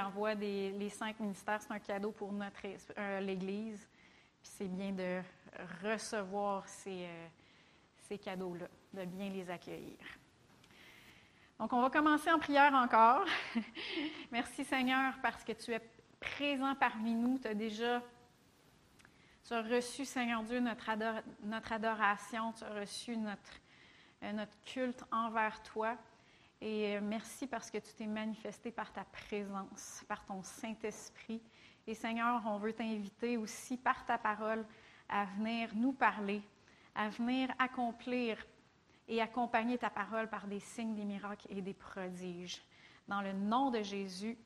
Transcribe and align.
envoie 0.00 0.34
les 0.34 0.90
cinq 0.90 1.20
ministères, 1.20 1.60
c'est 1.62 1.72
un 1.72 1.78
cadeau 1.78 2.12
pour 2.12 2.32
notre 2.32 2.60
euh, 2.98 3.20
l'Église. 3.20 3.88
Puis 4.42 4.52
c'est 4.56 4.68
bien 4.68 4.92
de 4.92 5.20
recevoir 5.82 6.66
ces, 6.68 7.04
euh, 7.04 7.26
ces 8.08 8.18
cadeaux-là, 8.18 8.66
de 8.94 9.04
bien 9.04 9.28
les 9.28 9.50
accueillir. 9.50 9.98
Donc, 11.58 11.72
on 11.74 11.82
va 11.82 11.90
commencer 11.90 12.30
en 12.30 12.38
prière 12.38 12.72
encore. 12.72 13.26
Merci 14.32 14.64
Seigneur 14.64 15.14
parce 15.22 15.44
que 15.44 15.52
tu 15.52 15.72
es 15.72 15.80
présent 16.18 16.74
parmi 16.74 17.14
nous. 17.14 17.38
Tu 17.38 17.48
as 17.48 17.54
déjà 17.54 18.02
tu 19.46 19.54
reçu, 19.54 20.04
Seigneur 20.04 20.42
Dieu, 20.44 20.60
notre, 20.60 20.90
notre 21.42 21.72
adoration. 21.72 22.52
Tu 22.52 22.64
as 22.64 22.80
reçu 22.80 23.16
notre, 23.16 23.60
euh, 24.22 24.32
notre 24.32 24.56
culte 24.64 25.04
envers 25.10 25.62
toi. 25.62 25.96
Et 26.60 26.96
euh, 26.96 27.00
merci 27.02 27.46
parce 27.46 27.70
que 27.70 27.78
tu 27.78 27.94
t'es 27.94 28.06
manifesté 28.06 28.70
par 28.70 28.92
ta 28.92 29.04
présence, 29.04 30.04
par 30.06 30.24
ton 30.26 30.42
Saint-Esprit. 30.42 31.40
Et 31.86 31.94
Seigneur, 31.94 32.42
on 32.46 32.58
veut 32.58 32.72
t'inviter 32.72 33.36
aussi 33.36 33.76
par 33.76 34.04
ta 34.04 34.18
parole 34.18 34.64
à 35.08 35.24
venir 35.24 35.70
nous 35.74 35.92
parler, 35.92 36.42
à 36.94 37.08
venir 37.08 37.48
accomplir 37.58 38.36
et 39.08 39.20
accompagner 39.20 39.78
ta 39.78 39.90
parole 39.90 40.28
par 40.28 40.46
des 40.46 40.60
signes, 40.60 40.94
des 40.94 41.04
miracles 41.04 41.46
et 41.50 41.62
des 41.62 41.74
prodiges. 41.74 42.62
Dans 43.08 43.22
le 43.22 43.32
nom 43.32 43.70
de 43.70 43.82
Jésus, 43.82 44.36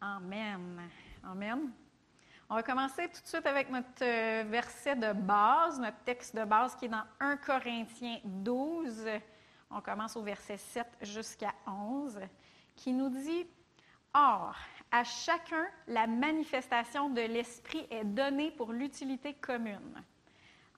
Amen. 0.00 0.80
Amen. 1.24 1.72
On 2.48 2.54
va 2.54 2.62
commencer 2.62 3.08
tout 3.08 3.20
de 3.20 3.26
suite 3.26 3.46
avec 3.46 3.68
notre 3.68 3.88
euh, 4.02 4.44
verset 4.46 4.94
de 4.94 5.12
base, 5.12 5.80
notre 5.80 5.98
texte 6.04 6.36
de 6.36 6.44
base 6.44 6.76
qui 6.76 6.84
est 6.84 6.88
dans 6.88 7.02
1 7.18 7.36
Corinthiens 7.38 8.20
12. 8.24 9.06
On 9.70 9.80
commence 9.80 10.16
au 10.16 10.22
verset 10.22 10.56
7 10.56 10.86
jusqu'à 11.02 11.52
11, 11.66 12.20
qui 12.74 12.92
nous 12.92 13.10
dit 13.10 13.46
Or, 14.14 14.54
à 14.90 15.04
chacun, 15.04 15.66
la 15.86 16.06
manifestation 16.06 17.10
de 17.10 17.20
l'Esprit 17.20 17.86
est 17.90 18.04
donnée 18.04 18.50
pour 18.50 18.72
l'utilité 18.72 19.34
commune. 19.34 20.02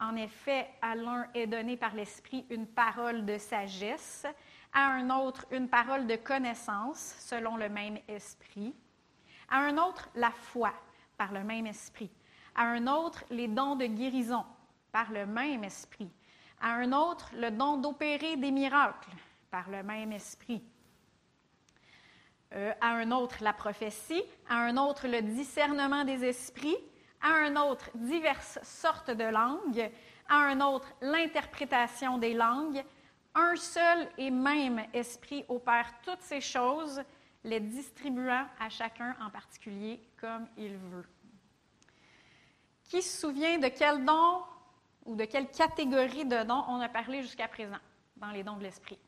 En 0.01 0.17
effet, 0.17 0.69
à 0.83 0.95
l'un 0.95 1.29
est 1.34 1.47
donnée 1.47 1.77
par 1.77 1.95
l'Esprit 1.95 2.47
une 2.51 2.67
parole 2.67 3.25
de 3.25 3.39
sagesse, 3.39 4.27
à 4.73 4.87
un 4.87 5.11
autre 5.11 5.47
une 5.53 5.69
parole 5.69 6.07
de 6.07 6.17
connaissance, 6.17 7.14
selon 7.20 7.57
le 7.57 7.69
même 7.69 7.98
Esprit, 8.09 8.75
à 9.48 9.59
un 9.59 9.79
autre 9.79 10.09
la 10.14 10.31
foi, 10.31 10.73
par 11.17 11.33
le 11.33 11.45
même 11.45 11.67
Esprit, 11.67 12.11
à 12.55 12.62
un 12.62 12.86
autre 12.86 13.25
les 13.31 13.47
dons 13.47 13.77
de 13.77 13.86
guérison, 13.86 14.45
par 14.91 15.12
le 15.12 15.27
même 15.27 15.64
Esprit, 15.64 16.11
à 16.61 16.75
un 16.75 16.92
autre 16.92 17.30
le 17.34 17.50
don 17.50 17.77
d'opérer 17.78 18.36
des 18.36 18.50
miracles 18.50 19.11
par 19.50 19.69
le 19.70 19.83
même 19.83 20.12
esprit, 20.12 20.62
euh, 22.55 22.72
à 22.80 22.89
un 22.89 23.11
autre 23.11 23.36
la 23.42 23.52
prophétie, 23.52 24.22
à 24.48 24.56
un 24.56 24.77
autre 24.77 25.06
le 25.06 25.22
discernement 25.22 26.05
des 26.05 26.25
esprits, 26.25 26.77
à 27.22 27.28
un 27.28 27.56
autre 27.56 27.91
diverses 27.94 28.58
sortes 28.62 29.11
de 29.11 29.25
langues, 29.25 29.91
à 30.28 30.36
un 30.36 30.61
autre 30.61 30.89
l'interprétation 31.00 32.19
des 32.19 32.34
langues. 32.34 32.83
Un 33.34 33.55
seul 33.56 34.08
et 34.19 34.30
même 34.30 34.84
esprit 34.92 35.45
opère 35.48 35.92
toutes 36.02 36.22
ces 36.22 36.41
choses, 36.41 37.02
les 37.45 37.61
distribuant 37.61 38.47
à 38.58 38.69
chacun 38.69 39.14
en 39.20 39.30
particulier 39.30 40.00
comme 40.20 40.47
il 40.56 40.77
veut. 40.77 41.06
Qui 42.84 43.02
se 43.02 43.20
souvient 43.20 43.58
de 43.58 43.69
quel 43.69 44.05
don 44.05 44.42
ou 45.05 45.15
de 45.15 45.25
quelle 45.25 45.51
catégorie 45.51 46.25
de 46.25 46.43
dons 46.43 46.65
on 46.69 46.81
a 46.81 46.89
parlé 46.89 47.23
jusqu'à 47.23 47.48
présent 47.48 47.79
dans 48.17 48.31
les 48.31 48.43
dons 48.43 48.56
de 48.56 48.62
l'esprit? 48.62 48.98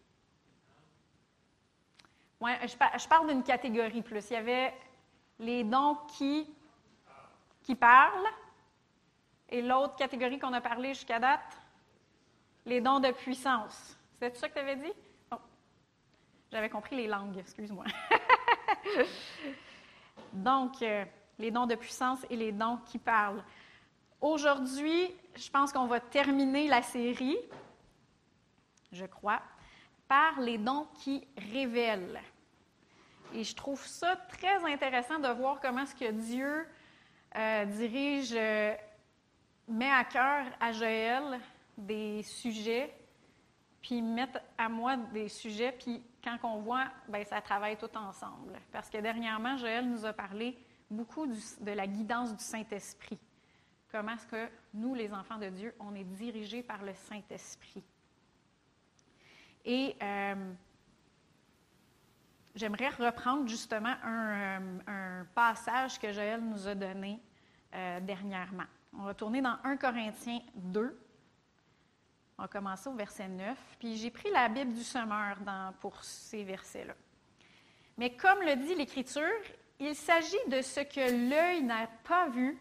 Ouais, 2.41 2.59
je, 2.67 3.09
parle 3.09 3.29
d'une 3.29 3.45
catégorie 3.45 4.03
plus. 4.03 4.31
Il 4.31 4.33
y 4.33 4.37
avait 4.37 4.75
les 5.39 5.63
dons 5.63 5.97
qui, 6.09 6.53
qui 7.63 7.77
parlent 7.77 8.27
et 9.49 9.63
l'autre 9.63 9.95
catégorie 9.97 10.39
qu'on 10.39 10.53
a 10.55 10.61
parlé 10.61 10.89
jusqu'à 10.89 11.21
date, 11.21 11.61
les 12.65 12.81
dons 12.81 13.01
de 13.01 13.11
puissance. 13.13 13.97
C'est 14.19 14.35
ça 14.35 14.49
que 14.49 14.55
tu 14.55 14.61
avais 14.61 14.77
dit? 14.77 14.93
Oh. 15.31 15.37
J'avais 16.51 16.71
compris 16.71 16.97
les 16.97 17.07
langues, 17.07 17.37
excuse-moi. 17.39 17.85
Donc, 20.33 20.81
euh, 20.83 21.05
les 21.39 21.51
dons 21.51 21.67
de 21.67 21.75
puissance 21.75 22.25
et 22.31 22.37
les 22.37 22.51
dons 22.51 22.79
qui 22.87 22.99
parlent. 22.99 23.45
Aujourd'hui, 24.23 25.13
je 25.35 25.51
pense 25.51 25.73
qu'on 25.73 25.87
va 25.87 25.99
terminer 25.99 26.69
la 26.69 26.81
série, 26.81 27.37
je 28.93 29.05
crois, 29.05 29.43
par 30.07 30.41
les 30.41 30.59
dons 30.59 30.87
qui 31.01 31.27
révèlent. 31.51 32.21
Et 33.35 33.43
je 33.43 33.53
trouve 33.57 33.85
ça 33.85 34.15
très 34.15 34.63
intéressant 34.73 35.19
de 35.19 35.27
voir 35.27 35.61
comment 35.61 35.85
ce 35.85 35.97
que 35.97 36.13
Dieu 36.13 36.69
euh, 37.35 37.65
dirige, 37.65 38.33
euh, 38.37 38.77
met 39.67 39.91
à 39.91 40.05
cœur 40.05 40.47
à 40.61 40.71
Joël 40.71 41.41
des 41.77 42.23
sujets, 42.23 42.95
puis 43.81 44.01
met 44.01 44.29
à 44.57 44.69
moi 44.69 44.99
des 44.99 45.29
sujets, 45.29 45.73
puis 45.73 46.01
quand 46.23 46.39
on 46.45 46.61
voit, 46.61 46.87
bien, 47.09 47.25
ça 47.25 47.41
travaille 47.41 47.77
tout 47.77 47.97
ensemble. 47.97 48.57
Parce 48.71 48.89
que 48.89 48.99
dernièrement, 48.99 49.57
Joël 49.57 49.85
nous 49.85 50.07
a 50.07 50.13
parlé 50.13 50.57
beaucoup 50.89 51.27
de 51.27 51.73
la 51.73 51.89
guidance 51.89 52.37
du 52.37 52.45
Saint-Esprit 52.45 53.19
comment 53.93 54.15
est-ce 54.15 54.27
que 54.27 54.49
nous, 54.73 54.95
les 54.95 55.13
enfants 55.13 55.39
de 55.39 55.51
Dieu, 55.51 55.75
on 55.79 55.95
est 55.95 56.05
dirigés 56.05 56.63
par 56.63 56.83
le 56.83 56.95
Saint-Esprit? 56.95 57.85
Et 59.65 59.95
euh, 60.03 60.53
j'aimerais 62.55 62.89
reprendre 62.89 63.47
justement 63.47 63.95
un, 64.03 64.61
euh, 64.89 65.25
passage 65.35 66.01
que 66.01 66.13
Joël 66.13 66.41
nous 66.41 66.67
a 66.67 66.75
donné 66.75 67.21
euh, 67.75 68.01
dernièrement. 68.01 68.65
On 68.99 69.05
va 69.05 69.15
tourner 69.15 69.41
dans 69.41 69.59
1 69.63 69.77
Corinthiens 69.77 70.41
2. 70.55 70.99
On 72.39 72.43
va 72.43 72.49
commencer 72.49 72.89
au 72.89 72.95
verset 72.95 73.29
9. 73.29 73.57
Puis 73.79 73.97
j'ai 73.99 74.11
pris 74.11 74.31
la 74.31 74.49
Bible 74.49 74.73
du 74.73 74.83
semeur 74.83 75.37
pour 75.81 76.03
ces 76.03 76.43
versets-là. 76.43 76.95
Mais 77.99 78.17
comme 78.17 78.41
le 78.41 78.57
dit 78.57 78.75
l'Écriture, 78.75 79.23
il 79.79 79.95
s'agit 79.95 80.49
de 80.49 80.63
ce 80.63 80.81
que 80.81 81.31
l'œil 81.31 81.63
n'a 81.63 81.87
pas 82.05 82.29
vu, 82.29 82.59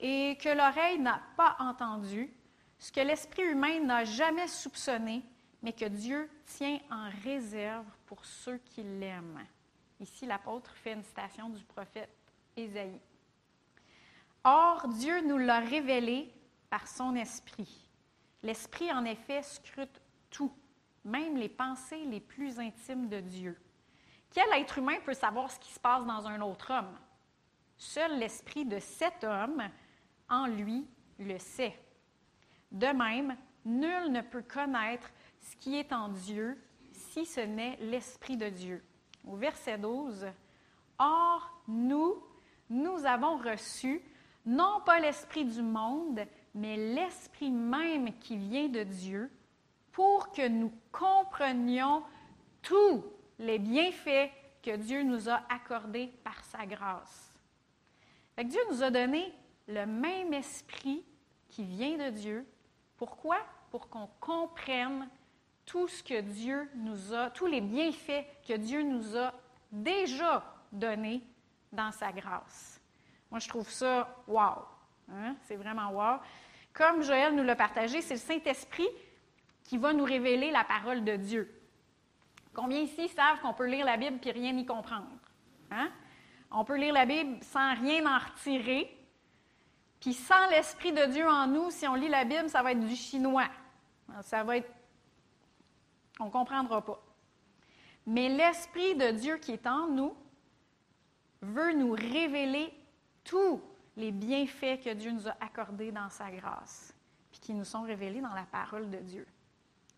et 0.00 0.36
que 0.40 0.48
l'oreille 0.48 0.98
n'a 0.98 1.20
pas 1.36 1.56
entendu, 1.58 2.32
ce 2.78 2.92
que 2.92 3.00
l'esprit 3.00 3.44
humain 3.44 3.80
n'a 3.80 4.04
jamais 4.04 4.48
soupçonné, 4.48 5.22
mais 5.62 5.72
que 5.72 5.86
Dieu 5.86 6.30
tient 6.44 6.78
en 6.90 7.08
réserve 7.24 7.86
pour 8.04 8.24
ceux 8.24 8.58
qui 8.58 8.82
l'aiment. 8.82 9.44
Ici, 10.00 10.26
l'apôtre 10.26 10.74
fait 10.76 10.92
une 10.92 11.02
citation 11.02 11.48
du 11.48 11.64
prophète 11.64 12.14
Ésaïe. 12.56 13.00
Or, 14.44 14.86
Dieu 14.88 15.22
nous 15.22 15.38
l'a 15.38 15.60
révélé 15.60 16.32
par 16.68 16.86
son 16.86 17.14
esprit. 17.16 17.88
L'esprit, 18.42 18.92
en 18.92 19.04
effet, 19.04 19.42
scrute 19.42 20.00
tout, 20.30 20.52
même 21.04 21.36
les 21.36 21.48
pensées 21.48 22.04
les 22.04 22.20
plus 22.20 22.60
intimes 22.60 23.08
de 23.08 23.20
Dieu. 23.20 23.58
Quel 24.30 24.52
être 24.52 24.78
humain 24.78 24.98
peut 25.04 25.14
savoir 25.14 25.50
ce 25.50 25.58
qui 25.58 25.72
se 25.72 25.80
passe 25.80 26.04
dans 26.04 26.26
un 26.26 26.40
autre 26.42 26.72
homme? 26.72 26.98
Seul 27.78 28.18
l'esprit 28.18 28.64
de 28.64 28.78
cet 28.78 29.24
homme 29.24 29.62
en 30.28 30.46
lui 30.46 30.86
le 31.18 31.38
sait. 31.38 31.78
De 32.72 32.86
même, 32.86 33.36
nul 33.64 34.10
ne 34.10 34.22
peut 34.22 34.42
connaître 34.42 35.10
ce 35.40 35.56
qui 35.56 35.76
est 35.76 35.92
en 35.92 36.08
Dieu 36.08 36.60
si 36.92 37.24
ce 37.24 37.40
n'est 37.40 37.76
l'Esprit 37.80 38.36
de 38.36 38.48
Dieu. 38.48 38.84
Au 39.26 39.36
verset 39.36 39.78
12, 39.78 40.26
Or, 40.98 41.62
nous, 41.68 42.22
nous 42.70 43.04
avons 43.04 43.36
reçu 43.36 44.00
non 44.44 44.80
pas 44.84 45.00
l'Esprit 45.00 45.44
du 45.44 45.62
monde, 45.62 46.20
mais 46.54 46.76
l'Esprit 46.76 47.50
même 47.50 48.16
qui 48.18 48.36
vient 48.36 48.68
de 48.68 48.84
Dieu, 48.84 49.30
pour 49.92 50.30
que 50.32 50.46
nous 50.46 50.72
comprenions 50.92 52.02
tous 52.62 53.04
les 53.38 53.58
bienfaits 53.58 54.30
que 54.62 54.76
Dieu 54.76 55.02
nous 55.02 55.28
a 55.28 55.42
accordés 55.48 56.12
par 56.22 56.42
sa 56.44 56.66
grâce. 56.66 57.32
Dieu 58.44 58.60
nous 58.70 58.82
a 58.82 58.90
donné 58.90 59.32
le 59.68 59.86
même 59.86 60.32
esprit 60.32 61.04
qui 61.48 61.64
vient 61.64 61.96
de 61.96 62.10
Dieu. 62.10 62.46
Pourquoi? 62.96 63.38
Pour 63.70 63.88
qu'on 63.88 64.08
comprenne 64.20 65.08
tout 65.64 65.88
ce 65.88 66.02
que 66.02 66.20
Dieu 66.20 66.70
nous 66.76 67.12
a, 67.12 67.30
tous 67.30 67.46
les 67.46 67.60
bienfaits 67.60 68.24
que 68.46 68.56
Dieu 68.56 68.82
nous 68.82 69.16
a 69.16 69.32
déjà 69.70 70.44
donnés 70.70 71.22
dans 71.72 71.92
sa 71.92 72.12
grâce. 72.12 72.80
Moi, 73.30 73.40
je 73.40 73.48
trouve 73.48 73.68
ça 73.68 74.22
wow. 74.28 74.64
Hein? 75.12 75.34
C'est 75.42 75.56
vraiment 75.56 75.90
wow. 75.90 76.18
Comme 76.72 77.02
Joël 77.02 77.34
nous 77.34 77.42
l'a 77.42 77.56
partagé, 77.56 78.00
c'est 78.00 78.14
le 78.14 78.20
Saint-Esprit 78.20 78.88
qui 79.64 79.78
va 79.78 79.92
nous 79.92 80.04
révéler 80.04 80.50
la 80.50 80.64
parole 80.64 81.04
de 81.04 81.16
Dieu. 81.16 81.52
Combien 82.54 82.78
ici 82.78 83.08
savent 83.08 83.40
qu'on 83.40 83.52
peut 83.52 83.66
lire 83.66 83.84
la 83.84 83.96
Bible 83.96 84.18
et 84.24 84.30
rien 84.30 84.56
y 84.56 84.64
comprendre? 84.64 85.08
Hein? 85.70 85.90
On 86.50 86.64
peut 86.64 86.76
lire 86.76 86.94
la 86.94 87.04
Bible 87.04 87.42
sans 87.42 87.74
rien 87.74 88.06
en 88.06 88.18
retirer, 88.18 88.95
puis 90.00 90.14
sans 90.14 90.48
l'Esprit 90.50 90.92
de 90.92 91.06
Dieu 91.06 91.28
en 91.28 91.46
nous, 91.46 91.70
si 91.70 91.86
on 91.86 91.94
lit 91.94 92.08
la 92.08 92.24
Bible, 92.24 92.48
ça 92.48 92.62
va 92.62 92.72
être 92.72 92.86
du 92.86 92.96
chinois. 92.96 93.48
Ça 94.22 94.44
va 94.44 94.58
être... 94.58 94.70
On 96.20 96.26
ne 96.26 96.30
comprendra 96.30 96.84
pas. 96.84 97.02
Mais 98.06 98.28
l'Esprit 98.28 98.94
de 98.94 99.10
Dieu 99.10 99.36
qui 99.38 99.52
est 99.52 99.66
en 99.66 99.88
nous 99.88 100.16
veut 101.42 101.72
nous 101.72 101.92
révéler 101.92 102.72
tous 103.24 103.60
les 103.96 104.12
bienfaits 104.12 104.80
que 104.84 104.94
Dieu 104.94 105.10
nous 105.10 105.28
a 105.28 105.36
accordés 105.40 105.90
dans 105.90 106.08
sa 106.10 106.30
grâce, 106.30 106.94
puis 107.30 107.40
qui 107.40 107.54
nous 107.54 107.64
sont 107.64 107.82
révélés 107.82 108.20
dans 108.20 108.34
la 108.34 108.44
parole 108.44 108.90
de 108.90 108.98
Dieu. 108.98 109.26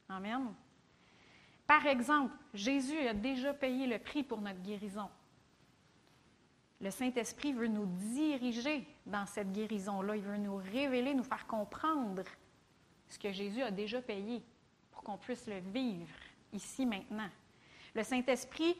Amen. 0.09 0.55
Par 1.67 1.87
exemple, 1.87 2.35
Jésus 2.55 2.99
a 3.06 3.12
déjà 3.12 3.53
payé 3.53 3.87
le 3.87 3.99
prix 3.99 4.23
pour 4.23 4.41
notre 4.41 4.62
guérison. 4.62 5.11
Le 6.80 6.90
Saint-Esprit 6.90 7.52
veut 7.52 7.66
nous 7.66 7.86
diriger 7.86 8.86
dans 9.04 9.26
cette 9.26 9.50
guérison-là. 9.52 10.16
Il 10.16 10.22
veut 10.22 10.36
nous 10.36 10.56
révéler, 10.56 11.12
nous 11.12 11.25
faire 11.25 11.46
comprendre 11.46 12.22
ce 13.08 13.19
que 13.19 13.32
Jésus 13.32 13.62
a 13.62 13.70
déjà 13.70 14.00
payé 14.00 14.42
pour 14.92 15.02
qu'on 15.02 15.16
puisse 15.16 15.46
le 15.48 15.58
vivre 15.58 16.14
ici 16.52 16.86
maintenant. 16.86 17.28
Le 17.94 18.04
Saint-Esprit, 18.04 18.76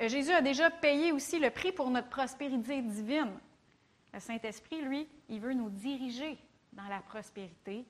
Jésus 0.00 0.32
a 0.32 0.40
déjà 0.40 0.70
payé 0.70 1.12
aussi 1.12 1.38
le 1.38 1.50
prix 1.50 1.72
pour 1.72 1.90
notre 1.90 2.08
prospérité 2.08 2.80
divine. 2.80 3.38
Le 4.14 4.20
Saint-Esprit, 4.20 4.80
lui, 4.82 5.06
il 5.28 5.40
veut 5.40 5.54
nous 5.54 5.68
diriger 5.68 6.38
dans 6.72 6.88
la 6.88 7.00
prospérité, 7.00 7.84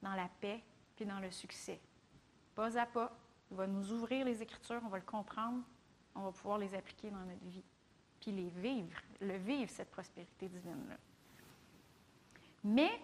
dans 0.00 0.14
la 0.14 0.28
paix, 0.40 0.62
puis 0.94 1.06
dans 1.06 1.18
le 1.18 1.30
succès. 1.30 1.80
Pas 2.54 2.78
à 2.78 2.86
pas, 2.86 3.16
il 3.50 3.56
va 3.56 3.66
nous 3.66 3.92
ouvrir 3.92 4.24
les 4.24 4.42
Écritures, 4.42 4.80
on 4.84 4.88
va 4.88 4.98
le 4.98 5.04
comprendre, 5.04 5.62
on 6.14 6.22
va 6.22 6.32
pouvoir 6.32 6.58
les 6.58 6.72
appliquer 6.74 7.10
dans 7.10 7.24
notre 7.24 7.44
vie 7.46 7.64
puis 8.20 8.32
les 8.32 8.48
vivre, 8.48 9.00
le 9.20 9.36
vivre, 9.36 9.70
cette 9.70 9.90
prospérité 9.90 10.48
divine-là. 10.48 10.96
Mais 12.64 13.00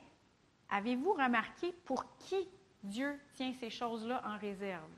avez-vous 0.70 1.12
remarqué 1.12 1.72
pour 1.84 2.04
qui 2.18 2.48
Dieu 2.82 3.18
tient 3.34 3.52
ces 3.54 3.70
choses-là 3.70 4.22
en 4.26 4.38
réserve? 4.38 4.90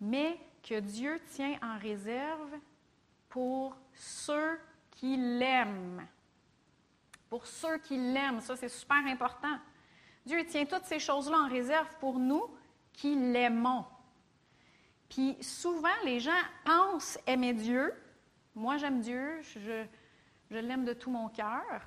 Mais 0.00 0.38
que 0.62 0.80
Dieu 0.80 1.20
tient 1.30 1.58
en 1.62 1.78
réserve 1.78 2.54
pour 3.28 3.76
ceux 3.94 4.58
qui 4.90 5.16
l'aiment. 5.16 6.06
Pour 7.28 7.46
ceux 7.46 7.78
qui 7.78 7.96
l'aiment, 7.96 8.40
ça 8.40 8.56
c'est 8.56 8.68
super 8.68 9.04
important. 9.06 9.58
Dieu 10.24 10.44
tient 10.46 10.66
toutes 10.66 10.84
ces 10.84 10.98
choses-là 10.98 11.38
en 11.38 11.48
réserve 11.48 11.88
pour 11.98 12.18
nous 12.18 12.44
qui 12.92 13.14
l'aimons. 13.14 13.84
Puis 15.08 15.36
souvent, 15.42 15.88
les 16.04 16.20
gens 16.20 16.32
pensent 16.64 17.18
aimer 17.26 17.54
Dieu. 17.54 17.94
Moi, 18.54 18.76
j'aime 18.76 19.00
Dieu, 19.00 19.40
je, 19.42 19.86
l'aime 20.50 20.84
de 20.84 20.92
tout 20.92 21.10
mon 21.10 21.28
cœur. 21.28 21.82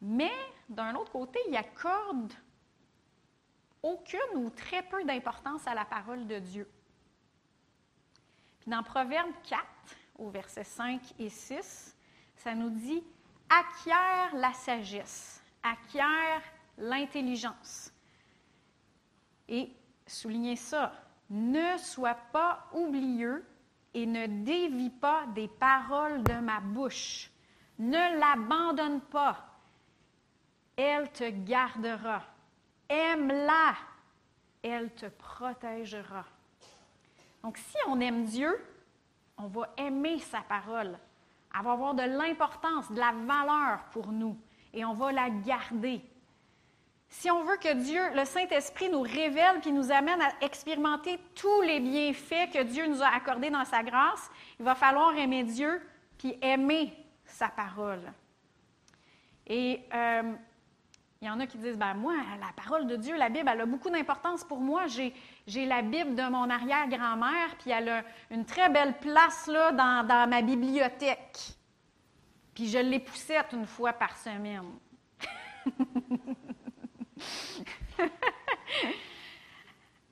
Mais 0.00 0.32
d'un 0.68 0.94
autre 0.94 1.12
côté, 1.12 1.38
ils 1.48 1.56
accordent 1.56 2.32
aucune 3.82 4.36
ou 4.36 4.50
très 4.50 4.82
peu 4.82 5.04
d'importance 5.04 5.66
à 5.66 5.74
la 5.74 5.84
parole 5.84 6.26
de 6.26 6.38
Dieu. 6.38 6.70
Puis 8.60 8.70
dans 8.70 8.82
Proverbe 8.82 9.30
4, 9.48 9.62
au 10.18 10.30
verset 10.30 10.64
5 10.64 11.14
et 11.18 11.28
6, 11.28 11.96
ça 12.36 12.54
nous 12.54 12.70
dit 12.70 13.02
acquiert 13.48 14.34
la 14.34 14.52
sagesse, 14.52 15.42
acquiert 15.62 16.42
l'intelligence. 16.78 17.92
Et 19.48 19.72
soulignez 20.06 20.56
ça, 20.56 20.92
ne 21.30 21.78
sois 21.78 22.18
pas 22.32 22.66
oublieux 22.72 23.44
et 23.94 24.06
ne 24.06 24.26
dévie 24.26 24.90
pas 24.90 25.24
des 25.34 25.48
paroles 25.48 26.22
de 26.22 26.34
ma 26.34 26.60
bouche. 26.60 27.30
Ne 27.78 28.18
l'abandonne 28.18 29.00
pas. 29.00 29.38
Elle 30.76 31.10
te 31.12 31.30
gardera. 31.30 32.22
Aime-la. 32.88 33.74
Elle 34.62 34.92
te 34.92 35.06
protégera. 35.06 36.24
Donc, 37.42 37.56
si 37.56 37.76
on 37.86 37.98
aime 38.00 38.24
Dieu, 38.24 38.62
on 39.38 39.46
va 39.46 39.72
aimer 39.78 40.18
sa 40.18 40.40
parole. 40.42 40.98
Elle 41.54 41.64
va 41.64 41.72
avoir 41.72 41.94
de 41.94 42.02
l'importance, 42.02 42.90
de 42.92 42.98
la 42.98 43.12
valeur 43.12 43.84
pour 43.92 44.12
nous 44.12 44.36
et 44.72 44.84
on 44.84 44.92
va 44.92 45.12
la 45.12 45.30
garder. 45.30 46.02
Si 47.12 47.28
on 47.28 47.42
veut 47.42 47.56
que 47.56 47.74
Dieu, 47.74 48.00
le 48.14 48.24
Saint-Esprit, 48.24 48.88
nous 48.88 49.02
révèle 49.02 49.60
puis 49.60 49.72
nous 49.72 49.90
amène 49.90 50.22
à 50.22 50.30
expérimenter 50.40 51.18
tous 51.34 51.60
les 51.62 51.80
bienfaits 51.80 52.52
que 52.52 52.62
Dieu 52.62 52.86
nous 52.86 53.02
a 53.02 53.08
accordés 53.08 53.50
dans 53.50 53.64
sa 53.64 53.82
grâce, 53.82 54.30
il 54.60 54.64
va 54.64 54.76
falloir 54.76 55.14
aimer 55.16 55.42
Dieu 55.42 55.82
puis 56.16 56.38
aimer 56.40 56.94
sa 57.24 57.48
parole. 57.48 58.12
Et 59.44 59.82
euh, 59.92 60.32
il 61.20 61.26
y 61.26 61.30
en 61.30 61.40
a 61.40 61.46
qui 61.48 61.58
disent, 61.58 61.76
ben 61.76 61.94
moi, 61.94 62.14
la 62.38 62.52
parole 62.54 62.86
de 62.86 62.94
Dieu, 62.94 63.16
la 63.16 63.28
Bible, 63.28 63.50
elle 63.52 63.60
a 63.60 63.66
beaucoup 63.66 63.90
d'importance 63.90 64.44
pour 64.44 64.60
moi. 64.60 64.84
J'ai 64.86 65.66
la 65.66 65.82
Bible 65.82 66.14
de 66.14 66.22
mon 66.22 66.48
arrière-grand-mère, 66.48 67.56
puis 67.58 67.72
elle 67.72 67.88
a 67.88 68.04
une 68.30 68.44
très 68.44 68.70
belle 68.70 68.96
place 68.98 69.48
là, 69.48 69.72
dans, 69.72 70.06
dans 70.06 70.30
ma 70.30 70.42
bibliothèque. 70.42 71.38
Puis 72.54 72.68
je 72.68 72.78
l'époussette 72.78 73.52
une 73.52 73.66
fois 73.66 73.92
par 73.92 74.16
semaine. 74.16 74.70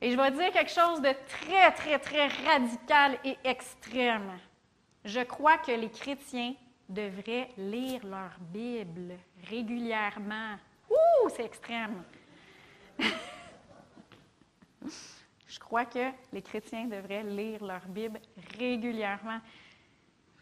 et 0.01 0.11
je 0.11 0.17
vais 0.17 0.31
dire 0.31 0.53
quelque 0.53 0.71
chose 0.71 1.01
de 1.01 1.13
très, 1.29 1.73
très, 1.73 1.99
très 1.99 2.29
radical 2.29 3.19
et 3.25 3.37
extrême. 3.45 4.39
Je 5.05 5.21
crois 5.21 5.59
que 5.59 5.73
les 5.73 5.91
chrétiens 5.91 6.55
devraient 6.89 7.51
lire 7.57 8.05
leur 8.07 8.33
Bible 8.41 9.15
régulièrement. 9.49 10.57
Ouh, 10.91 11.29
c'est 11.29 11.45
extrême. 11.45 12.03
Je 15.47 15.59
crois 15.59 15.87
que 15.87 16.11
les 16.33 16.43
chrétiens 16.43 16.87
devraient 16.87 17.23
lire 17.23 17.65
leur 17.65 17.87
Bible 17.87 18.21
régulièrement. 18.59 19.41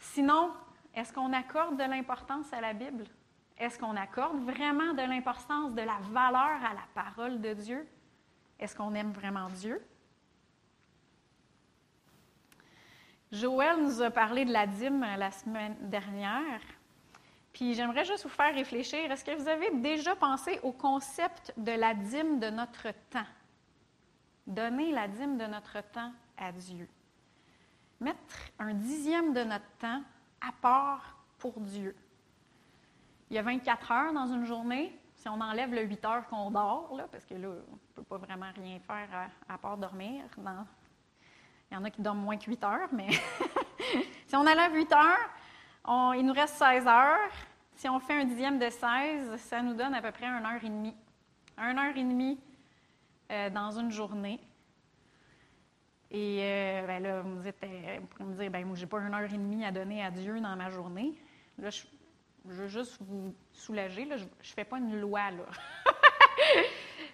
Sinon, 0.01 0.53
est-ce 0.95 1.13
qu'on 1.13 1.33
accorde 1.33 1.77
de 1.77 1.85
l'importance 1.85 2.53
à 2.53 2.61
la 2.61 2.73
Bible? 2.73 3.05
Est-ce 3.59 3.79
qu'on 3.79 3.97
accorde 3.97 4.39
vraiment 4.43 4.93
de 4.93 5.03
l'importance, 5.03 5.73
de 5.73 5.83
la 5.83 5.99
valeur 6.11 6.63
à 6.65 6.75
la 6.75 6.87
parole 6.95 7.41
de 7.41 7.55
Dieu? 7.55 7.89
Est-ce 8.59 8.77
qu'on 8.77 8.95
aime 8.95 9.13
vraiment 9.13 9.49
Dieu? 9.49 9.83
Joël 13.33 13.83
nous 13.83 14.03
a 14.03 14.11
parlé 14.11 14.45
de 14.45 14.53
la 14.53 14.67
dîme 14.67 15.01
la 15.01 15.31
semaine 15.31 15.77
dernière. 15.81 16.61
Puis 17.53 17.75
j'aimerais 17.75 18.05
juste 18.05 18.25
vous 18.25 18.29
faire 18.29 18.55
réfléchir. 18.55 19.11
Est-ce 19.11 19.25
que 19.25 19.35
vous 19.35 19.49
avez 19.49 19.71
déjà 19.81 20.15
pensé 20.15 20.61
au 20.63 20.73
concept 20.73 21.53
de 21.57 21.73
la 21.73 21.95
dîme 21.95 22.39
de 22.39 22.51
notre 22.51 22.89
temps? 23.11 23.27
Donner 24.47 24.93
la 24.93 25.09
dîme 25.09 25.39
de 25.39 25.47
notre 25.47 25.81
temps 25.91 26.13
à 26.37 26.53
Dieu. 26.53 26.89
Mettre 28.01 28.51
un 28.59 28.75
dixième 28.75 29.33
de 29.33 29.43
notre 29.43 29.71
temps 29.79 30.03
à 30.41 30.53
part 30.53 31.17
pour 31.39 31.59
Dieu. 31.61 31.97
Il 33.31 33.37
y 33.37 33.39
a 33.39 33.43
24 33.43 33.91
heures 33.91 34.13
dans 34.13 34.27
une 34.27 34.45
journée. 34.45 34.97
Si 35.17 35.29
on 35.29 35.41
enlève 35.41 35.73
le 35.75 35.83
8 35.83 36.05
heures 36.05 36.27
qu'on 36.29 36.51
dort, 36.51 36.95
là, 36.97 37.09
parce 37.11 37.25
que 37.25 37.35
là, 37.35 37.49
on 37.49 37.73
ne 37.73 37.79
peut 37.95 38.03
pas 38.03 38.19
vraiment 38.19 38.47
rien 38.55 38.79
faire 38.79 39.09
à, 39.49 39.59
part 39.59 39.77
dormir. 39.77 40.25
Il 40.39 41.75
y 41.75 41.77
en 41.77 41.85
a 41.85 41.91
qui 41.91 42.03
dorment 42.03 42.21
moins 42.21 42.37
que 42.37 42.45
8 42.45 42.65
heures, 42.65 42.89
mais 42.93 43.09
si 44.27 44.37
on 44.37 44.41
enlève 44.41 44.73
8 44.73 44.93
heures, 44.93 46.15
il 46.17 46.25
nous 46.25 46.33
reste 46.33 46.55
16 46.55 46.87
heures. 46.87 47.31
Si 47.75 47.89
on 47.89 47.99
fait 47.99 48.21
un 48.21 48.25
dixième 48.25 48.59
de 48.59 48.69
16, 48.71 49.37
ça 49.39 49.63
nous 49.63 49.75
donne 49.75 49.95
à 49.95 50.01
peu 50.01 50.13
près 50.13 50.27
1 50.27 50.45
heure 50.45 50.63
et 50.63 50.69
demie. 50.69 50.95
1 51.59 51.77
heure 51.77 51.97
et 51.97 52.05
demie 52.05 52.39
euh, 53.33 53.51
dans 53.51 53.79
une 53.79 53.91
journée. 53.91 54.41
Et 56.11 56.39
euh, 56.41 56.87
ben 56.87 57.03
là, 57.03 57.23
vous, 57.23 57.47
êtes, 57.49 57.63
euh, 57.65 57.99
me 58.21 58.35
dire, 58.35 58.51
ben 58.51 58.65
moi, 58.65 58.77
j'ai 58.77 58.87
pas 58.87 59.01
une 59.01 59.13
heure 59.13 59.25
et 59.25 59.37
demie 59.37 59.65
à 59.65 59.73
donner 59.73 60.05
à 60.05 60.11
Dieu 60.11 60.41
dans 60.41 60.55
ma 60.55 60.71
journée. 60.71 61.19
Là, 61.59 61.71
je, 61.71 61.83
je 62.49 62.55
veux 62.55 62.69
juste 62.69 62.97
vous 63.01 63.35
soulager. 63.53 64.09
je 64.17 64.25
ne 64.25 64.29
fais 64.43 64.65
pas 64.65 64.79
une 64.79 65.01
loi. 65.01 65.31
Là. 65.31 65.45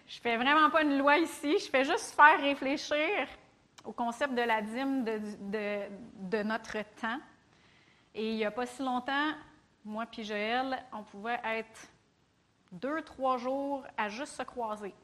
je 0.06 0.20
fais 0.20 0.36
vraiment 0.36 0.70
pas 0.70 0.82
une 0.82 0.98
loi 0.98 1.18
ici. 1.18 1.58
Je 1.58 1.70
fais 1.70 1.84
juste 1.84 2.14
faire 2.14 2.40
réfléchir 2.40 3.28
au 3.84 3.92
concept 3.92 4.34
de 4.34 4.42
la 4.42 4.62
dîme 4.62 5.04
de, 5.04 5.20
de, 6.30 6.42
notre 6.42 6.78
temps. 7.00 7.18
Et 8.14 8.30
il 8.30 8.36
n'y 8.36 8.44
a 8.44 8.50
pas 8.50 8.66
si 8.66 8.82
longtemps, 8.82 9.32
moi 9.84 10.04
et 10.16 10.22
Joël, 10.22 10.84
on 10.92 11.02
pouvait 11.02 11.40
être 11.44 11.88
deux, 12.70 13.02
trois 13.02 13.38
jours 13.38 13.84
à 13.96 14.08
juste 14.08 14.34
se 14.34 14.42
croiser. 14.42 14.94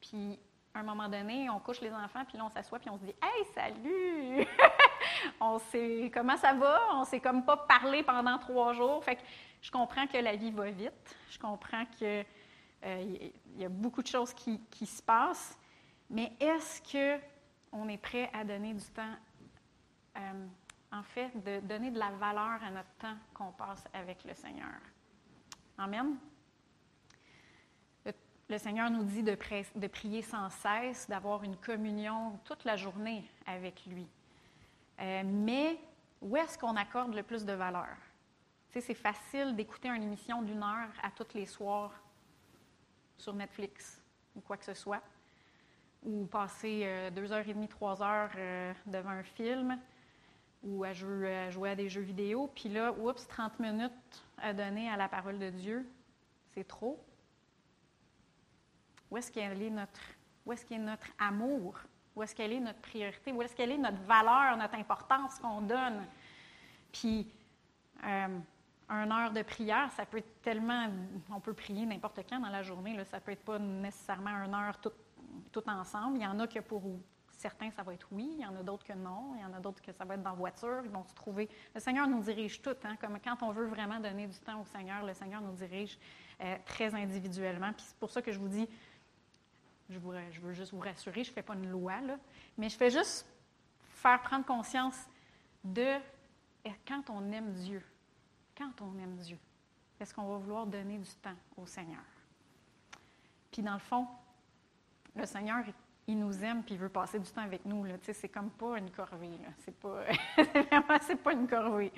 Puis, 0.00 0.38
à 0.76 0.80
un 0.80 0.82
moment 0.82 1.08
donné, 1.08 1.48
on 1.48 1.58
couche 1.58 1.80
les 1.80 1.92
enfants, 1.92 2.24
puis 2.26 2.36
là, 2.36 2.44
on 2.44 2.50
s'assoit, 2.50 2.78
puis 2.78 2.90
on 2.90 2.98
se 2.98 3.04
dit 3.04 3.14
Hey, 3.22 3.44
salut 3.54 4.46
on 5.40 5.58
sait 5.58 6.10
comment 6.12 6.36
ça 6.36 6.52
va, 6.52 6.80
on 6.94 7.04
s'est 7.04 7.20
comme 7.20 7.44
pas 7.44 7.56
parlé 7.56 8.02
pendant 8.02 8.38
trois 8.38 8.74
jours. 8.74 9.02
Fait 9.02 9.16
que 9.16 9.22
je 9.62 9.70
comprends 9.70 10.06
que 10.06 10.18
la 10.18 10.36
vie 10.36 10.50
va 10.50 10.70
vite, 10.70 11.16
je 11.30 11.38
comprends 11.38 11.84
qu'il 11.86 12.24
euh, 12.84 13.28
y 13.56 13.64
a 13.64 13.68
beaucoup 13.68 14.02
de 14.02 14.06
choses 14.06 14.34
qui, 14.34 14.86
se 14.86 15.02
passent, 15.02 15.58
mais 16.10 16.32
est-ce 16.38 16.82
qu'on 16.82 17.88
est 17.88 17.98
prêt 17.98 18.30
à 18.34 18.44
donner 18.44 18.74
du 18.74 18.84
temps, 18.86 19.16
euh, 20.18 20.46
en 20.92 21.02
fait, 21.02 21.30
de 21.42 21.60
donner 21.60 21.90
de 21.90 21.98
la 21.98 22.10
valeur 22.10 22.62
à 22.62 22.70
notre 22.70 22.92
temps 22.98 23.16
qu'on 23.32 23.52
passe 23.52 23.84
avec 23.94 24.24
le 24.24 24.34
Seigneur? 24.34 24.78
Amen. 25.78 26.16
Le, 28.48 28.58
Seigneur 28.58 28.90
nous 28.90 29.04
dit 29.04 29.22
de, 29.22 29.34
prier 29.86 30.22
sans 30.22 30.50
cesse, 30.50 31.08
d'avoir 31.08 31.42
une 31.42 31.56
communion 31.56 32.38
toute 32.44 32.64
la 32.64 32.76
journée 32.76 33.28
avec 33.46 33.84
lui. 33.86 34.06
Euh, 35.00 35.22
mais 35.24 35.78
où 36.20 36.36
est-ce 36.36 36.58
qu'on 36.58 36.76
accorde 36.76 37.14
le 37.14 37.22
plus 37.22 37.44
de 37.44 37.52
valeur? 37.52 37.96
C'est 38.70 38.94
facile 38.94 39.56
d'écouter 39.56 39.88
une 39.88 40.02
émission 40.02 40.42
d'une 40.42 40.62
heure 40.62 40.92
à 41.02 41.10
tous 41.10 41.34
les 41.34 41.46
soirs 41.46 41.92
sur 43.16 43.32
Netflix 43.32 44.02
ou 44.36 44.40
quoi 44.40 44.56
que 44.56 44.64
ce 44.64 44.74
soit, 44.74 45.02
ou 46.02 46.26
passer 46.26 46.82
euh, 46.84 47.10
deux 47.10 47.32
heures 47.32 47.48
et 47.48 47.54
demie, 47.54 47.68
trois 47.68 48.02
heures 48.02 48.30
euh, 48.36 48.72
devant 48.86 49.10
un 49.10 49.22
film, 49.22 49.78
ou 50.62 50.84
à 50.84 50.92
jouer, 50.92 51.36
à 51.36 51.50
jouer, 51.50 51.70
à 51.70 51.76
des 51.76 51.88
jeux 51.88 52.02
vidéo, 52.02 52.50
puis 52.54 52.68
là, 52.68 52.92
oups, 52.92 53.26
30 53.26 53.58
minutes 53.60 53.92
à 54.38 54.52
donner 54.52 54.88
à 54.90 54.96
la 54.96 55.08
parole 55.08 55.38
de 55.38 55.50
Dieu, 55.50 55.88
c'est 56.54 56.66
trop. 56.66 57.02
Où 59.10 59.16
est-ce 59.16 59.30
qu'elle 59.30 59.62
est 59.62 59.70
notre, 59.70 60.00
notre 60.46 61.06
amour? 61.18 61.78
Où 62.14 62.22
est-ce 62.22 62.34
qu'elle 62.34 62.52
est 62.52 62.60
notre 62.60 62.80
priorité? 62.80 63.32
Où 63.32 63.42
est-ce 63.42 63.54
qu'elle 63.54 63.72
est 63.72 63.78
notre 63.78 64.02
valeur, 64.02 64.56
notre 64.56 64.74
importance 64.74 65.38
qu'on 65.38 65.60
donne? 65.60 66.06
Puis, 66.92 67.30
euh, 68.04 68.38
une 68.88 69.12
heure 69.12 69.32
de 69.32 69.42
prière, 69.42 69.90
ça 69.92 70.06
peut 70.06 70.18
être 70.18 70.40
tellement. 70.42 70.88
On 71.30 71.40
peut 71.40 71.54
prier 71.54 71.84
n'importe 71.84 72.20
quand 72.28 72.40
dans 72.40 72.48
la 72.48 72.62
journée. 72.62 72.96
Là, 72.96 73.04
ça 73.04 73.20
peut 73.20 73.32
être 73.32 73.44
pas 73.44 73.58
nécessairement 73.58 74.30
une 74.30 74.54
heure 74.54 74.78
tout, 74.80 74.92
tout 75.52 75.68
ensemble. 75.68 76.18
Il 76.18 76.22
y 76.22 76.26
en 76.26 76.38
a 76.38 76.46
que 76.46 76.60
pour 76.60 76.82
certains, 77.36 77.70
ça 77.70 77.82
va 77.82 77.94
être 77.94 78.08
oui. 78.12 78.36
Il 78.38 78.40
y 78.42 78.46
en 78.46 78.54
a 78.56 78.62
d'autres 78.62 78.84
que 78.84 78.92
non. 78.92 79.34
Il 79.34 79.42
y 79.42 79.44
en 79.44 79.52
a 79.52 79.60
d'autres 79.60 79.82
que 79.82 79.92
ça 79.92 80.04
va 80.04 80.14
être 80.14 80.22
dans 80.22 80.30
la 80.30 80.36
voiture. 80.36 80.82
Ils 80.84 80.90
vont 80.90 81.04
se 81.04 81.14
trouver. 81.14 81.48
Le 81.74 81.80
Seigneur 81.80 82.06
nous 82.06 82.20
dirige 82.20 82.62
tout. 82.62 82.76
Hein, 82.84 82.96
comme 83.00 83.18
quand 83.22 83.42
on 83.42 83.50
veut 83.50 83.66
vraiment 83.66 83.98
donner 83.98 84.26
du 84.26 84.38
temps 84.38 84.60
au 84.60 84.64
Seigneur, 84.64 85.04
le 85.04 85.14
Seigneur 85.14 85.40
nous 85.40 85.52
dirige 85.52 85.98
euh, 86.40 86.56
très 86.64 86.94
individuellement. 86.94 87.72
Puis 87.72 87.84
c'est 87.88 87.98
pour 87.98 88.10
ça 88.10 88.22
que 88.22 88.32
je 88.32 88.38
vous 88.38 88.48
dis 88.48 88.68
je, 89.90 89.98
veux 89.98 90.52
juste 90.52 90.72
vous 90.72 90.80
rassurer, 90.80 91.24
je 91.24 91.30
ne 91.30 91.34
fais 91.34 91.42
pas 91.42 91.54
une 91.54 91.70
loi, 91.70 92.00
là, 92.00 92.18
mais 92.58 92.68
je 92.68 92.76
fais 92.76 92.90
juste 92.90 93.26
faire 93.94 94.20
prendre 94.22 94.44
conscience 94.44 94.96
de 95.64 95.96
eh, 96.64 96.72
quand 96.86 97.10
on 97.10 97.30
aime 97.32 97.52
Dieu, 97.52 97.82
quand 98.56 98.72
on 98.80 98.98
aime 98.98 99.16
Dieu, 99.16 99.38
est-ce 100.00 100.12
qu'on 100.12 100.26
va 100.26 100.38
vouloir 100.38 100.66
donner 100.66 100.98
du 100.98 101.10
temps 101.22 101.36
au 101.56 101.66
Seigneur? 101.66 102.02
Puis 103.50 103.62
dans 103.62 103.74
le 103.74 103.78
fond, 103.78 104.06
le 105.14 105.24
Seigneur, 105.24 105.64
il 106.06 106.18
nous 106.18 106.44
aime 106.44 106.62
puis 106.62 106.74
il 106.74 106.80
veut 106.80 106.88
passer 106.88 107.18
du 107.18 107.30
temps 107.30 107.42
avec 107.42 107.64
nous. 107.64 107.84
Là. 107.84 107.94
C'est 108.02 108.28
comme 108.28 108.50
pas 108.50 108.78
une 108.78 108.90
corvée. 108.90 109.30
C'est 109.58 109.74
vraiment 110.68 110.98
c'est 111.00 111.16
pas 111.16 111.32
une 111.32 111.48
corvée. 111.48 111.92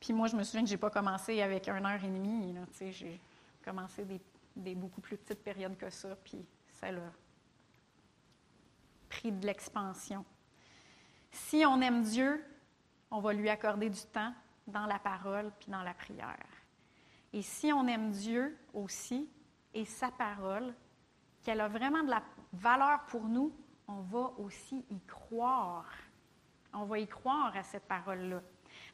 puis 0.00 0.12
moi, 0.12 0.26
je 0.26 0.36
me 0.36 0.42
souviens 0.42 0.62
que 0.62 0.68
j'ai 0.68 0.76
pas 0.76 0.90
commencé 0.90 1.40
avec 1.40 1.68
une 1.68 1.86
heure 1.86 2.02
et 2.02 2.08
demie. 2.08 2.54
J'ai 2.90 3.20
commencé 3.64 4.04
des 4.04 4.20
des 4.56 4.74
beaucoup 4.74 5.00
plus 5.00 5.16
petites 5.16 5.44
périodes 5.44 5.76
que 5.76 5.90
ça, 5.90 6.16
puis 6.16 6.44
ça 6.68 6.88
a 6.88 7.12
pris 9.08 9.30
de 9.30 9.46
l'expansion. 9.46 10.24
Si 11.30 11.64
on 11.66 11.80
aime 11.80 12.02
Dieu, 12.02 12.44
on 13.10 13.20
va 13.20 13.32
lui 13.32 13.48
accorder 13.48 13.90
du 13.90 14.00
temps 14.12 14.32
dans 14.66 14.86
la 14.86 14.98
parole 14.98 15.52
puis 15.60 15.70
dans 15.70 15.82
la 15.82 15.94
prière. 15.94 16.46
Et 17.32 17.42
si 17.42 17.72
on 17.72 17.86
aime 17.86 18.10
Dieu 18.10 18.58
aussi 18.72 19.28
et 19.74 19.84
sa 19.84 20.10
parole, 20.10 20.74
qu'elle 21.42 21.60
a 21.60 21.68
vraiment 21.68 22.02
de 22.02 22.10
la 22.10 22.22
valeur 22.52 23.04
pour 23.06 23.24
nous, 23.24 23.54
on 23.86 24.00
va 24.00 24.32
aussi 24.38 24.84
y 24.90 25.00
croire. 25.06 25.88
On 26.72 26.84
va 26.84 26.98
y 26.98 27.06
croire 27.06 27.56
à 27.56 27.62
cette 27.62 27.86
parole-là. 27.86 28.42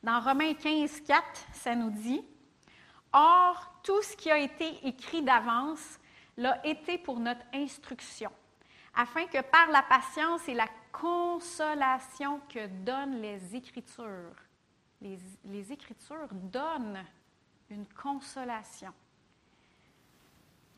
Dans 0.02 0.21
Romains 0.21 0.54
15, 0.54 1.00
4, 1.00 1.25
ça 1.52 1.75
nous 1.75 1.90
dit 1.90 2.23
Or, 3.12 3.81
tout 3.83 4.02
ce 4.02 4.16
qui 4.16 4.31
a 4.31 4.38
été 4.38 4.87
écrit 4.87 5.23
d'avance 5.23 5.99
l'a 6.37 6.64
été 6.66 6.99
pour 6.99 7.19
notre 7.19 7.45
instruction, 7.52 8.31
afin 8.95 9.26
que 9.26 9.42
par 9.42 9.69
la 9.71 9.83
patience 9.83 10.49
et 10.49 10.54
la 10.54 10.69
consolation 10.92 12.40
que 12.49 12.66
donnent 12.85 13.21
les 13.21 13.54
Écritures, 13.57 14.37
les, 15.00 15.73
Écritures 15.73 16.28
donnent 16.33 17.04
une 17.71 17.87
consolation. 17.88 18.92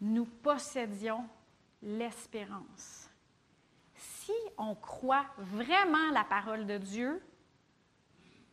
Nous 0.01 0.25
possédions 0.25 1.29
l'espérance. 1.83 3.11
Si 3.95 4.33
on 4.57 4.75
croit 4.75 5.27
vraiment 5.39 6.11
la 6.13 6.25
parole 6.25 6.67
de 6.67 6.79
Dieu, 6.79 7.23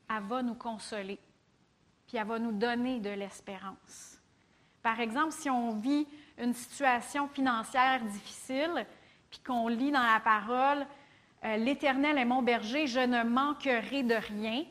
elle 0.10 0.24
va 0.24 0.44
nous 0.44 0.56
consoler 0.56 1.20
puis 2.12 2.18
elle 2.18 2.28
va 2.28 2.40
nous 2.40 2.52
donner 2.52 3.00
de 3.00 3.10
l'espérance. 3.10 4.20
Par 4.84 5.00
exemple, 5.00 5.32
si 5.32 5.50
on 5.50 5.76
vit 5.76 6.06
une 6.38 6.54
situation 6.54 7.30
financière 7.30 8.02
difficile, 8.02 8.86
puis 9.30 9.40
qu'on 9.40 9.70
lit 9.70 9.92
dans 9.92 10.04
la 10.04 10.20
parole, 10.20 10.86
euh, 11.46 11.56
L'Éternel 11.56 12.18
est 12.18 12.26
mon 12.26 12.42
berger, 12.42 12.86
je 12.86 13.00
ne 13.00 13.24
manquerai 13.24 14.04
de 14.04 14.16
rien, 14.16 14.66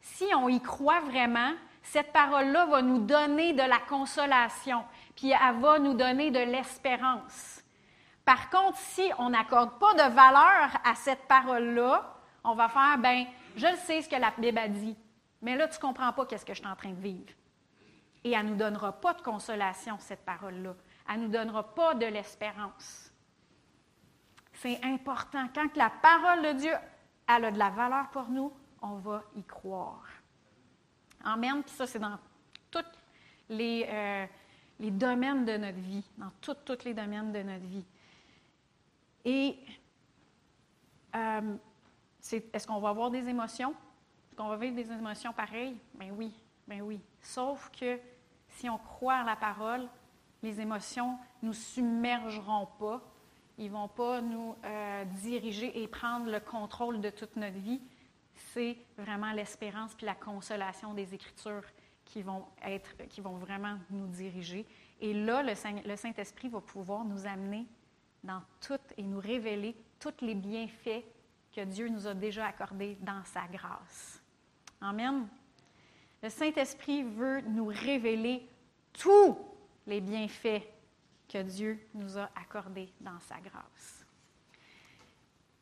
si 0.00 0.24
on 0.34 0.48
y 0.48 0.60
croit 0.60 0.98
vraiment, 1.02 1.52
cette 1.84 2.12
parole-là 2.12 2.66
va 2.66 2.82
nous 2.82 2.98
donner 2.98 3.52
de 3.52 3.62
la 3.62 3.78
consolation, 3.88 4.82
puis 5.14 5.30
elle 5.30 5.60
va 5.60 5.78
nous 5.78 5.94
donner 5.94 6.32
de 6.32 6.40
l'espérance. 6.40 7.62
Par 8.24 8.50
contre, 8.50 8.78
si 8.78 9.08
on 9.20 9.30
n'accorde 9.30 9.78
pas 9.78 9.94
de 9.94 10.12
valeur 10.12 10.80
à 10.82 10.96
cette 10.96 11.28
parole-là, 11.28 12.12
on 12.42 12.56
va 12.56 12.68
faire, 12.68 12.98
ben, 12.98 13.24
je 13.54 13.68
sais 13.86 14.02
ce 14.02 14.08
que 14.08 14.16
la 14.16 14.32
Bible 14.36 14.58
a 14.58 14.66
dit. 14.66 14.96
Mais 15.42 15.56
là, 15.56 15.68
tu 15.68 15.76
ne 15.76 15.80
comprends 15.80 16.12
pas 16.12 16.24
qu'est-ce 16.26 16.46
que 16.46 16.54
je 16.54 16.60
suis 16.60 16.68
en 16.68 16.76
train 16.76 16.90
de 16.90 17.00
vivre. 17.00 17.32
Et 18.24 18.30
elle 18.30 18.46
ne 18.46 18.50
nous 18.50 18.56
donnera 18.56 18.92
pas 18.92 19.12
de 19.14 19.22
consolation, 19.22 19.98
cette 19.98 20.24
parole-là. 20.24 20.74
Elle 21.08 21.20
ne 21.20 21.26
nous 21.26 21.32
donnera 21.32 21.74
pas 21.74 21.94
de 21.94 22.06
l'espérance. 22.06 23.12
C'est 24.52 24.80
important. 24.84 25.48
Quand 25.52 25.76
la 25.76 25.90
parole 25.90 26.42
de 26.42 26.52
Dieu 26.52 26.72
elle 27.28 27.44
a 27.46 27.50
de 27.50 27.58
la 27.58 27.70
valeur 27.70 28.10
pour 28.10 28.28
nous, 28.28 28.52
on 28.80 28.96
va 28.96 29.22
y 29.36 29.42
croire. 29.42 30.04
Amen. 31.24 31.62
Puis 31.62 31.74
ça, 31.74 31.86
c'est 31.86 31.98
dans 31.98 32.18
tous 32.70 32.84
les, 33.48 33.86
euh, 33.88 34.26
les, 34.80 34.90
domaines 34.90 35.44
de 35.44 35.56
notre 35.56 35.78
vie, 35.78 36.04
dans 36.18 36.30
tous 36.40 36.84
les 36.84 36.94
domaines 36.94 37.32
de 37.32 37.42
notre 37.42 37.64
vie. 37.64 37.84
Et 39.24 39.56
euh, 41.14 41.56
est-ce 42.30 42.66
qu'on 42.66 42.80
va 42.80 42.88
avoir 42.88 43.10
des 43.10 43.28
émotions? 43.28 43.74
Qu'on 44.36 44.48
va 44.48 44.56
vivre 44.56 44.74
des 44.74 44.90
émotions 44.90 45.32
pareilles? 45.32 45.76
Bien 45.94 46.12
oui, 46.12 46.32
bien 46.66 46.80
oui. 46.80 47.00
Sauf 47.20 47.70
que 47.78 47.98
si 48.48 48.68
on 48.68 48.78
croit 48.78 49.16
à 49.16 49.24
la 49.24 49.36
parole, 49.36 49.88
les 50.42 50.60
émotions 50.60 51.18
ne 51.42 51.48
nous 51.48 51.52
submergeront 51.52 52.66
pas. 52.78 53.00
Ils 53.58 53.66
ne 53.66 53.72
vont 53.72 53.88
pas 53.88 54.20
nous 54.20 54.56
euh, 54.64 55.04
diriger 55.04 55.82
et 55.82 55.86
prendre 55.86 56.30
le 56.30 56.40
contrôle 56.40 57.00
de 57.00 57.10
toute 57.10 57.36
notre 57.36 57.58
vie. 57.58 57.80
C'est 58.34 58.78
vraiment 58.96 59.32
l'espérance 59.32 59.94
puis 59.94 60.06
la 60.06 60.14
consolation 60.14 60.94
des 60.94 61.14
Écritures 61.14 61.64
qui 62.04 62.22
vont, 62.22 62.46
être, 62.64 62.96
qui 63.08 63.20
vont 63.20 63.36
vraiment 63.36 63.78
nous 63.90 64.06
diriger. 64.06 64.66
Et 65.00 65.14
là, 65.14 65.42
le 65.42 65.96
Saint-Esprit 65.96 66.48
va 66.48 66.60
pouvoir 66.60 67.04
nous 67.04 67.26
amener 67.26 67.66
dans 68.24 68.42
tout 68.60 68.78
et 68.96 69.02
nous 69.02 69.20
révéler 69.20 69.76
tous 69.98 70.14
les 70.20 70.34
bienfaits 70.34 71.04
que 71.52 71.64
Dieu 71.64 71.88
nous 71.88 72.06
a 72.06 72.14
déjà 72.14 72.46
accordés 72.46 72.96
dans 73.00 73.22
sa 73.24 73.46
grâce. 73.46 74.21
Amen. 74.82 75.28
Le 76.20 76.28
Saint-Esprit 76.28 77.04
veut 77.04 77.40
nous 77.42 77.66
révéler 77.66 78.48
tous 78.92 79.38
les 79.86 80.00
bienfaits 80.00 80.62
que 81.28 81.40
Dieu 81.42 81.78
nous 81.94 82.18
a 82.18 82.28
accordés 82.34 82.92
dans 83.00 83.18
sa 83.20 83.36
grâce. 83.36 84.04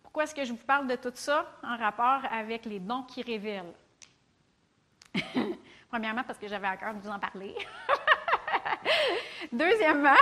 Pourquoi 0.03 0.25
est-ce 0.25 0.35
que 0.35 0.45
je 0.45 0.53
vous 0.53 0.59
parle 0.59 0.87
de 0.87 0.97
tout 0.97 1.13
ça 1.15 1.53
en 1.63 1.77
rapport 1.77 2.23
avec 2.33 2.65
les 2.65 2.81
dons 2.81 3.03
qui 3.03 3.21
révèlent? 3.21 3.75
Premièrement, 5.91 6.25
parce 6.25 6.39
que 6.39 6.49
j'avais 6.49 6.69
à 6.69 6.79
cœur 6.79 6.95
de 6.95 7.01
vous 7.01 7.11
en 7.11 7.19
parler. 7.19 7.55
Deuxièmement, 9.53 10.17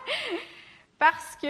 parce 0.98 1.36
que 1.36 1.46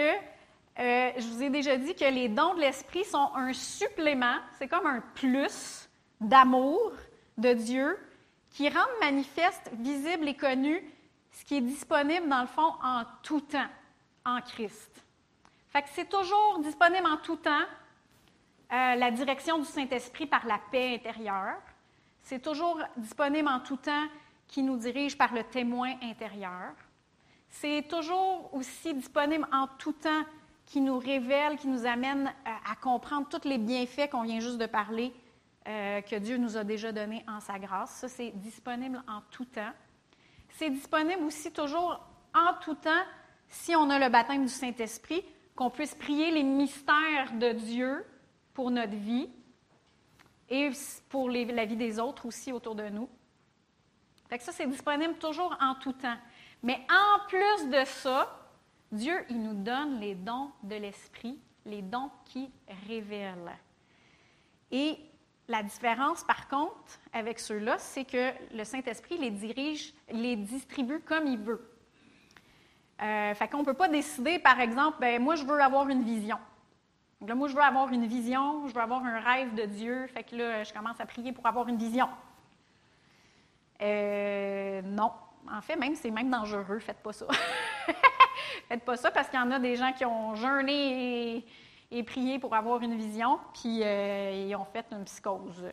euh, 0.79 1.11
je 1.17 1.27
vous 1.27 1.41
ai 1.41 1.49
déjà 1.49 1.75
dit 1.75 1.95
que 1.95 2.05
les 2.05 2.29
dons 2.29 2.53
de 2.53 2.61
l'Esprit 2.61 3.03
sont 3.03 3.31
un 3.33 3.51
supplément, 3.51 4.37
c'est 4.59 4.67
comme 4.67 4.85
un 4.85 5.01
plus 5.15 5.86
d'amour 6.21 6.91
de 7.37 7.53
Dieu 7.53 7.97
qui 8.51 8.69
rend 8.69 8.79
manifeste, 9.01 9.69
visible 9.73 10.27
et 10.27 10.35
connu 10.35 10.83
ce 11.31 11.45
qui 11.45 11.57
est 11.57 11.61
disponible 11.61 12.27
dans 12.27 12.41
le 12.41 12.47
fond 12.47 12.73
en 12.83 13.03
tout 13.21 13.41
temps 13.41 13.69
en 14.25 14.41
Christ. 14.41 15.03
Fait 15.69 15.83
que 15.83 15.89
c'est 15.93 16.09
toujours 16.09 16.59
disponible 16.59 17.05
en 17.05 17.17
tout 17.17 17.35
temps 17.35 17.65
euh, 18.71 18.95
la 18.95 19.11
direction 19.11 19.59
du 19.59 19.65
Saint-Esprit 19.65 20.25
par 20.25 20.45
la 20.45 20.59
paix 20.71 20.95
intérieure. 20.95 21.61
C'est 22.23 22.41
toujours 22.41 22.79
disponible 22.97 23.47
en 23.47 23.59
tout 23.59 23.77
temps 23.77 24.07
qui 24.47 24.63
nous 24.63 24.77
dirige 24.77 25.17
par 25.17 25.33
le 25.33 25.43
témoin 25.43 25.93
intérieur. 26.01 26.73
C'est 27.49 27.87
toujours 27.87 28.49
aussi 28.53 28.93
disponible 28.93 29.47
en 29.53 29.67
tout 29.77 29.93
temps 29.93 30.23
qui 30.65 30.81
nous 30.81 30.97
révèle, 30.97 31.57
qui 31.57 31.67
nous 31.67 31.85
amène 31.85 32.27
euh, 32.27 32.71
à 32.71 32.75
comprendre 32.75 33.27
tous 33.29 33.47
les 33.47 33.57
bienfaits 33.57 34.09
qu'on 34.09 34.23
vient 34.23 34.39
juste 34.39 34.57
de 34.57 34.65
parler 34.65 35.13
euh, 35.67 36.01
que 36.01 36.15
Dieu 36.15 36.37
nous 36.37 36.55
a 36.57 36.63
déjà 36.63 36.91
donné 36.91 37.23
en 37.27 37.39
sa 37.39 37.59
grâce. 37.59 37.91
Ça, 37.91 38.07
c'est 38.07 38.31
disponible 38.31 39.03
en 39.07 39.21
tout 39.31 39.45
temps. 39.45 39.73
C'est 40.51 40.69
disponible 40.69 41.23
aussi 41.23 41.51
toujours 41.51 41.99
en 42.33 42.53
tout 42.61 42.75
temps 42.75 43.03
si 43.49 43.75
on 43.75 43.89
a 43.89 43.99
le 43.99 44.09
baptême 44.09 44.43
du 44.43 44.51
Saint-Esprit, 44.51 45.23
qu'on 45.55 45.69
puisse 45.69 45.95
prier 45.95 46.31
les 46.31 46.43
mystères 46.43 47.33
de 47.33 47.51
Dieu 47.51 48.05
pour 48.53 48.71
notre 48.71 48.95
vie. 48.95 49.29
et 50.49 50.71
pour 51.09 51.29
la 51.29 51.65
vie 51.65 51.75
des 51.75 51.99
autres 51.99 52.25
aussi 52.25 52.53
autour 52.53 52.75
de 52.75 52.87
nous. 52.87 53.09
Fait 54.29 54.41
ça, 54.41 54.51
c'est 54.51 54.67
disponible 54.67 55.15
toujours 55.15 55.55
en 55.59 55.75
tout 55.75 55.93
temps. 55.93 56.17
Mais 56.63 56.79
en 56.89 57.27
plus 57.27 57.69
de 57.69 57.83
ça, 57.85 58.49
Dieu, 58.91 59.25
il 59.29 59.41
nous 59.41 59.53
donne 59.53 59.99
les 59.99 60.15
dons 60.15 60.51
de 60.63 60.75
l'Esprit, 60.75 61.37
les 61.65 61.81
dons 61.81 62.09
qui 62.25 62.49
révèlent. 62.87 63.57
Et 64.71 64.97
la 65.47 65.63
différence, 65.63 66.23
par 66.23 66.47
contre, 66.47 66.99
avec 67.13 67.39
ceux-là, 67.39 67.77
c'est 67.77 68.05
que 68.05 68.31
le 68.53 68.63
Saint-Esprit 68.63 69.17
les 69.17 69.31
dirige, 69.31 69.93
les 70.11 70.35
distribue 70.35 70.99
comme 70.99 71.27
il 71.27 71.39
veut. 71.39 71.71
Euh, 73.01 73.33
fait 73.33 73.47
qu'on 73.47 73.59
ne 73.59 73.65
peut 73.65 73.73
pas 73.73 73.87
décider, 73.87 74.39
par 74.39 74.59
exemple, 74.59 74.97
ben, 74.99 75.21
moi, 75.21 75.35
je 75.35 75.45
veux 75.45 75.61
avoir 75.61 75.87
une 75.89 76.03
vision. 76.03 76.37
Là, 77.25 77.33
moi, 77.33 77.47
je 77.47 77.55
veux 77.55 77.61
avoir 77.61 77.91
une 77.91 78.05
vision, 78.05 78.67
je 78.67 78.73
veux 78.73 78.81
avoir 78.81 79.03
un 79.03 79.19
rêve 79.19 79.55
de 79.55 79.63
Dieu. 79.63 80.07
Fait 80.07 80.23
que 80.23 80.35
là, 80.35 80.63
je 80.63 80.73
commence 80.73 80.99
à 80.99 81.05
prier 81.05 81.31
pour 81.31 81.45
avoir 81.45 81.67
une 81.67 81.77
vision. 81.77 82.09
Euh, 83.81 84.81
non. 84.83 85.11
En 85.51 85.61
fait, 85.61 85.75
même, 85.75 85.95
c'est 85.95 86.11
même 86.11 86.29
dangereux. 86.29 86.79
Faites 86.79 87.01
pas 87.01 87.13
ça. 87.13 87.25
Faites 88.67 88.83
pas 88.83 88.97
ça 88.97 89.11
parce 89.11 89.29
qu'il 89.29 89.39
y 89.39 89.41
en 89.41 89.51
a 89.51 89.59
des 89.59 89.75
gens 89.75 89.93
qui 89.93 90.05
ont 90.05 90.35
jeûné 90.35 91.37
et, 91.37 91.45
prié 92.03 92.39
pour 92.39 92.53
avoir 92.53 92.81
une 92.81 92.95
vision, 92.95 93.39
puis 93.53 93.83
euh, 93.83 94.45
ils 94.47 94.55
ont 94.55 94.65
fait 94.65 94.85
une 94.91 95.03
psychose. 95.05 95.65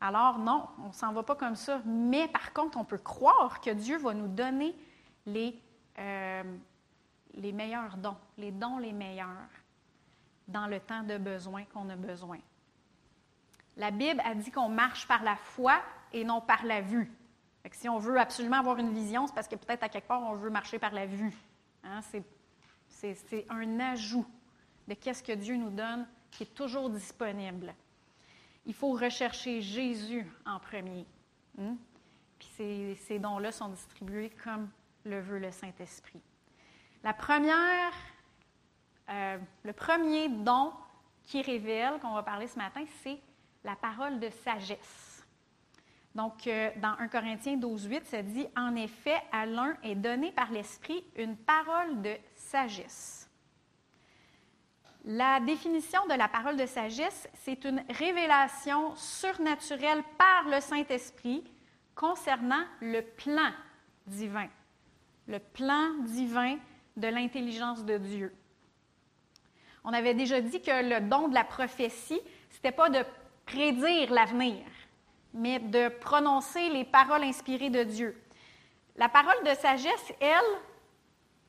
Alors, 0.00 0.38
non, 0.38 0.66
on 0.84 0.88
ne 0.88 0.92
s'en 0.92 1.12
va 1.12 1.22
pas 1.22 1.34
comme 1.34 1.56
ça. 1.56 1.80
Mais 1.84 2.28
par 2.28 2.52
contre, 2.52 2.78
on 2.78 2.84
peut 2.84 2.98
croire 2.98 3.60
que 3.60 3.70
Dieu 3.70 3.98
va 3.98 4.14
nous 4.14 4.28
donner 4.28 4.74
les, 5.24 5.58
euh, 5.98 6.42
les 7.34 7.52
meilleurs 7.52 7.96
dons, 7.96 8.16
les 8.38 8.52
dons 8.52 8.78
les 8.78 8.92
meilleurs 8.92 9.50
dans 10.46 10.66
le 10.66 10.78
temps 10.78 11.02
de 11.02 11.18
besoin 11.18 11.64
qu'on 11.64 11.88
a 11.88 11.96
besoin. 11.96 12.38
La 13.76 13.90
Bible 13.90 14.22
a 14.24 14.34
dit 14.34 14.50
qu'on 14.50 14.68
marche 14.68 15.08
par 15.08 15.22
la 15.22 15.36
foi 15.36 15.74
et 16.12 16.24
non 16.24 16.40
par 16.40 16.64
la 16.64 16.80
vue. 16.80 17.10
si 17.72 17.88
on 17.88 17.98
veut 17.98 18.18
absolument 18.18 18.58
avoir 18.58 18.78
une 18.78 18.92
vision, 18.92 19.26
c'est 19.26 19.34
parce 19.34 19.48
que 19.48 19.56
peut-être 19.56 19.82
à 19.82 19.88
quelque 19.88 20.06
part, 20.06 20.22
on 20.22 20.34
veut 20.34 20.50
marcher 20.50 20.78
par 20.78 20.92
la 20.92 21.06
vue. 21.06 21.34
Hein, 21.82 22.00
c'est 22.88 23.46
un 23.50 23.80
ajout 23.80 24.26
de 24.88 24.94
qu'est-ce 24.94 25.22
que 25.22 25.32
Dieu 25.32 25.56
nous 25.56 25.70
donne 25.70 26.06
qui 26.30 26.44
est 26.44 26.54
toujours 26.54 26.90
disponible. 26.90 27.74
Il 28.64 28.74
faut 28.74 28.92
rechercher 28.92 29.62
Jésus 29.62 30.26
en 30.44 30.58
premier. 30.58 31.06
Hein? 31.58 31.76
Puis 32.38 32.48
ces, 32.56 32.94
ces 33.06 33.18
dons-là 33.18 33.52
sont 33.52 33.68
distribués 33.68 34.30
comme 34.42 34.68
le 35.04 35.20
veut 35.20 35.38
le 35.38 35.50
Saint-Esprit. 35.50 36.20
La 37.02 37.14
première 37.14 37.92
euh, 39.08 39.38
le 39.62 39.72
premier 39.72 40.28
don 40.28 40.72
qui 41.24 41.42
révèle, 41.42 41.98
qu'on 42.00 42.14
va 42.14 42.22
parler 42.22 42.46
ce 42.46 42.58
matin, 42.58 42.84
c'est 43.02 43.18
la 43.64 43.76
parole 43.76 44.18
de 44.18 44.30
sagesse. 44.30 45.24
Donc, 46.14 46.46
euh, 46.46 46.70
dans 46.76 46.96
1 46.98 47.08
Corinthiens 47.08 47.56
12, 47.56 47.84
8, 47.84 48.06
ça 48.06 48.22
dit 48.22 48.46
En 48.56 48.74
effet, 48.74 49.20
à 49.32 49.46
l'un 49.46 49.76
est 49.82 49.94
donné 49.94 50.32
par 50.32 50.50
l'Esprit 50.50 51.04
une 51.16 51.36
parole 51.36 52.00
de 52.02 52.16
sagesse. 52.34 53.15
La 55.08 55.38
définition 55.38 56.04
de 56.06 56.14
la 56.14 56.26
parole 56.26 56.56
de 56.56 56.66
sagesse, 56.66 57.28
c'est 57.34 57.64
une 57.64 57.84
révélation 57.90 58.92
surnaturelle 58.96 60.02
par 60.18 60.48
le 60.50 60.60
Saint-Esprit 60.60 61.44
concernant 61.94 62.64
le 62.80 63.02
plan 63.02 63.52
divin, 64.04 64.48
le 65.28 65.38
plan 65.38 65.94
divin 66.00 66.58
de 66.96 67.06
l'intelligence 67.06 67.84
de 67.84 67.98
Dieu. 67.98 68.34
On 69.84 69.92
avait 69.92 70.14
déjà 70.14 70.40
dit 70.40 70.60
que 70.60 70.82
le 70.82 71.08
don 71.08 71.28
de 71.28 71.34
la 71.34 71.44
prophétie, 71.44 72.20
ce 72.50 72.56
n'était 72.56 72.72
pas 72.72 72.90
de 72.90 73.04
prédire 73.44 74.12
l'avenir, 74.12 74.64
mais 75.32 75.60
de 75.60 75.88
prononcer 75.88 76.68
les 76.68 76.84
paroles 76.84 77.22
inspirées 77.22 77.70
de 77.70 77.84
Dieu. 77.84 78.20
La 78.96 79.08
parole 79.08 79.44
de 79.44 79.54
sagesse, 79.54 80.12
elle, 80.18 80.42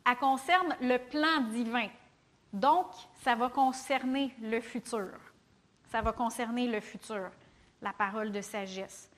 elle 0.06 0.18
concerne 0.18 0.76
le 0.80 1.00
plan 1.00 1.42
divin. 1.50 1.88
Donc, 2.54 2.88
ça 3.24 3.36
va 3.36 3.50
concerner 3.50 4.34
le 4.42 4.62
futur. 4.62 5.12
Ça 5.90 6.02
va 6.02 6.12
concerner 6.12 6.68
le 6.68 6.80
futur, 6.82 7.30
la 7.82 7.94
parole 7.94 8.32
de 8.32 8.42
sagesse. 8.42 9.10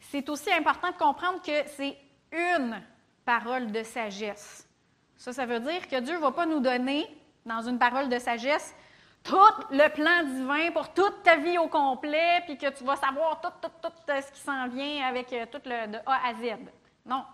C'est 0.00 0.28
aussi 0.28 0.52
important 0.52 0.90
de 0.90 0.96
comprendre 0.96 1.40
que 1.42 1.68
c'est 1.68 1.96
une 2.32 2.82
parole 3.24 3.70
de 3.72 3.82
sagesse. 3.82 4.68
Ça, 5.16 5.32
ça 5.32 5.46
veut 5.46 5.60
dire 5.60 5.88
que 5.88 6.00
Dieu 6.00 6.14
ne 6.14 6.20
va 6.20 6.32
pas 6.32 6.46
nous 6.46 6.60
donner 6.60 7.06
dans 7.46 7.62
une 7.62 7.78
parole 7.78 8.08
de 8.08 8.18
sagesse, 8.18 8.74
tout 9.22 9.36
le 9.70 9.88
plan 9.88 10.24
divin 10.24 10.70
pour 10.70 10.92
toute 10.92 11.22
ta 11.22 11.36
vie 11.36 11.56
au 11.56 11.68
complet, 11.68 12.42
puis 12.44 12.58
que 12.58 12.70
tu 12.70 12.84
vas 12.84 12.96
savoir 12.96 13.40
tout, 13.40 13.48
tout, 13.62 13.70
tout 13.82 14.10
euh, 14.10 14.20
ce 14.20 14.32
qui 14.32 14.40
s'en 14.40 14.68
vient 14.68 15.06
avec 15.06 15.32
euh, 15.32 15.46
tout 15.50 15.60
le 15.64 15.92
de 15.92 15.98
A 16.04 16.28
à 16.28 16.34
Z. 16.34 16.58
Non. 17.06 17.24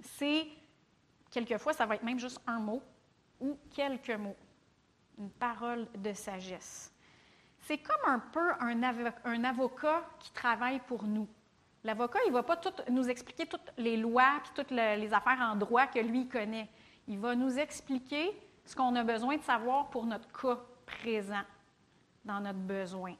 C'est, 0.00 0.46
quelquefois, 1.30 1.72
ça 1.72 1.86
va 1.86 1.94
être 1.94 2.02
même 2.02 2.18
juste 2.18 2.40
un 2.46 2.58
mot 2.58 2.82
ou 3.40 3.58
quelques 3.70 4.10
mots. 4.10 4.36
Une 5.18 5.30
parole 5.30 5.86
de 5.96 6.12
sagesse. 6.12 6.92
C'est 7.60 7.78
comme 7.78 8.10
un 8.10 8.18
peu 8.18 8.52
un, 8.60 9.44
avocat 9.44 10.02
qui 10.18 10.32
travaille 10.32 10.80
pour 10.80 11.04
nous. 11.04 11.28
L'avocat, 11.84 12.18
il 12.26 12.30
ne 12.30 12.34
va 12.34 12.42
pas 12.42 12.56
tout 12.56 12.72
nous 12.90 13.08
expliquer 13.08 13.46
toutes 13.46 13.72
les 13.76 13.96
lois 13.96 14.40
puis 14.42 14.52
toutes 14.54 14.70
les 14.70 15.12
affaires 15.12 15.40
en 15.40 15.56
droit 15.56 15.86
que 15.86 15.98
lui 15.98 16.28
connaît. 16.28 16.68
Il 17.06 17.18
va 17.18 17.34
nous 17.34 17.58
expliquer 17.58 18.30
ce 18.64 18.74
qu'on 18.74 18.94
a 18.96 19.04
besoin 19.04 19.36
de 19.36 19.42
savoir 19.42 19.90
pour 19.90 20.06
notre 20.06 20.28
cas 20.32 20.58
présent, 20.86 21.42
dans 22.24 22.40
notre 22.40 22.58
besoin. 22.58 23.14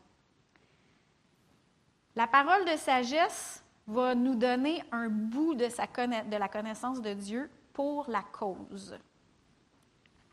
La 2.17 2.27
parole 2.27 2.65
de 2.65 2.77
sagesse 2.77 3.65
va 3.87 4.15
nous 4.15 4.35
donner 4.35 4.83
un 4.93 5.09
bout 5.09 5.55
de 5.55 6.37
la 6.37 6.49
connaissance 6.49 7.01
de 7.01 7.15
Dieu 7.15 7.51
pour 7.73 8.09
la 8.11 8.23
cause. 8.23 8.99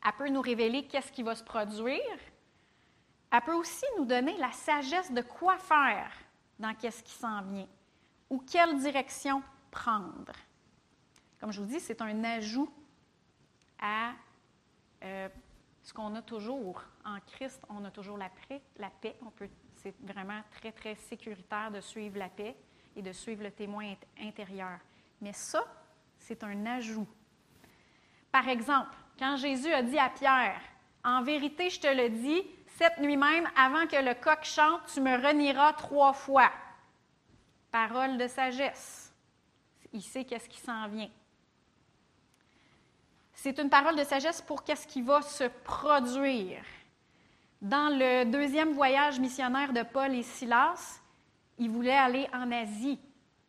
Elle 0.05 0.13
peut 0.13 0.29
nous 0.29 0.41
révéler 0.41 0.85
qu'est-ce 0.87 1.11
qui 1.11 1.23
va 1.23 1.35
se 1.35 1.43
produire. 1.43 2.19
Elle 3.31 3.41
peut 3.41 3.53
aussi 3.53 3.85
nous 3.97 4.05
donner 4.05 4.37
la 4.37 4.51
sagesse 4.51 5.11
de 5.11 5.21
quoi 5.21 5.57
faire 5.57 6.11
dans 6.59 6.73
qu'est-ce 6.73 7.03
qui 7.03 7.13
s'en 7.13 7.41
vient 7.41 7.67
ou 8.29 8.39
quelle 8.39 8.77
direction 8.79 9.41
prendre. 9.71 10.33
Comme 11.39 11.51
je 11.51 11.61
vous 11.61 11.67
dis, 11.67 11.79
c'est 11.79 12.01
un 12.01 12.23
ajout 12.23 12.71
à 13.79 14.13
euh, 15.03 15.29
ce 15.83 15.93
qu'on 15.93 16.13
a 16.15 16.21
toujours 16.21 16.81
en 17.05 17.19
Christ, 17.21 17.61
on 17.69 17.85
a 17.85 17.91
toujours 17.91 18.17
la 18.17 18.29
paix. 18.29 18.61
La 18.77 18.89
paix 18.89 19.15
c'est 19.75 19.95
vraiment 20.01 20.41
très, 20.51 20.71
très 20.71 20.95
sécuritaire 20.95 21.71
de 21.71 21.79
suivre 21.79 22.17
la 22.17 22.29
paix 22.29 22.55
et 22.95 23.01
de 23.01 23.11
suivre 23.11 23.43
le 23.43 23.51
témoin 23.51 23.93
intérieur. 24.19 24.79
Mais 25.21 25.33
ça, 25.33 25.63
c'est 26.17 26.43
un 26.43 26.65
ajout. 26.65 27.07
Par 28.31 28.47
exemple, 28.49 28.95
quand 29.17 29.37
Jésus 29.37 29.71
a 29.73 29.81
dit 29.81 29.99
à 29.99 30.09
Pierre, 30.09 30.61
En 31.03 31.21
vérité, 31.23 31.69
je 31.69 31.79
te 31.79 31.87
le 31.87 32.09
dis, 32.09 32.43
cette 32.77 32.99
nuit 32.99 33.17
même, 33.17 33.47
avant 33.55 33.87
que 33.87 33.95
le 33.95 34.13
coq 34.13 34.43
chante, 34.43 34.81
tu 34.93 35.01
me 35.01 35.15
renieras 35.15 35.73
trois 35.73 36.13
fois. 36.13 36.51
Parole 37.71 38.17
de 38.17 38.27
sagesse. 38.27 39.13
Il 39.93 40.01
sait 40.01 40.25
qu'est-ce 40.25 40.49
qui 40.49 40.59
s'en 40.59 40.87
vient. 40.87 41.09
C'est 43.33 43.59
une 43.59 43.69
parole 43.69 43.95
de 43.95 44.03
sagesse 44.03 44.41
pour 44.41 44.63
qu'est-ce 44.63 44.87
qui 44.87 45.01
va 45.01 45.21
se 45.21 45.45
produire. 45.63 46.63
Dans 47.61 47.89
le 47.89 48.25
deuxième 48.25 48.73
voyage 48.73 49.19
missionnaire 49.19 49.73
de 49.73 49.83
Paul 49.83 50.13
et 50.13 50.23
Silas, 50.23 51.01
ils 51.57 51.69
voulaient 51.69 51.91
aller 51.91 52.27
en 52.33 52.51
Asie, 52.51 52.99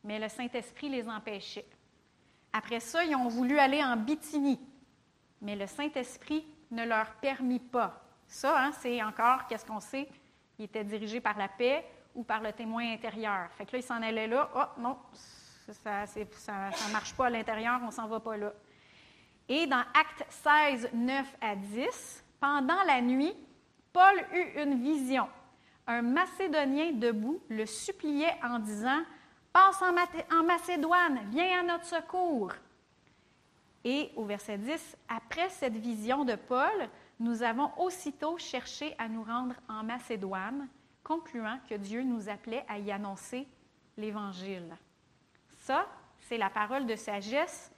mais 0.05 0.19
le 0.19 0.29
Saint-Esprit 0.29 0.89
les 0.89 1.09
empêchait. 1.09 1.67
Après 2.53 2.81
ça, 2.81 3.05
ils 3.05 3.15
ont 3.15 3.29
voulu 3.29 3.59
aller 3.59 3.83
en 3.83 3.97
Bithynie, 3.97 4.61
mais 5.41 5.57
le 5.57 5.67
Saint-Esprit 5.67 6.47
ne 6.71 6.85
leur 6.85 7.13
permit 7.17 7.61
pas. 7.61 8.03
Ça, 8.27 8.59
hein, 8.59 8.73
c'est 8.81 9.03
encore, 9.03 9.47
qu'est-ce 9.47 9.65
qu'on 9.65 9.81
sait? 9.81 10.09
Ils 10.59 10.67
étaient 10.67 10.85
dirigés 10.85 11.21
par 11.21 11.39
la 11.39 11.49
paix 11.49 11.85
ou 12.15 12.25
par 12.25 12.41
le 12.41 12.53
témoin 12.53 12.93
intérieur. 12.93 13.51
Fait 13.53 13.65
que 13.65 13.73
là, 13.73 13.79
ils 13.79 13.83
s'en 13.83 14.03
allaient 14.03 14.27
là. 14.27 14.51
Oh, 14.55 14.81
non, 14.81 14.99
ça 15.73 16.05
ne 16.05 16.93
marche 16.93 17.15
pas 17.15 17.27
à 17.27 17.31
l'intérieur, 17.31 17.81
on 17.83 17.87
ne 17.87 17.93
s'en 17.93 18.07
va 18.07 18.21
pas 18.21 18.37
là. 18.37 18.53
Et 19.49 19.67
dans 19.67 19.85
Actes 19.95 20.27
16, 20.29 20.91
9 20.93 21.37
à 21.41 21.57
10, 21.57 22.25
pendant 22.41 22.83
la 22.87 23.01
nuit, 23.01 23.35
Paul 23.93 24.25
eut 24.35 24.63
une 24.63 24.83
vision. 24.83 25.29
Un 25.87 26.03
Macédonien 26.03 26.93
debout 26.93 27.41
le 27.49 27.65
suppliait 27.65 28.37
en 28.45 28.59
disant 28.59 29.03
Passe 29.53 29.83
en, 29.83 30.45
Macédoine, 30.45 31.21
viens 31.31 31.61
à 31.61 31.63
notre 31.63 31.87
secours. 31.87 32.53
Et 33.85 34.11
au 34.17 34.25
verset 34.25 34.59
10, 34.59 34.97
après 35.09 35.49
cette 35.51 35.77
vision 35.77 36.25
de 36.25 36.35
Paul, 36.35 36.89
nous 37.21 37.43
avons 37.43 37.71
aussitôt 37.79 38.39
cherché 38.39 38.95
à 38.99 39.09
nous 39.09 39.23
rendre 39.23 39.55
en 39.69 39.83
Macédoine, 39.83 40.69
concluant 41.03 41.59
que 41.69 41.75
Dieu 41.75 42.03
nous 42.03 42.29
appelait 42.29 42.65
à 42.69 42.79
y 42.79 42.91
annoncer 42.91 43.47
l'Évangile. 43.97 44.77
Ça, 45.61 45.87
c'est 46.21 46.39
la 46.39 46.51
parole 46.51 46.87
de 46.87 46.97
sagesse 46.97 47.71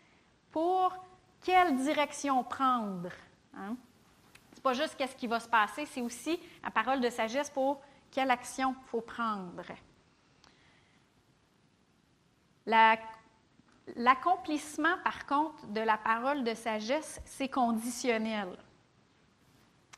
pour 0.51 0.95
quelle 1.43 1.77
direction 1.77 2.43
prendre. 2.45 3.11
Hein? 3.55 3.77
Ce 4.51 4.57
n'est 4.57 4.63
pas 4.63 4.75
juste 4.75 4.97
qu'est-ce 4.97 5.17
qui 5.17 5.27
va 5.27 5.41
se 5.41 5.49
passer, 5.49 5.87
c'est 5.87 6.01
aussi 6.01 6.39
la 6.63 6.71
parole 6.71 7.01
de 7.01 7.09
sagesse 7.09 7.51
pour 7.51 7.81
Quelle 8.11 8.31
action 8.31 8.75
faut 8.87 9.01
prendre? 9.01 9.63
L'accomplissement, 13.97 14.97
par 15.03 15.27
contre, 15.27 15.67
de 15.69 15.81
la 15.81 15.97
parole 15.97 16.45
de 16.45 16.55
sagesse, 16.55 17.21
c'est 17.25 17.49
conditionnel. 17.49 18.57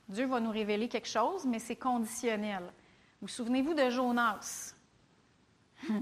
Dieu 0.08 0.26
va 0.26 0.40
nous 0.40 0.50
révéler 0.50 0.88
quelque 0.88 1.08
chose, 1.08 1.44
mais 1.46 1.58
c'est 1.58 1.76
conditionnel. 1.76 2.64
Vous 3.20 3.28
souvenez-vous 3.28 3.74
de 3.74 3.88
Jonas? 3.90 4.74
Tout 5.86 5.92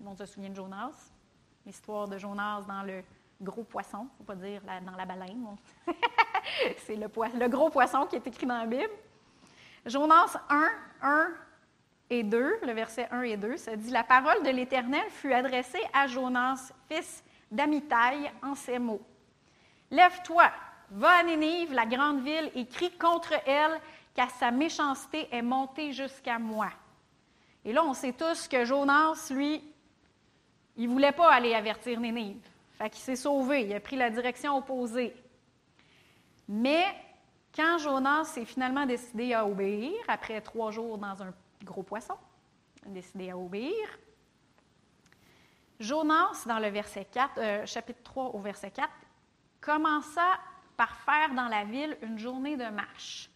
le 0.00 0.04
monde 0.04 0.18
se 0.18 0.26
souvient 0.26 0.50
de 0.50 0.56
Jonas? 0.56 1.10
L'histoire 1.64 2.08
de 2.08 2.18
Jonas 2.18 2.62
dans 2.62 2.82
le 2.82 3.02
gros 3.40 3.64
poisson, 3.64 4.00
il 4.00 4.04
ne 4.04 4.18
faut 4.18 4.24
pas 4.24 4.36
dire 4.36 4.62
dans 4.84 4.96
la 4.96 5.04
baleine. 5.04 5.56
c'est 6.78 6.96
le, 6.96 7.08
le, 7.38 7.48
gros 7.48 7.70
poisson 7.70 8.06
qui 8.06 8.16
est 8.16 8.26
écrit 8.26 8.46
dans 8.46 8.58
la 8.58 8.66
Bible. 8.66 8.92
Jonas 9.84 10.36
1, 10.48 10.68
1 11.02 11.28
et 12.10 12.22
2, 12.22 12.60
le 12.62 12.72
verset 12.72 13.08
1 13.10 13.22
et 13.22 13.36
2, 13.36 13.56
ça 13.56 13.76
dit 13.76 13.90
La 13.90 14.04
parole 14.04 14.42
de 14.42 14.50
l'Éternel 14.50 15.04
fut 15.10 15.32
adressée 15.32 15.82
à 15.92 16.06
Jonas, 16.06 16.72
fils 16.88 17.24
d'Amitai, 17.50 18.30
en 18.42 18.54
ces 18.54 18.78
mots 18.78 19.02
Lève-toi, 19.90 20.50
va 20.90 21.10
à 21.10 21.22
Nénive, 21.22 21.72
la 21.72 21.86
grande 21.86 22.22
ville, 22.22 22.50
et 22.54 22.66
crie 22.66 22.96
contre 22.96 23.34
elle, 23.46 23.80
car 24.14 24.30
sa 24.30 24.50
méchanceté 24.50 25.28
est 25.30 25.42
montée 25.42 25.92
jusqu'à 25.92 26.38
moi. 26.38 26.68
Et 27.64 27.72
là, 27.72 27.84
on 27.84 27.94
sait 27.94 28.12
tous 28.12 28.48
que 28.48 28.64
Jonas, 28.64 29.28
lui, 29.30 29.62
il 30.76 30.88
ne 30.88 30.92
voulait 30.92 31.12
pas 31.12 31.32
aller 31.32 31.54
avertir 31.54 32.00
Nénive. 32.00 32.46
Fait 32.78 32.90
qu'il 32.90 33.00
s'est 33.00 33.16
sauvé, 33.16 33.62
il 33.62 33.74
a 33.74 33.80
pris 33.80 33.96
la 33.96 34.10
direction 34.10 34.56
opposée. 34.56 35.14
Mais 36.48 36.84
quand 37.54 37.78
Jonas 37.78 38.24
s'est 38.24 38.44
finalement 38.44 38.86
décidé 38.86 39.32
à 39.32 39.46
obéir, 39.46 39.94
après 40.08 40.40
trois 40.40 40.70
jours 40.70 40.98
dans 40.98 41.22
un 41.22 41.32
gros 41.64 41.82
poisson, 41.82 42.16
décidé 42.86 43.30
à 43.30 43.38
obéir, 43.38 43.98
Jonas, 45.78 46.44
dans 46.46 46.58
le 46.58 46.68
verset 46.68 47.04
4, 47.04 47.38
euh, 47.38 47.66
chapitre 47.66 48.02
3 48.02 48.34
au 48.34 48.38
verset 48.38 48.70
4, 48.70 48.88
commença 49.60 50.38
par 50.76 50.96
faire 50.96 51.34
dans 51.34 51.48
la 51.48 51.64
ville 51.64 51.96
une 52.02 52.18
journée 52.18 52.56
de 52.56 52.66
marche. 52.66 53.30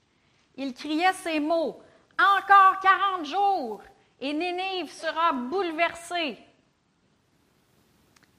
Il 0.56 0.74
criait 0.74 1.12
ces 1.14 1.40
mots 1.40 1.82
Encore 2.18 2.80
40 2.80 3.26
jours 3.26 3.82
et 4.20 4.32
Nénive 4.32 4.90
sera 4.90 5.32
bouleversée. 5.32 6.38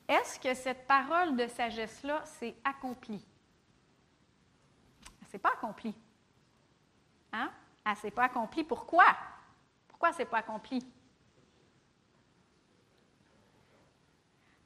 Est-ce 0.08 0.40
que 0.40 0.54
cette 0.54 0.86
parole 0.88 1.36
de 1.36 1.48
sagesse-là 1.48 2.24
s'est 2.26 2.56
accomplie? 2.64 3.26
Elle 5.04 5.28
ne 5.28 5.32
s'est 5.32 5.40
pas 5.40 5.54
accomplie. 5.54 5.96
Hein? 7.32 7.50
Elle 7.86 7.92
ne 7.94 7.98
s'est 7.98 8.12
pas 8.12 8.26
accomplie. 8.26 8.64
Pourquoi? 8.64 9.06
Pourquoi 10.02 10.18
elle 10.18 10.26
ne 10.26 10.26
s'est 10.26 10.32
pas 10.32 10.40
accomplie? 10.40 10.84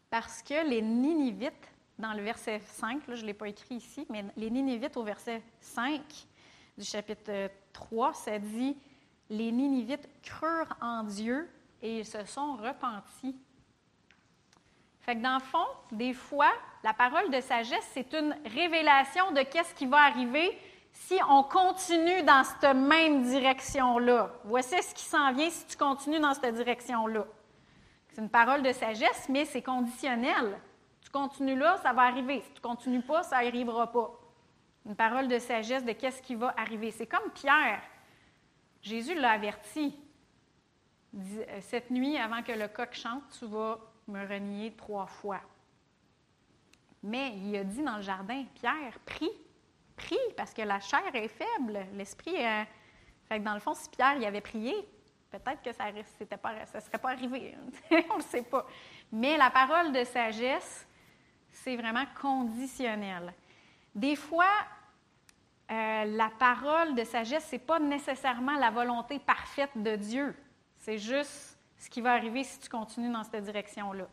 Parce 0.09 0.41
que 0.41 0.65
les 0.65 0.81
Ninivites, 0.81 1.73
dans 1.99 2.13
le 2.13 2.23
verset 2.23 2.61
5, 2.63 3.05
là, 3.05 3.15
je 3.15 3.21
ne 3.21 3.27
l'ai 3.27 3.33
pas 3.33 3.49
écrit 3.49 3.75
ici, 3.75 4.07
mais 4.09 4.23
les 4.37 4.49
Ninivites 4.49 4.95
au 4.95 5.03
verset 5.03 5.43
5 5.59 6.01
du 6.77 6.85
chapitre 6.85 7.51
3, 7.73 8.13
ça 8.13 8.39
dit 8.39 8.77
Les 9.29 9.51
Ninivites 9.51 10.07
crurent 10.23 10.73
en 10.79 11.03
Dieu 11.03 11.49
et 11.81 11.99
ils 11.99 12.05
se 12.05 12.23
sont 12.23 12.55
repentis. 12.55 13.35
Fait 15.01 15.17
que 15.17 15.21
dans 15.21 15.35
le 15.35 15.43
fond, 15.43 15.67
des 15.91 16.13
fois, 16.13 16.53
la 16.81 16.93
parole 16.93 17.29
de 17.29 17.41
sagesse, 17.41 17.89
c'est 17.91 18.13
une 18.13 18.37
révélation 18.45 19.33
de 19.33 19.41
qu'est-ce 19.41 19.75
qui 19.75 19.85
va 19.85 19.97
arriver 19.97 20.57
si 20.95 21.19
on 21.29 21.43
continue 21.43 22.23
dans 22.23 22.43
cette 22.43 22.73
même 22.73 23.23
direction-là. 23.23 24.31
Voici 24.45 24.81
ce 24.81 24.95
qui 24.95 25.03
s'en 25.03 25.33
vient 25.33 25.49
si 25.49 25.67
tu 25.67 25.77
continues 25.77 26.19
dans 26.19 26.33
cette 26.33 26.55
direction-là. 26.55 27.25
C'est 28.07 28.21
une 28.21 28.29
parole 28.29 28.63
de 28.63 28.71
sagesse, 28.71 29.27
mais 29.29 29.43
c'est 29.45 29.61
conditionnel. 29.61 30.57
Tu 31.01 31.09
continues 31.09 31.57
là, 31.57 31.77
ça 31.83 31.91
va 31.91 32.03
arriver. 32.03 32.41
Si 32.41 32.53
tu 32.53 32.61
continues 32.61 33.01
pas, 33.01 33.23
ça 33.23 33.43
n'arrivera 33.43 33.91
pas. 33.91 34.09
Une 34.85 34.95
parole 34.95 35.27
de 35.27 35.37
sagesse 35.37 35.83
de 35.83 35.91
qu'est-ce 35.91 36.21
qui 36.21 36.33
va 36.33 36.53
arriver. 36.57 36.91
C'est 36.91 37.07
comme 37.07 37.29
Pierre. 37.33 37.81
Jésus 38.81 39.15
l'a 39.15 39.31
averti. 39.31 39.95
Euh, 41.13 41.59
cette 41.59 41.91
nuit, 41.91 42.17
avant 42.17 42.41
que 42.41 42.53
le 42.53 42.67
coq 42.69 42.93
chante, 42.93 43.23
tu 43.37 43.45
vas 43.45 43.79
me 44.07 44.25
renier 44.25 44.73
trois 44.77 45.07
fois. 45.07 45.41
Mais 47.03 47.35
il 47.35 47.55
a 47.57 47.63
dit 47.65 47.83
dans 47.83 47.97
le 47.97 48.01
jardin, 48.01 48.45
Pierre, 48.55 48.97
prie, 49.05 49.31
prie, 49.95 50.17
parce 50.35 50.53
que 50.53 50.61
la 50.61 50.79
chair 50.79 51.13
est 51.13 51.27
faible, 51.27 51.85
l'esprit 51.93 52.35
est... 52.35 52.67
Fait 53.27 53.39
que 53.39 53.43
dans 53.43 53.53
le 53.53 53.59
fond, 53.59 53.73
si 53.73 53.89
Pierre 53.89 54.17
y 54.17 54.25
avait 54.25 54.41
prié, 54.41 54.75
peut-être 55.31 55.61
que 55.61 55.71
ça 55.73 55.91
ne 55.91 56.03
serait 56.03 56.97
pas 56.97 57.09
arrivé. 57.09 57.55
On 58.11 58.17
ne 58.17 58.21
sait 58.21 58.43
pas. 58.43 58.65
Mais 59.11 59.37
la 59.37 59.49
parole 59.49 59.91
de 59.91 60.03
sagesse, 60.03 60.87
c'est 61.49 61.75
vraiment 61.75 62.05
conditionnel. 62.21 63.33
Des 63.93 64.15
fois, 64.15 64.51
euh, 65.71 66.05
la 66.05 66.29
parole 66.37 66.93
de 66.93 67.03
sagesse, 67.03 67.47
ce 67.47 67.55
n'est 67.55 67.59
pas 67.59 67.79
nécessairement 67.79 68.55
la 68.57 68.69
volonté 68.69 69.19
parfaite 69.19 69.71
de 69.75 69.95
Dieu. 69.95 70.35
C'est 70.77 70.99
juste 70.99 71.57
ce 71.77 71.89
qui 71.89 72.01
va 72.01 72.13
arriver 72.13 72.43
si 72.43 72.59
tu 72.59 72.69
continues 72.69 73.11
dans 73.11 73.23
cette 73.23 73.43
direction-là. 73.43 74.07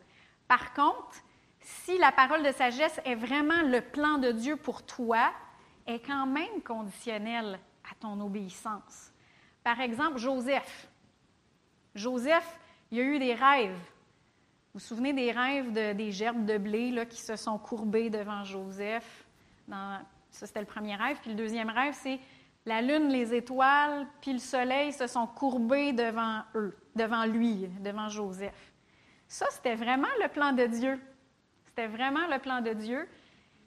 Par 0.48 0.72
contre, 0.72 1.16
si 1.60 1.98
la 1.98 2.12
parole 2.12 2.42
de 2.42 2.52
sagesse 2.52 3.00
est 3.04 3.14
vraiment 3.14 3.62
le 3.62 3.80
plan 3.80 4.18
de 4.18 4.32
Dieu 4.32 4.56
pour 4.56 4.84
toi, 4.84 5.32
est 5.86 6.00
quand 6.00 6.26
même 6.26 6.62
conditionnelle 6.64 7.58
à 7.90 7.94
ton 7.98 8.20
obéissance. 8.20 9.12
Par 9.64 9.80
exemple, 9.80 10.18
Joseph. 10.18 10.88
Joseph, 11.94 12.58
il 12.90 13.00
a 13.00 13.02
eu 13.02 13.18
des 13.18 13.34
rêves. 13.34 13.78
Vous 14.72 14.78
vous 14.78 14.80
souvenez 14.80 15.12
des 15.12 15.30
rêves 15.30 15.72
des 15.72 16.12
gerbes 16.12 16.46
de 16.46 16.56
blé 16.56 16.90
là, 16.90 17.04
qui 17.04 17.20
se 17.20 17.36
sont 17.36 17.58
courbées 17.58 18.10
devant 18.10 18.44
Joseph? 18.44 19.26
Ça, 19.68 20.46
c'était 20.46 20.60
le 20.60 20.66
premier 20.66 20.96
rêve. 20.96 21.18
Puis 21.20 21.30
le 21.30 21.36
deuxième 21.36 21.68
rêve, 21.68 21.94
c'est 21.94 22.18
la 22.64 22.80
lune, 22.80 23.08
les 23.08 23.34
étoiles, 23.34 24.06
puis 24.20 24.32
le 24.32 24.38
soleil 24.38 24.92
se 24.92 25.06
sont 25.06 25.26
courbés 25.26 25.92
devant 25.92 26.42
eux, 26.54 26.76
devant 26.94 27.24
lui, 27.24 27.68
devant 27.80 28.08
Joseph. 28.08 28.72
Ça, 29.26 29.46
c'était 29.50 29.74
vraiment 29.74 30.08
le 30.22 30.28
plan 30.28 30.52
de 30.52 30.66
Dieu. 30.66 31.00
C'était 31.66 31.88
vraiment 31.88 32.26
le 32.28 32.38
plan 32.38 32.60
de 32.60 32.72
Dieu. 32.72 33.08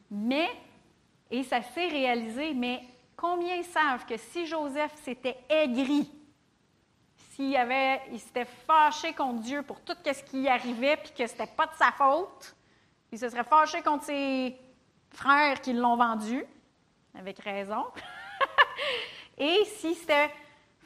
Mais, 0.10 0.48
et 1.32 1.44
ça 1.44 1.62
s'est 1.62 1.88
réalisé, 1.88 2.54
mais 2.54 2.82
combien 3.16 3.62
savent 3.64 4.06
que 4.06 4.18
si 4.18 4.46
Joseph 4.46 4.94
s'était 5.04 5.38
aigri, 5.50 6.10
s'il 7.32 7.56
avait, 7.56 8.02
il 8.12 8.20
s'était 8.20 8.46
fâché 8.46 9.14
contre 9.14 9.42
Dieu 9.42 9.62
pour 9.62 9.82
tout 9.82 9.96
ce 10.06 10.24
qui 10.24 10.48
arrivait, 10.48 10.98
puis 10.98 11.12
que 11.12 11.28
ce 11.28 11.34
n'était 11.34 11.54
pas 11.56 11.68
de 11.68 11.76
sa 11.76 11.92
faute, 11.92 12.56
il 13.12 13.20
se 13.20 13.30
serait 13.30 13.44
fâché 13.44 13.82
contre 13.82 14.06
ses 14.06 14.56
frères 15.12 15.60
qui 15.62 15.74
l'ont 15.74 15.98
vendu, 15.98 16.46
avec 17.18 17.40
raison. 17.40 17.86
Et 19.38 19.66
si 19.66 19.96
c'était 19.96 20.32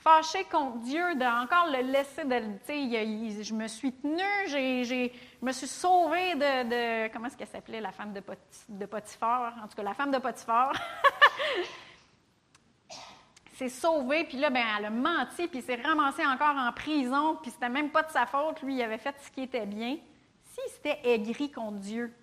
fâché 0.02 0.44
contre 0.46 0.80
Dieu 0.80 1.16
de 1.16 1.26
encore 1.26 1.68
le 1.68 1.92
laisser 1.92 2.26
de. 2.26 2.42
Sais, 2.64 3.44
je 3.44 3.54
me 3.54 3.68
suis 3.68 3.92
tenue, 3.94 4.48
je 4.48 5.10
me 5.42 5.52
suis 5.52 5.68
sauvée 5.68 6.36
de. 6.36 7.08
comment 7.12 7.28
est-ce 7.28 7.38
qu'elle 7.38 7.48
s'appelait, 7.48 7.82
la 7.82 7.92
femme 7.92 8.14
de, 8.14 8.22
de 8.70 8.86
Potiphar? 8.86 9.54
En 9.64 9.68
tout 9.68 9.76
cas, 9.76 9.84
la 9.84 9.94
femme 9.94 10.12
de 10.12 10.20
Potiphar. 10.20 10.74
s'est 13.60 13.68
sauvée, 13.68 14.24
puis 14.24 14.38
là, 14.38 14.50
ben, 14.50 14.64
elle 14.78 14.86
a 14.86 14.90
menti, 14.90 15.48
puis 15.50 15.62
s'est 15.62 15.76
ramassée 15.76 16.26
encore 16.26 16.56
en 16.56 16.72
prison, 16.72 17.38
puis 17.42 17.52
c'était 17.52 17.68
même 17.68 17.90
pas 17.90 18.04
de 18.04 18.12
sa 18.12 18.26
faute, 18.26 18.62
lui, 18.62 18.76
il 18.76 18.82
avait 18.82 18.98
fait 18.98 19.14
ce 19.20 19.30
qui 19.30 19.42
était 19.42 19.66
bien. 19.66 19.98
Si 20.46 20.62
c'était 20.74 21.00
aigri 21.04 21.52
contre 21.52 21.80
Dieu, 21.80 22.14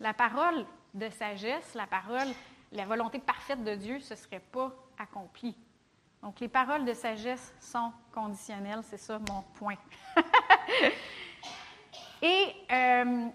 la 0.00 0.14
parole 0.14 0.64
de 0.94 1.10
sagesse, 1.10 1.74
la 1.74 1.86
parole, 1.86 2.28
la 2.72 2.86
volonté 2.86 3.18
parfaite 3.18 3.62
de 3.64 3.74
Dieu, 3.74 4.00
ce 4.00 4.14
serait 4.14 4.40
pas 4.40 4.72
accompli. 4.98 5.54
Donc, 6.26 6.40
les 6.40 6.48
paroles 6.48 6.84
de 6.84 6.92
sagesse 6.92 7.54
sont 7.60 7.92
conditionnelles, 8.12 8.80
c'est 8.82 8.96
ça 8.96 9.16
mon 9.16 9.42
point. 9.54 9.76
Et 12.20 12.52
euh, 12.68 13.28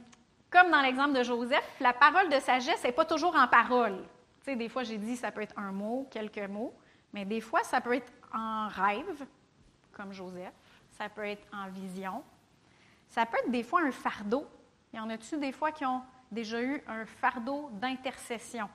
comme 0.49 0.69
dans 0.69 0.81
l'exemple 0.81 1.13
de 1.13 1.23
Joseph, 1.23 1.63
la 1.79 1.93
parole 1.93 2.27
de 2.27 2.37
sagesse 2.41 2.83
n'est 2.83 2.91
pas 2.91 3.05
toujours 3.05 3.33
en 3.33 3.47
parole. 3.47 4.03
Tu 4.39 4.51
sais, 4.51 4.55
des 4.57 4.67
fois, 4.67 4.83
j'ai 4.83 4.97
dit 4.97 5.15
ça 5.15 5.31
peut 5.31 5.41
être 5.41 5.57
un 5.57 5.71
mot, 5.71 6.05
quelques 6.11 6.49
mots, 6.49 6.73
mais 7.13 7.23
des 7.23 7.39
fois, 7.39 7.63
ça 7.63 7.79
peut 7.79 7.95
être 7.95 8.11
en 8.33 8.67
rêve, 8.67 9.25
comme 9.93 10.11
Joseph. 10.11 10.51
Ça 10.89 11.07
peut 11.07 11.23
être 11.23 11.47
en 11.53 11.69
vision. 11.69 12.21
Ça 13.07 13.25
peut 13.25 13.37
être 13.37 13.51
des 13.51 13.63
fois 13.63 13.83
un 13.83 13.91
fardeau. 13.91 14.45
Il 14.91 14.97
y 14.97 14.99
en 14.99 15.09
a-tu 15.09 15.37
des 15.37 15.53
fois 15.53 15.71
qui 15.71 15.85
ont 15.85 16.01
déjà 16.29 16.61
eu 16.61 16.83
un 16.87 17.05
fardeau 17.05 17.69
d'intercession? 17.71 18.69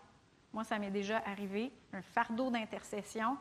Moi, 0.55 0.65
ça 0.65 0.79
m'est 0.79 0.91
déjà 0.91 1.23
arrivé, 1.27 1.71
un 1.93 2.01
fardeau 2.01 2.49
d'intercession. 2.51 3.37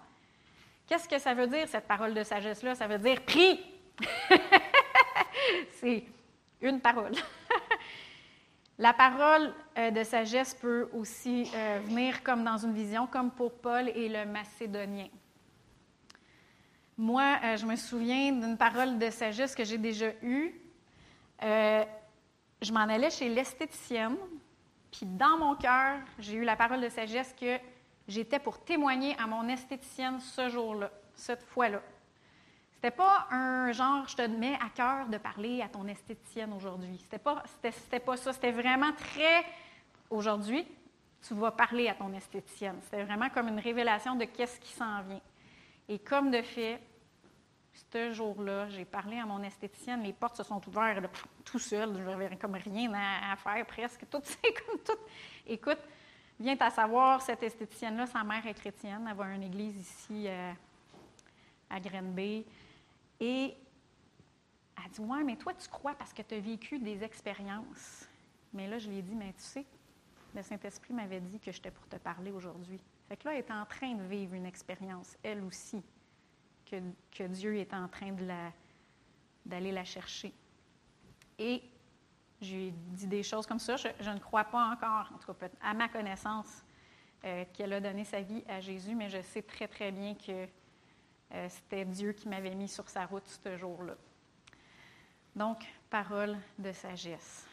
Qu'est-ce 0.88 1.08
que 1.08 1.18
ça 1.18 1.34
veut 1.34 1.48
dire, 1.48 1.68
cette 1.68 1.88
parole 1.88 2.14
de 2.14 2.24
sagesse-là? 2.24 2.76
Ça 2.76 2.88
veut 2.88 3.00
dire 3.00 3.22
prie. 3.24 3.60
C'est 5.80 6.04
une 6.62 6.80
parole. 6.80 7.14
La 8.78 8.94
parole 8.94 9.54
euh, 9.78 9.90
de 9.90 10.04
sagesse 10.04 10.54
peut 10.54 10.90
aussi 10.94 11.50
euh, 11.56 11.80
venir 11.86 12.22
comme 12.24 12.44
dans 12.44 12.58
une 12.58 12.74
vision, 12.74 13.08
comme 13.08 13.32
pour 13.32 13.54
Paul 13.54 13.88
et 13.90 14.10
le 14.10 14.26
Macédonien. 14.26 15.08
Moi, 16.98 17.40
euh, 17.44 17.58
je 17.58 17.66
me 17.66 17.76
souviens 17.78 18.34
d'une 18.34 18.58
parole 18.58 18.98
de 19.00 19.10
sagesse 19.10 19.56
que 19.56 19.64
j'ai 19.64 19.78
déjà 19.78 20.12
eue. 20.22 20.54
Je 21.42 22.72
m'en 22.72 22.82
allais 22.82 23.10
chez 23.10 23.30
l'esthéticienne, 23.30 24.18
puis 24.92 25.06
dans 25.06 25.38
mon 25.38 25.56
cœur, 25.56 26.00
j'ai 26.20 26.36
eu 26.36 26.44
la 26.44 26.56
parole 26.56 26.82
de 26.82 26.90
sagesse 26.90 27.34
que 27.40 27.60
j'étais 28.08 28.40
pour 28.40 28.64
témoigner 28.64 29.16
à 29.20 29.28
mon 29.28 29.48
esthéticienne 29.48 30.20
ce 30.20 30.50
jour-là, 30.50 30.92
cette 31.16 31.44
fois-là. 31.44 31.82
C'était 32.76 32.92
pas 32.92 33.28
un 33.32 33.72
genre, 33.72 34.08
je 34.08 34.16
te 34.16 34.22
mets 34.22 34.56
à 34.56 34.70
cœur 34.70 35.08
de 35.08 35.18
parler 35.18 35.62
à 35.62 35.70
ton 35.70 35.88
esthéticienne 35.88 36.54
aujourd'hui. 36.54 37.00
C'était 37.04 37.18
pas, 37.18 37.44
c'était, 37.62 38.00
pas 38.00 38.18
ça. 38.18 38.32
C'était 38.32 38.52
vraiment 38.52 38.94
très, 38.94 39.44
aujourd'hui, 40.10 40.68
tu 41.28 41.34
vas 41.34 41.52
parler 41.52 41.88
à 41.88 41.96
ton 41.96 42.14
esthéticienne. 42.14 42.78
C'était 42.84 43.04
vraiment 43.04 43.30
comme 43.30 43.48
une 43.48 43.60
révélation 43.60 44.16
de 44.16 44.26
qu'est-ce 44.26 44.60
qui 44.60 44.72
s'en 44.72 45.02
vient. 45.02 45.22
Et 45.90 46.00
comme 46.00 46.30
de 46.30 46.42
fait, 46.42 46.80
ce 47.92 48.12
jour-là, 48.12 48.70
j'ai 48.70 48.86
parlé 48.86 49.20
à 49.20 49.26
mon 49.26 49.42
esthéticienne, 49.42 50.04
les 50.04 50.14
portes 50.14 50.38
se 50.38 50.44
sont 50.44 50.62
ouvertes 50.68 51.06
tout 51.44 51.60
seul, 51.60 51.98
je 51.98 52.04
n'avais 52.04 52.36
comme 52.38 52.56
rien 52.56 52.92
à, 52.94 53.36
faire 53.36 53.66
presque, 53.66 54.02
tout, 54.10 54.20
c'est 54.24 54.54
comme 54.54 54.80
tout. 54.80 55.00
Écoute, 55.48 55.80
viens 56.40 56.58
à 56.60 56.70
savoir, 56.70 57.22
cette 57.22 57.44
esthéticienne-là, 57.44 58.08
sa 58.08 58.24
mère 58.24 58.46
est 58.46 58.54
chrétienne, 58.54 59.08
elle 59.10 59.16
va 59.16 59.26
une 59.34 59.44
église 59.44 59.78
ici 59.78 60.28
euh, 60.28 60.52
à 61.70 61.80
Grenby. 61.80 62.46
Et 63.20 63.56
elle 64.78 64.92
dit 64.92 65.02
Ouais, 65.02 65.24
mais 65.24 65.36
toi, 65.36 65.54
tu 65.54 65.68
crois 65.70 65.94
parce 65.94 66.14
que 66.14 66.22
tu 66.22 66.36
as 66.36 66.40
vécu 66.40 66.80
des 66.80 67.04
expériences. 67.04 68.08
Mais 68.54 68.68
là, 68.68 68.78
je 68.78 68.90
lui 68.90 68.98
ai 68.98 69.02
dit 69.02 69.16
Mais 69.16 69.34
tu 69.34 69.44
sais, 69.44 69.66
le 70.36 70.42
Saint-Esprit 70.42 70.94
m'avait 70.94 71.22
dit 71.22 71.40
que 71.40 71.52
j'étais 71.52 71.72
pour 71.72 71.88
te 71.88 71.96
parler 71.96 72.32
aujourd'hui. 72.32 72.80
Fait 73.08 73.18
que 73.18 73.28
là, 73.28 73.34
elle 73.34 73.40
est 73.40 73.52
en 73.52 73.66
train 73.66 73.94
de 73.94 74.04
vivre 74.04 74.34
une 74.34 74.46
expérience, 74.46 75.16
elle 75.24 75.44
aussi, 75.44 75.82
que, 76.66 76.78
que 77.12 77.24
Dieu 77.24 77.58
est 77.58 77.74
en 77.74 77.88
train 77.88 78.12
d'aller 79.46 79.72
la, 79.72 79.84
chercher. 79.84 80.34
Et 81.38 81.62
j'ai 82.46 82.72
dit 82.72 83.08
des 83.08 83.24
choses 83.24 83.46
comme 83.46 83.60
ça. 83.60 83.76
Je, 83.76 84.10
ne 84.10 84.20
crois 84.20 84.46
pas 84.46 84.70
encore, 84.72 85.12
en 85.14 85.18
tout 85.18 85.34
à 85.62 85.74
ma 85.74 85.90
connaissance, 85.90 86.64
euh, 87.24 87.44
qu'elle 87.54 87.74
a 87.74 87.82
donné 87.82 88.06
sa 88.06 88.22
vie 88.22 88.44
à 88.48 88.60
Jésus, 88.62 88.96
mais 88.96 89.10
je 89.10 89.22
sais 89.22 89.42
très, 89.42 89.68
très 89.68 89.92
bien 89.92 90.16
que 90.16 90.48
euh, 91.34 91.48
c'était 91.50 91.86
Dieu 91.86 92.14
qui 92.14 92.30
m'avait 92.30 92.56
mis 92.56 92.68
sur 92.68 92.88
sa 92.88 93.06
route 93.06 93.28
ce 93.28 93.58
jour-là. 93.58 93.96
Donc, 95.36 95.66
parole 95.90 96.38
de 96.58 96.72
sagesse. 96.72 97.46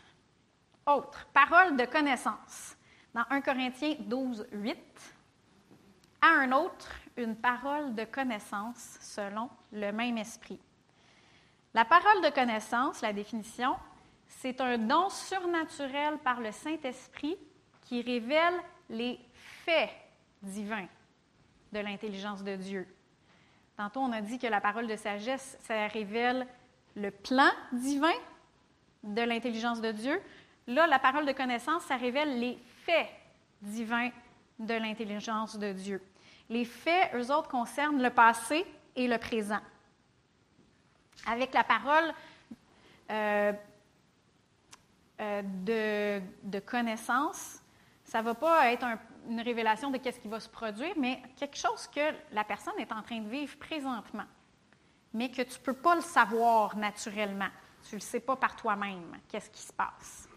Autre, 0.87 1.27
parole 1.33 1.77
de 1.77 1.85
connaissance. 1.85 2.77
Dans 3.15 3.25
1 3.31 3.41
Corinthiens 3.41 3.97
12, 4.01 4.47
8, 4.53 4.79
à 6.21 6.29
un 6.29 6.53
autre 6.53 6.89
une 7.17 7.37
parole 7.37 7.95
de 7.95 8.05
connaissance 8.05 8.99
selon 9.01 9.51
le 9.73 9.91
même 9.91 10.19
esprit. 10.19 10.61
La 11.75 11.85
parole 11.85 12.23
de 12.23 12.31
connaissance, 12.31 13.01
la 13.01 13.13
définition, 13.13 13.77
c'est 14.41 14.61
un 14.61 14.79
don 14.79 15.09
surnaturel 15.09 16.19
par 16.19 16.41
le 16.41 16.51
Saint-Esprit 16.53 17.37
qui 17.83 18.03
révèle 18.03 18.55
les 18.91 19.19
faits 19.65 19.91
divins 20.43 20.89
de 21.73 21.79
l'intelligence 21.79 22.43
de 22.43 22.57
Dieu. 22.57 22.87
Tantôt, 23.77 24.01
on 24.01 24.13
a 24.13 24.21
dit 24.21 24.39
que 24.39 24.47
la 24.47 24.61
parole 24.61 24.87
de 24.87 24.97
sagesse, 24.97 25.57
ça 25.63 25.87
révèle 25.87 26.47
le 26.95 27.11
plan 27.11 27.51
divin 27.73 28.15
de 29.03 29.23
l'intelligence 29.23 29.81
de 29.81 29.93
Dieu. 29.93 30.21
Là, 30.67 30.87
la 30.87 30.99
parole 30.99 31.27
de 31.27 31.33
connaissance, 31.33 31.83
ça 31.85 31.97
révèle 31.97 32.39
les 32.39 32.59
faits 32.85 33.09
divins 33.61 34.11
de 34.59 34.75
l'intelligence 34.75 35.57
de 35.59 35.73
Dieu. 35.73 36.03
Les 36.49 36.65
faits, 36.65 37.11
eux 37.15 37.33
autres, 37.33 37.49
concernent 37.49 38.03
le 38.03 38.11
passé 38.11 38.67
et 38.95 39.09
le 39.09 39.19
présent. 39.19 39.61
Avec 41.27 41.55
la 41.55 41.65
parole 41.65 42.13
euh, 43.11 43.53
euh, 45.23 45.43
de, 45.43 46.23
de, 46.43 46.59
connaissance, 46.59 47.61
ça 48.05 48.19
ne 48.19 48.25
va 48.25 48.35
pas 48.35 48.73
être 48.73 48.85
une 49.29 49.41
révélation 49.41 49.91
de 49.91 49.99
qu'est-ce 49.99 50.19
qui 50.19 50.29
va 50.29 50.41
se 50.41 50.49
produire, 50.49 50.95
mais 50.99 51.23
quelque 51.37 51.57
chose 51.57 51.87
que 51.87 52.01
la 52.33 52.43
personne 52.43 52.75
est 52.79 52.91
en 52.91 53.03
train 53.03 53.21
de 53.21 53.29
vivre 53.29 53.57
présentement, 53.57 54.27
mais 55.15 55.31
que 55.31 55.43
tu 55.43 55.59
ne 55.59 55.65
peux 55.65 55.75
pas 55.75 55.95
le 55.95 56.01
savoir 56.01 56.77
naturellement. 56.77 57.51
Tu 57.89 57.95
ne 57.95 58.01
le 58.01 58.05
sais 58.05 58.21
pas 58.21 58.37
par 58.37 58.57
toi-même, 58.57 59.17
qu'est-ce 59.29 59.51
qui 59.51 59.63
se 59.63 59.73
passe. 59.73 60.29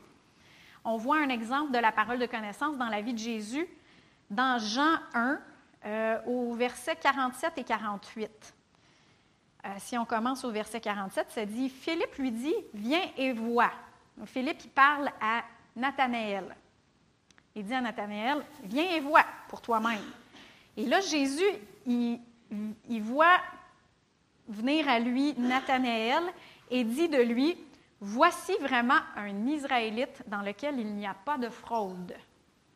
On 0.84 0.98
voit 0.98 1.18
un 1.18 1.30
exemple 1.30 1.72
de 1.72 1.80
la 1.80 1.92
parole 1.92 2.20
de 2.20 2.28
connaissance 2.28 2.78
dans 2.78 2.90
la 2.90 3.02
vie 3.02 3.14
de 3.14 3.20
Jésus 3.20 3.68
dans 4.30 4.60
Jean 4.60 5.00
1, 5.14 5.40
euh, 5.86 6.20
au 6.28 6.54
verset 6.54 6.96
47 6.96 7.58
et 7.58 7.64
48. 7.64 8.56
Euh, 9.66 9.70
si 9.80 9.98
on 9.98 10.06
commence 10.06 10.44
au 10.44 10.52
verset 10.52 10.80
47, 10.80 11.32
ça 11.32 11.46
dit 11.46 11.70
Philippe 11.70 12.16
lui 12.18 12.32
dit 12.32 12.56
Viens 12.74 13.10
et 13.18 13.34
vois. 13.34 13.72
Philippe, 14.26 14.64
il 14.64 14.70
parle 14.70 15.12
à 15.20 15.44
Nathanaël. 15.76 16.56
Il 17.54 17.66
dit 17.66 17.74
à 17.74 17.82
Nathanaël 17.82 18.44
Viens 18.64 18.92
et 18.92 19.00
vois 19.00 19.26
pour 19.50 19.62
toi-même. 19.62 20.00
Et 20.78 20.86
là, 20.86 21.02
Jésus, 21.02 21.44
il, 21.86 22.20
voit 23.02 23.40
venir 24.48 24.88
à 24.88 25.00
lui 25.00 25.34
Nathanaël 25.38 26.24
et 26.70 26.84
dit 26.84 27.10
de 27.10 27.22
lui 27.22 27.58
Voici 28.02 28.54
vraiment 28.60 29.00
un 29.16 29.48
Israélite 29.48 30.24
dans 30.28 30.42
lequel 30.42 30.80
il 30.80 30.94
n'y 30.96 31.08
a 31.08 31.14
pas 31.14 31.38
de 31.38 31.50
fraude. 31.50 32.14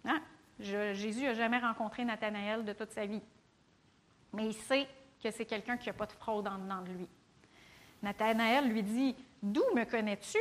Hein? 0.06 0.22
Jésus 0.60 1.24
n'a 1.24 1.34
jamais 1.34 1.60
rencontré 1.60 2.04
Nathanaël 2.06 2.64
de 2.64 2.74
toute 2.74 2.92
sa 2.92 3.06
vie. 3.06 3.22
Mais 4.34 4.46
il 4.48 4.54
sait 4.54 4.88
que 5.22 5.30
c'est 5.30 5.46
quelqu'un 5.46 5.78
qui 5.78 5.90
n'a 5.90 5.94
pas 5.94 6.06
de 6.06 6.14
fraude 6.14 6.48
en 6.48 6.58
dedans 6.58 6.82
de 6.82 6.92
lui. 6.92 7.08
Nathanaël 8.02 8.70
lui 8.70 8.82
dit 8.82 9.16
D'où 9.44 9.64
me 9.76 9.84
connais-tu? 9.84 10.40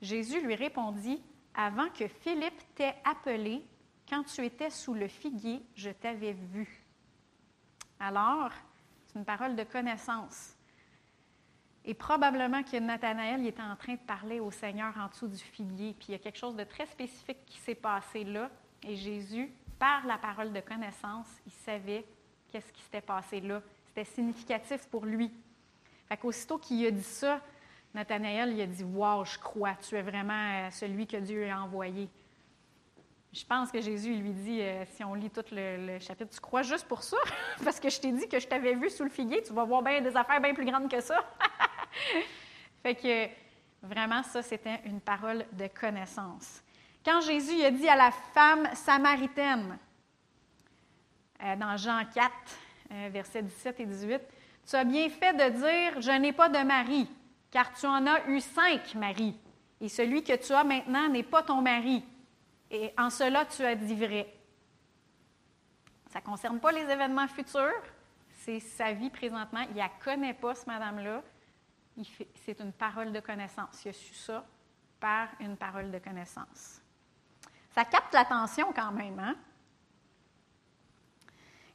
Jésus 0.00 0.40
lui 0.40 0.54
répondit 0.54 1.20
Avant 1.54 1.88
que 1.90 2.08
Philippe 2.08 2.62
t'ait 2.74 2.96
appelé, 3.04 3.64
quand 4.08 4.24
tu 4.24 4.44
étais 4.44 4.70
sous 4.70 4.94
le 4.94 5.08
figuier, 5.08 5.62
je 5.74 5.90
t'avais 5.90 6.32
vu. 6.32 6.84
Alors, 7.98 8.50
c'est 9.06 9.18
une 9.18 9.24
parole 9.24 9.56
de 9.56 9.64
connaissance. 9.64 10.54
Et 11.84 11.94
probablement 11.94 12.62
que 12.62 12.76
Nathanaël 12.76 13.46
était 13.46 13.62
en 13.62 13.76
train 13.76 13.94
de 13.94 14.00
parler 14.00 14.40
au 14.40 14.50
Seigneur 14.50 14.92
en 14.98 15.08
dessous 15.08 15.28
du 15.28 15.38
figuier, 15.38 15.94
puis 15.94 16.08
il 16.08 16.12
y 16.12 16.14
a 16.14 16.18
quelque 16.18 16.38
chose 16.38 16.56
de 16.56 16.64
très 16.64 16.86
spécifique 16.86 17.44
qui 17.46 17.58
s'est 17.58 17.74
passé 17.74 18.24
là, 18.24 18.50
et 18.82 18.96
Jésus, 18.96 19.52
par 19.78 20.06
la 20.06 20.18
parole 20.18 20.52
de 20.52 20.60
connaissance, 20.60 21.26
il 21.46 21.52
savait 21.52 22.04
qu'est-ce 22.48 22.72
qui 22.72 22.82
s'était 22.82 23.00
passé 23.00 23.40
là. 23.40 23.62
C'était 23.86 24.04
significatif 24.04 24.86
pour 24.88 25.06
lui. 25.06 25.30
Fait 26.08 26.16
qu'aussitôt 26.16 26.58
qu'il 26.58 26.84
a 26.86 26.90
dit 26.90 27.02
ça, 27.02 27.40
Nathanaël, 27.94 28.52
il 28.52 28.60
a 28.60 28.66
dit 28.66 28.84
Wow, 28.84 29.24
je 29.24 29.38
crois, 29.38 29.74
tu 29.74 29.96
es 29.96 30.02
vraiment 30.02 30.66
euh, 30.66 30.70
celui 30.70 31.06
que 31.06 31.16
Dieu 31.16 31.48
a 31.50 31.62
envoyé. 31.62 32.08
Je 33.32 33.44
pense 33.44 33.70
que 33.70 33.80
Jésus 33.80 34.14
lui 34.16 34.32
dit, 34.32 34.60
euh, 34.60 34.84
si 34.90 35.04
on 35.04 35.14
lit 35.14 35.30
tout 35.30 35.44
le, 35.52 36.00
chapitre, 36.00 36.34
tu 36.34 36.40
crois 36.40 36.62
juste 36.62 36.88
pour 36.88 37.02
ça? 37.02 37.16
Parce 37.64 37.78
que 37.78 37.88
je 37.88 38.00
t'ai 38.00 38.10
dit 38.10 38.28
que 38.28 38.40
je 38.40 38.46
t'avais 38.48 38.74
vu 38.74 38.90
sous 38.90 39.04
le 39.04 39.10
figuier, 39.10 39.40
tu 39.42 39.52
vas 39.52 39.64
voir 39.64 39.84
des 39.84 40.16
affaires 40.16 40.40
bien 40.40 40.52
plus 40.52 40.64
grandes 40.64 40.90
que 40.90 41.00
ça. 41.00 41.24
fait 42.82 42.96
que 42.96 43.28
vraiment, 43.86 44.24
ça, 44.24 44.42
c'était 44.42 44.80
une 44.84 45.00
parole 45.00 45.44
de 45.52 45.68
connaissance. 45.68 46.60
Quand 47.04 47.20
Jésus 47.20 47.62
a 47.62 47.70
dit 47.70 47.88
à 47.88 47.96
la 47.96 48.10
femme 48.10 48.68
samaritaine, 48.74 49.78
euh, 51.42 51.56
dans 51.56 51.76
Jean 51.76 52.02
4, 52.12 52.32
euh, 52.92 53.08
versets 53.12 53.42
17 53.42 53.80
et 53.80 53.86
18, 53.86 54.20
Tu 54.68 54.76
as 54.76 54.84
bien 54.84 55.08
fait 55.08 55.32
de 55.32 55.56
dire, 55.56 56.00
Je 56.00 56.10
n'ai 56.18 56.32
pas 56.32 56.48
de 56.48 56.58
mari, 56.58 57.08
car 57.50 57.72
tu 57.74 57.86
en 57.86 58.06
as 58.06 58.26
eu 58.28 58.40
cinq 58.40 58.94
maris, 58.94 59.36
et 59.80 59.88
celui 59.88 60.22
que 60.22 60.36
tu 60.36 60.52
as 60.52 60.64
maintenant 60.64 61.08
n'est 61.08 61.22
pas 61.22 61.42
ton 61.42 61.62
mari. 61.62 62.04
Et 62.70 62.92
en 62.96 63.10
cela, 63.10 63.44
tu 63.46 63.64
as 63.64 63.74
dit 63.74 63.94
vrai. 63.94 64.32
Ça 66.08 66.20
ne 66.20 66.24
concerne 66.24 66.60
pas 66.60 66.70
les 66.72 66.82
événements 66.82 67.28
futurs, 67.28 67.82
c'est 68.40 68.60
sa 68.60 68.92
vie 68.92 69.10
présentement. 69.10 69.64
Il 69.70 69.76
ne 69.76 70.04
connaît 70.04 70.34
pas, 70.34 70.54
ce 70.54 70.66
madame-là. 70.66 71.22
C'est 72.44 72.60
une 72.60 72.72
parole 72.72 73.12
de 73.12 73.20
connaissance. 73.20 73.84
Il 73.84 73.88
a 73.88 73.92
su 73.92 74.14
ça 74.14 74.44
par 74.98 75.28
une 75.40 75.56
parole 75.56 75.90
de 75.90 75.98
connaissance. 75.98 76.80
Ça 77.70 77.84
capte 77.84 78.12
l'attention 78.12 78.72
quand 78.74 78.92
même. 78.92 79.18
Hein? 79.18 79.36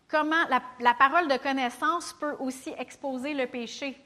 Comment 0.07 0.45
la, 0.79 0.93
parole 0.93 1.27
de 1.27 1.37
connaissance 1.37 2.13
peut 2.13 2.35
aussi 2.39 2.73
exposer 2.77 3.33
le 3.33 3.47
péché? 3.47 3.97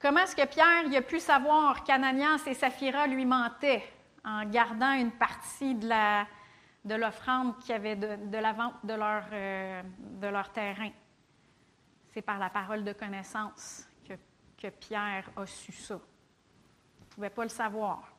Comment 0.00 0.20
est-ce 0.20 0.36
que 0.36 0.46
Pierre 0.46 0.84
a 0.96 1.02
pu 1.02 1.18
savoir 1.18 1.82
qu'Ananias 1.82 2.44
et 2.46 2.54
Saphira 2.54 3.08
lui 3.08 3.24
mentaient 3.24 3.82
en 4.24 4.44
gardant 4.44 4.92
une 4.92 5.10
partie 5.10 5.74
de, 5.74 6.94
l'offrande 6.94 7.58
qu'il 7.58 7.70
y 7.70 7.72
avait 7.72 7.96
de, 7.96 8.38
la 8.38 8.52
vente 8.52 8.74
de 8.84 8.94
leur, 8.94 9.24
euh, 9.32 9.82
de 9.98 10.26
leur 10.28 10.52
terrain? 10.52 10.90
C'est 12.14 12.22
par 12.22 12.38
la 12.38 12.48
parole 12.48 12.84
de 12.84 12.92
connaissance 12.92 13.88
que, 14.08 14.14
que 14.56 14.68
Pierre 14.68 15.28
a 15.36 15.44
su 15.46 15.72
ça. 15.72 15.94
Il 15.94 17.04
ne 17.04 17.14
pouvait 17.16 17.30
pas 17.30 17.42
le 17.42 17.48
savoir. 17.48 18.12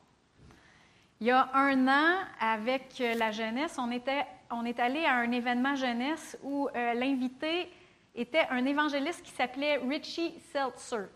Il 1.18 1.28
y 1.28 1.30
a 1.30 1.48
un 1.54 1.88
an, 1.88 2.18
avec 2.40 2.98
la 2.98 3.30
jeunesse, 3.30 3.78
on, 3.78 3.90
était, 3.90 4.26
on 4.50 4.66
est 4.66 4.78
allé 4.80 5.06
à 5.06 5.14
un 5.14 5.30
événement 5.32 5.76
jeunesse 5.76 6.38
où 6.42 6.68
euh, 6.68 6.92
l'invité 6.92 7.70
était 8.14 8.46
un 8.50 8.66
évangéliste 8.66 9.22
qui 9.22 9.30
s'appelait 9.30 9.76
Richie 9.78 10.38
Seltzer. 10.52 11.08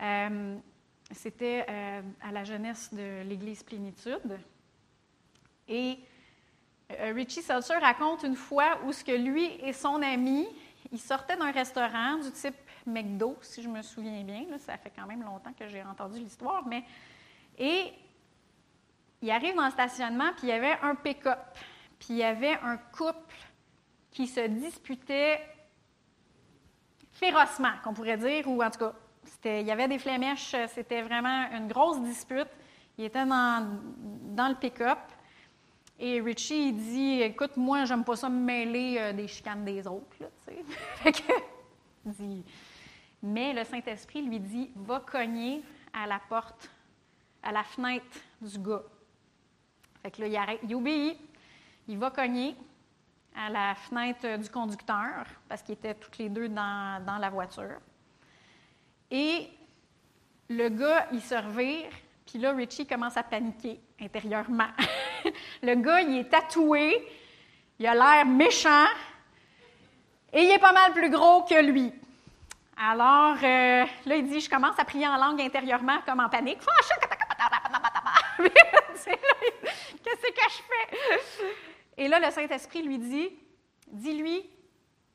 Euh, 0.00 0.56
c'était 1.10 1.64
euh, 1.68 2.02
à 2.20 2.32
la 2.32 2.44
jeunesse 2.44 2.92
de 2.92 3.22
l'Église 3.22 3.62
Plénitude. 3.62 4.38
Et 5.66 5.98
euh, 6.92 7.12
Richie 7.14 7.42
Seltzer 7.42 7.78
raconte 7.80 8.22
une 8.22 8.36
fois 8.36 8.78
où 8.84 8.92
ce 8.92 9.04
que 9.04 9.12
lui 9.12 9.46
et 9.62 9.72
son 9.72 10.02
ami, 10.02 10.46
ils 10.92 11.00
sortaient 11.00 11.36
d'un 11.36 11.50
restaurant 11.50 12.16
du 12.16 12.30
type 12.32 12.56
McDo, 12.86 13.36
si 13.40 13.62
je 13.62 13.68
me 13.68 13.82
souviens 13.82 14.22
bien. 14.22 14.46
ça 14.58 14.76
fait 14.78 14.92
quand 14.94 15.06
même 15.06 15.22
longtemps 15.22 15.52
que 15.52 15.68
j'ai 15.68 15.82
entendu 15.82 16.18
l'histoire, 16.18 16.66
mais 16.66 16.84
et 17.58 17.92
il 19.20 19.30
arrive 19.30 19.56
dans 19.56 19.66
le 19.66 19.70
stationnement, 19.70 20.30
puis 20.36 20.46
il 20.46 20.50
y 20.50 20.52
avait 20.52 20.78
un 20.80 20.94
pick-up, 20.94 21.38
puis 21.98 22.10
il 22.10 22.16
y 22.16 22.22
avait 22.22 22.56
un 22.62 22.76
couple 22.76 23.34
qui 24.10 24.26
se 24.26 24.40
disputait 24.46 25.40
férocement, 27.12 27.72
qu'on 27.82 27.92
pourrait 27.92 28.16
dire, 28.16 28.48
ou 28.48 28.62
en 28.62 28.70
tout 28.70 28.78
cas, 28.78 28.94
il 29.44 29.66
y 29.66 29.70
avait 29.70 29.88
des 29.88 29.98
flémèches, 29.98 30.54
c'était 30.68 31.02
vraiment 31.02 31.48
une 31.52 31.68
grosse 31.68 32.00
dispute. 32.02 32.48
Il 32.96 33.04
était 33.04 33.24
dans, 33.24 34.48
le 34.48 34.54
pick-up. 34.54 34.98
Et 36.00 36.20
Richie, 36.20 36.68
il 36.68 36.76
dit 36.76 37.22
Écoute, 37.22 37.56
moi, 37.56 37.84
j'aime 37.84 38.04
pas 38.04 38.16
ça 38.16 38.28
me 38.28 38.40
mêler 38.40 38.96
euh, 38.98 39.12
des 39.12 39.26
chicanes 39.26 39.64
des 39.64 39.86
autres. 39.86 40.16
fait 40.96 41.12
que, 41.12 41.32
mais 43.22 43.52
le 43.52 43.64
Saint-Esprit 43.64 44.22
lui 44.22 44.38
dit 44.38 44.70
Va 44.76 45.00
cogner 45.00 45.62
à 45.92 46.06
la 46.06 46.20
porte, 46.28 46.70
à 47.42 47.52
la 47.52 47.64
fenêtre 47.64 48.18
du 48.40 48.58
gars. 48.58 48.82
Fait 50.02 50.10
que 50.10 50.22
là, 50.22 50.28
il, 50.28 50.36
arrête, 50.36 50.60
il 50.62 50.74
obéit. 50.74 51.18
Il 51.88 51.98
va 51.98 52.10
cogner 52.10 52.54
à 53.34 53.50
la 53.50 53.74
fenêtre 53.74 54.38
du 54.38 54.50
conducteur, 54.50 55.24
parce 55.48 55.62
qu'ils 55.62 55.74
étaient 55.74 55.94
tous 55.94 56.18
les 56.18 56.28
deux 56.28 56.48
dans, 56.48 57.18
la 57.20 57.30
voiture. 57.30 57.78
Et 59.10 59.48
le 60.48 60.68
gars, 60.68 61.08
il 61.12 61.22
se 61.22 61.34
revire, 61.34 61.90
puis 62.26 62.38
là, 62.38 62.52
Richie 62.52 62.86
commence 62.86 63.16
à 63.16 63.22
paniquer 63.22 63.80
intérieurement. 64.00 64.68
le 65.62 65.74
gars, 65.74 66.00
il 66.02 66.18
est 66.18 66.28
tatoué, 66.28 67.06
il 67.78 67.86
a 67.86 67.94
l'air 67.94 68.26
méchant, 68.26 68.86
et 70.32 70.42
il 70.42 70.50
est 70.50 70.58
pas 70.58 70.72
mal 70.72 70.92
plus 70.92 71.10
gros 71.10 71.42
que 71.42 71.62
lui. 71.62 71.92
Alors, 72.76 73.36
euh, 73.42 73.84
là, 74.06 74.16
il 74.16 74.28
dit, 74.28 74.40
je 74.40 74.48
commence 74.48 74.78
à 74.78 74.84
prier 74.84 75.08
en 75.08 75.16
langue 75.16 75.40
intérieurement, 75.40 75.98
comme 76.06 76.20
en 76.20 76.28
panique. 76.28 76.60
Qu'est-ce 78.38 80.20
que 80.20 80.50
je 80.50 80.62
fais? 80.62 80.96
Et 81.96 82.08
là, 82.08 82.20
le 82.20 82.30
Saint-Esprit 82.30 82.82
lui 82.82 82.98
dit, 82.98 83.30
dis-lui 83.88 84.48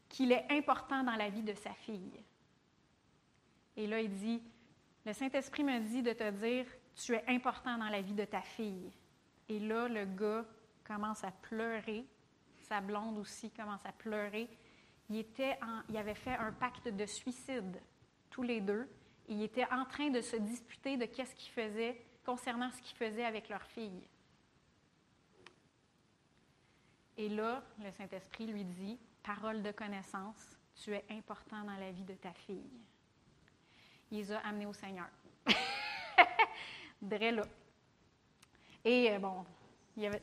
qu'il 0.09 0.31
est 0.31 0.45
important 0.51 1.03
dans 1.03 1.15
la 1.15 1.29
vie 1.29 1.41
de 1.41 1.53
sa 1.53 1.71
fille. 1.85 2.22
Et 3.75 3.87
là, 3.87 3.99
il 4.01 4.13
dit, 4.13 4.41
le 5.05 5.13
Saint-Esprit 5.13 5.63
me 5.63 5.79
dit 5.79 6.01
de 6.01 6.13
te 6.13 6.29
dire, 6.31 6.65
tu 6.95 7.13
es 7.13 7.23
important 7.27 7.77
dans 7.77 7.89
la 7.89 8.01
vie 8.01 8.13
de 8.13 8.25
ta 8.25 8.41
fille. 8.41 8.91
Et 9.49 9.59
là, 9.59 9.87
le 9.87 10.05
gars 10.05 10.45
commence 10.83 11.23
à 11.23 11.31
pleurer. 11.31 12.05
Sa 12.61 12.81
blonde 12.81 13.17
aussi 13.17 13.49
commence 13.51 13.85
à 13.85 13.91
pleurer. 13.91 14.47
Il, 15.09 15.17
était 15.17 15.57
il 15.89 15.97
avait 15.97 16.15
fait 16.15 16.35
un 16.35 16.51
pacte 16.53 16.87
de 16.87 17.05
suicide, 17.05 17.81
tous 18.29 18.43
les 18.43 18.61
deux. 18.61 18.87
il 19.27 19.41
était 19.41 19.69
en 19.71 19.85
train 19.85 20.09
de 20.09 20.21
se 20.21 20.37
disputer 20.37 20.97
de 20.97 21.05
qu'est-ce 21.05 21.35
qu'il 21.35 21.51
faisait 21.51 22.01
concernant 22.25 22.71
ce 22.71 22.81
qu'il 22.81 22.95
faisait 22.95 23.25
avec 23.25 23.49
leur 23.49 23.63
fille. 23.63 24.07
Et 27.17 27.29
là, 27.29 27.63
le 27.83 27.91
Saint-Esprit 27.91 28.47
lui 28.47 28.63
dit, 28.63 28.97
parole 29.21 29.61
de 29.61 29.71
connaissance, 29.71 30.57
tu 30.75 30.93
es 30.93 31.05
important 31.11 31.63
dans 31.63 31.75
la 31.77 31.91
vie 31.91 32.05
de 32.05 32.15
ta 32.15 32.33
fille. 32.33 32.71
Il 34.13 34.19
les 34.19 34.31
a 34.31 34.39
amenés 34.41 34.67
au 34.67 34.73
Seigneur. 34.73 35.07
Dre 37.01 37.31
là. 37.31 37.41
Et 38.85 39.11
euh, 39.11 39.17
bon, 39.17 39.43
il 39.97 40.05
avait... 40.05 40.21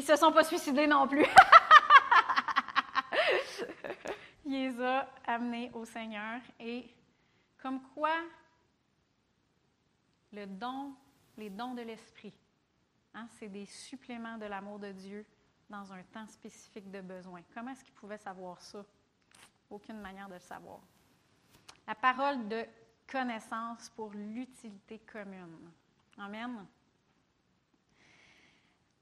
se 0.00 0.14
sont 0.14 0.30
pas 0.30 0.44
suicidés 0.44 0.86
non 0.86 1.08
plus. 1.08 1.26
il 4.44 4.52
les 4.52 4.80
a 4.80 5.08
amenés 5.26 5.72
au 5.74 5.84
Seigneur. 5.84 6.40
Et 6.60 6.88
comme 7.60 7.82
quoi, 7.96 8.14
le 10.32 10.46
don, 10.46 10.94
les 11.36 11.50
dons 11.50 11.74
de 11.74 11.82
l'Esprit, 11.82 12.32
hein, 13.12 13.26
c'est 13.40 13.48
des 13.48 13.66
suppléments 13.66 14.38
de 14.38 14.46
l'amour 14.46 14.78
de 14.78 14.92
Dieu 14.92 15.26
dans 15.68 15.92
un 15.92 16.04
temps 16.04 16.28
spécifique 16.28 16.92
de 16.92 17.00
besoin. 17.00 17.42
Comment 17.52 17.72
est-ce 17.72 17.82
qu'ils 17.82 17.92
pouvaient 17.92 18.18
savoir 18.18 18.62
ça? 18.62 18.84
Aucune 19.68 19.98
manière 19.98 20.28
de 20.28 20.34
le 20.34 20.38
savoir. 20.38 20.78
La 21.88 21.96
parole 21.96 22.46
de 22.46 22.64
connaissance 23.10 23.90
pour 23.90 24.12
l'utilité 24.12 24.98
commune. 24.98 25.70
Amen. 26.18 26.66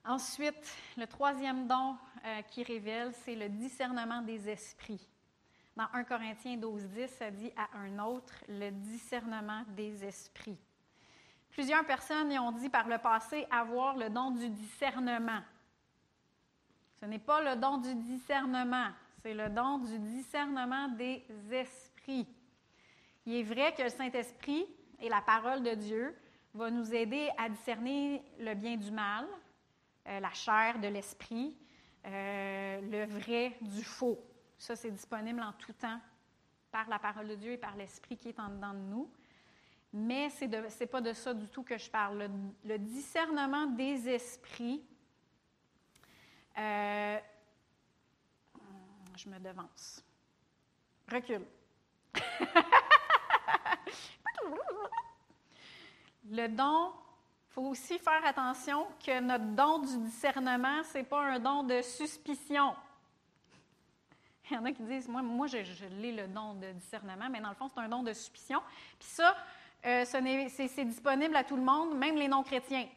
Ensuite, 0.05 0.77
le 0.97 1.07
troisième 1.07 1.67
don 1.67 1.97
euh, 2.25 2.43
qui 2.43 2.63
révèle, 2.63 3.13
c'est 3.25 3.35
le 3.35 3.49
discernement 3.49 4.21
des 4.21 4.49
esprits. 4.49 5.09
Dans 5.77 5.89
1 5.93 6.05
Corinthiens 6.05 6.57
12, 6.57 6.89
10, 6.89 7.09
ça 7.09 7.31
dit 7.31 7.51
à 7.57 7.79
un 7.79 7.99
autre 7.99 8.35
le 8.49 8.71
discernement 8.71 9.63
des 9.69 10.05
esprits. 10.05 10.59
Plusieurs 11.51 11.87
personnes 11.87 12.31
y 12.31 12.39
ont 12.39 12.53
dit 12.53 12.69
par 12.69 12.87
le 12.87 12.99
passé 12.99 13.47
avoir 13.51 13.97
le 13.97 14.11
don 14.11 14.31
du 14.33 14.49
discernement. 14.51 15.41
Ce 17.01 17.07
n'est 17.07 17.19
pas 17.19 17.43
le 17.43 17.61
don 17.61 17.79
du 17.79 17.95
discernement, 17.95 18.89
c'est 19.23 19.35
le 19.35 19.49
don 19.49 19.79
du 19.79 19.99
discernement 19.99 20.89
des 20.89 21.25
esprits. 21.51 22.29
Il 23.27 23.35
est 23.35 23.43
vrai 23.43 23.75
que 23.75 23.83
le 23.83 23.89
Saint-Esprit 23.89 24.67
et 25.01 25.09
la 25.09 25.23
parole 25.23 25.63
de 25.63 25.75
Dieu 25.75 26.15
va 26.53 26.71
nous 26.71 26.95
aider 26.95 27.31
à 27.39 27.49
discerner 27.49 28.23
le 28.39 28.55
bien 28.55 28.77
du 28.77 28.91
mal, 28.91 29.27
euh, 30.07 30.21
la 30.21 30.33
chair 30.33 30.79
de 30.79 30.89
l'esprit, 30.89 31.57
euh, 32.07 32.81
le 32.83 33.07
vrai 33.07 33.57
du 33.61 33.83
faux. 33.83 34.19
Ça, 34.59 34.77
c'est 34.77 34.91
disponible 34.91 35.41
en 35.41 35.53
tout 35.53 35.73
temps 35.73 36.01
par 36.71 36.89
la 36.89 36.99
parole 36.99 37.29
de 37.29 37.35
Dieu 37.35 37.53
et 37.53 37.57
par 37.57 37.77
l'Esprit 37.77 38.17
qui 38.17 38.29
est 38.29 38.41
en 38.41 38.49
dedans 38.49 38.75
de 38.75 38.79
nous. 38.79 39.11
Mais 39.93 40.29
ce 40.31 40.45
n'est 40.45 40.87
pas 40.87 41.01
de 41.01 41.13
ça 41.13 41.33
du 41.33 41.49
tout 41.49 41.63
que 41.63 41.79
je 41.79 41.89
parle. 41.89 42.29
Le, 42.65 42.79
discernement 42.79 43.67
des 43.67 44.09
esprits, 44.09 44.83
euh, 46.59 47.19
je 49.17 49.29
me 49.29 49.39
devance. 49.39 50.05
Recule. 51.09 51.47
Le 56.31 56.49
don, 56.49 56.93
il 57.51 57.53
faut 57.53 57.63
aussi 57.63 57.99
faire 57.99 58.25
attention 58.25 58.87
que 59.05 59.21
notre 59.21 59.45
don 59.45 59.79
du 59.79 59.99
discernement, 59.99 60.83
ce 60.85 60.99
n'est 60.99 61.05
pas 61.05 61.21
un 61.21 61.39
don 61.39 61.63
de 61.63 61.83
suspicion. 61.83 62.75
Il 64.51 64.57
y 64.57 64.59
en 64.59 64.65
a 64.65 64.73
qui 64.73 64.83
disent, 64.83 65.09
moi, 65.09 65.23
moi 65.23 65.47
je, 65.47 65.59
l'ai 66.01 66.13
le 66.13 66.27
don 66.29 66.55
de 66.55 66.73
discernement, 66.73 67.29
mais 67.31 67.41
dans 67.41 67.49
le 67.49 67.55
fond, 67.55 67.69
c'est 67.69 67.81
un 67.81 67.89
don 67.89 68.03
de 68.03 68.13
suspicion. 68.13 68.61
Puis 68.99 69.09
ça, 69.09 69.37
euh, 69.87 70.05
c'est 70.05 70.85
disponible 70.85 71.37
à 71.37 71.45
tout 71.45 71.57
le 71.57 71.63
monde, 71.63 71.97
même 71.97 72.17
les 72.17 72.29
non-chrétiens. 72.29 72.89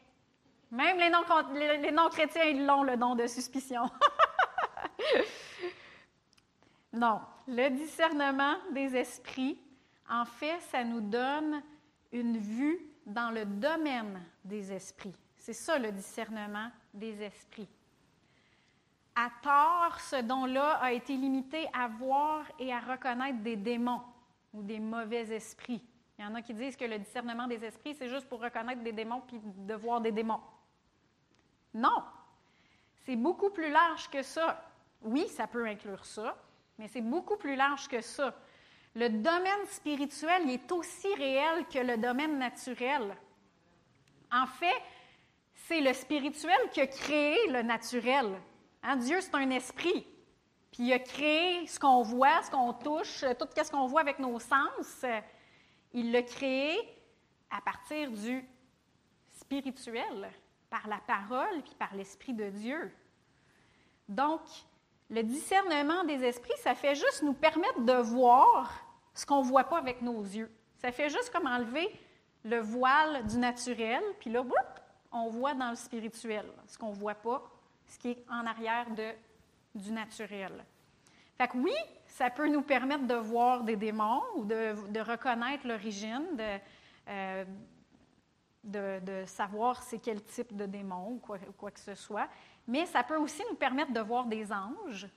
Même 0.72 0.98
les 0.98 1.92
non-chrétiens, 1.92 2.44
ils 2.44 2.66
l'ont, 2.66 2.84
le 2.84 2.98
don 2.98 3.16
de 3.16 3.28
suspicion. 3.28 3.90
non, 6.94 7.22
le 7.48 7.70
discernement 7.70 8.56
des 8.72 8.96
esprits, 8.98 9.58
en 10.10 10.26
fait, 10.26 10.60
ça 10.62 10.84
nous 10.84 11.02
donne 11.02 11.62
une 12.12 12.38
vue 12.38 12.80
dans 13.06 13.32
le 13.32 13.46
domaine 13.46 14.22
des 14.44 14.72
esprits. 14.72 15.16
C'est 15.36 15.54
ça 15.54 15.78
le 15.78 15.92
discernement 15.92 16.70
des 16.94 17.22
esprits. 17.22 17.70
À 19.16 19.30
tort, 19.42 20.00
ce 20.00 20.22
don-là 20.22 20.74
a 20.82 20.92
été 20.92 21.16
limité 21.16 21.68
à 21.74 21.88
voir 21.88 22.46
et 22.60 22.72
à 22.72 22.80
reconnaître 22.80 23.40
des 23.40 23.56
démons 23.56 24.02
ou 24.54 24.62
des 24.62 24.80
mauvais 24.80 25.30
esprits. 25.32 25.84
Il 26.18 26.26
y 26.26 26.28
en 26.28 26.36
a 26.36 26.42
qui 26.42 26.54
disent 26.54 26.76
que 26.76 26.86
le 26.86 27.00
discernement 27.00 27.48
des 27.48 27.64
esprits, 27.64 27.96
c'est 27.96 28.10
juste 28.10 28.28
pour 28.28 28.42
reconnaître 28.42 28.82
des 28.82 28.92
démons 28.92 29.22
puis 29.22 29.40
de 29.44 29.74
voir 29.74 30.02
des 30.02 30.12
démons. 30.12 30.42
Non, 31.74 32.04
c'est 33.06 33.16
beaucoup 33.16 33.50
plus 33.50 33.70
large 33.70 34.10
que 34.10 34.24
ça. 34.24 34.64
Oui, 35.02 35.28
ça 35.30 35.48
peut 35.48 35.66
inclure 35.66 36.06
ça, 36.06 36.38
mais 36.78 36.88
c'est 36.88 37.02
beaucoup 37.02 37.38
plus 37.38 37.56
large 37.56 37.88
que 37.88 38.02
ça. 38.02 38.36
Le 39.00 39.10
domaine 39.10 39.68
spirituel 39.68 40.50
est 40.50 40.72
aussi 40.72 41.14
réel 41.14 41.68
que 41.72 41.78
le 41.78 41.98
domaine 41.98 42.40
naturel. 42.40 43.16
En 44.32 44.48
fait, 44.48 44.82
c'est 45.54 45.82
le 45.82 45.94
spirituel 45.94 46.58
qui 46.72 46.82
a 46.82 46.88
créé 46.88 47.38
le 47.52 47.62
naturel. 47.62 48.42
Hein, 48.82 48.96
Dieu, 48.96 49.22
c'est 49.22 49.36
un 49.36 49.52
esprit. 49.52 50.08
Puis 50.72 50.88
il 50.88 50.94
a 50.94 50.98
créé 50.98 51.68
ce 51.68 51.80
qu'on 51.80 52.02
voit, 52.02 52.42
ce 52.42 52.50
qu'on 52.50 52.74
touche, 52.74 53.24
tout 53.38 53.48
ce 53.56 53.70
qu'on 53.70 53.86
voit 53.86 54.02
avec 54.02 54.18
nos 54.18 54.40
sens. 54.40 55.06
Il 55.94 56.12
l'a 56.12 56.24
créé 56.24 56.76
à 57.52 57.62
partir 57.62 58.10
du 58.10 58.44
spirituel, 59.32 60.28
par 60.72 60.88
la 60.88 60.98
parole 61.06 61.62
puis 61.62 61.76
par 61.78 61.94
l'Esprit 61.94 62.34
de 62.34 62.50
Dieu. 62.50 62.92
Donc, 64.10 64.42
Le 65.10 65.24
discernement 65.24 66.04
des 66.04 66.22
esprits, 66.26 66.58
ça 66.58 66.76
fait 66.76 66.96
juste 66.96 67.24
nous 67.24 67.34
permettre 67.34 67.80
de 67.80 67.94
voir 67.94 68.87
ce 69.18 69.26
qu'on 69.26 69.44
ne 69.44 69.48
voit 69.48 69.64
pas 69.64 69.80
avec 69.80 70.02
nos 70.04 70.22
yeux. 70.22 70.52
Ça 70.76 70.92
fait 70.92 71.10
juste 71.10 71.32
comme 71.32 71.48
enlever 71.48 71.90
le 72.46 72.60
voile 72.60 73.26
du 73.26 73.38
naturel, 73.40 74.04
puis 74.20 74.30
là, 74.30 74.44
on 75.12 75.30
voit 75.30 75.56
dans 75.56 75.72
le 75.72 75.76
spirituel 75.76 76.46
ce 76.68 76.78
qu'on 76.78 76.92
ne 76.92 76.96
voit 76.96 77.16
pas, 77.16 77.44
ce 77.88 77.98
qui 77.98 78.10
est 78.12 78.26
en 78.30 78.46
arrière 78.46 78.90
de, 78.92 79.10
du 79.74 79.92
naturel. 79.92 80.64
Fait 81.36 81.48
que 81.48 81.58
oui, 81.58 81.74
ça 82.06 82.30
peut 82.30 82.48
nous 82.48 82.62
permettre 82.62 83.08
de 83.08 83.16
voir 83.16 83.64
des 83.64 83.76
démons 83.76 84.22
ou 84.36 84.46
de, 84.46 85.00
reconnaître 85.00 85.68
l'origine, 85.68 86.28
euh, 87.08 87.46
de, 88.64 89.00
de, 89.00 89.26
savoir 89.26 89.82
c'est 89.82 90.00
quel 90.00 90.24
type 90.24 90.56
de 90.56 90.68
démon 90.68 91.14
ou 91.14 91.18
quoi, 91.18 91.40
quoi, 91.58 91.72
que 91.72 91.80
ce 91.80 91.96
soit, 91.96 92.28
mais 92.68 92.86
ça 92.86 93.02
peut 93.02 93.18
aussi 93.18 93.42
nous 93.50 93.56
permettre 93.56 93.94
de 93.94 94.00
voir 94.00 94.26
des 94.26 94.52
anges. 94.52 95.08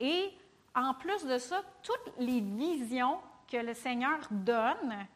Et 0.00 0.32
en 0.74 0.94
plus 0.94 1.24
de 1.24 1.38
ça, 1.38 1.62
toutes 1.82 2.12
les 2.18 2.40
visions 2.40 3.20
que 3.48 3.56
le 3.56 3.74
Seigneur 3.74 4.18
donne, 4.30 5.06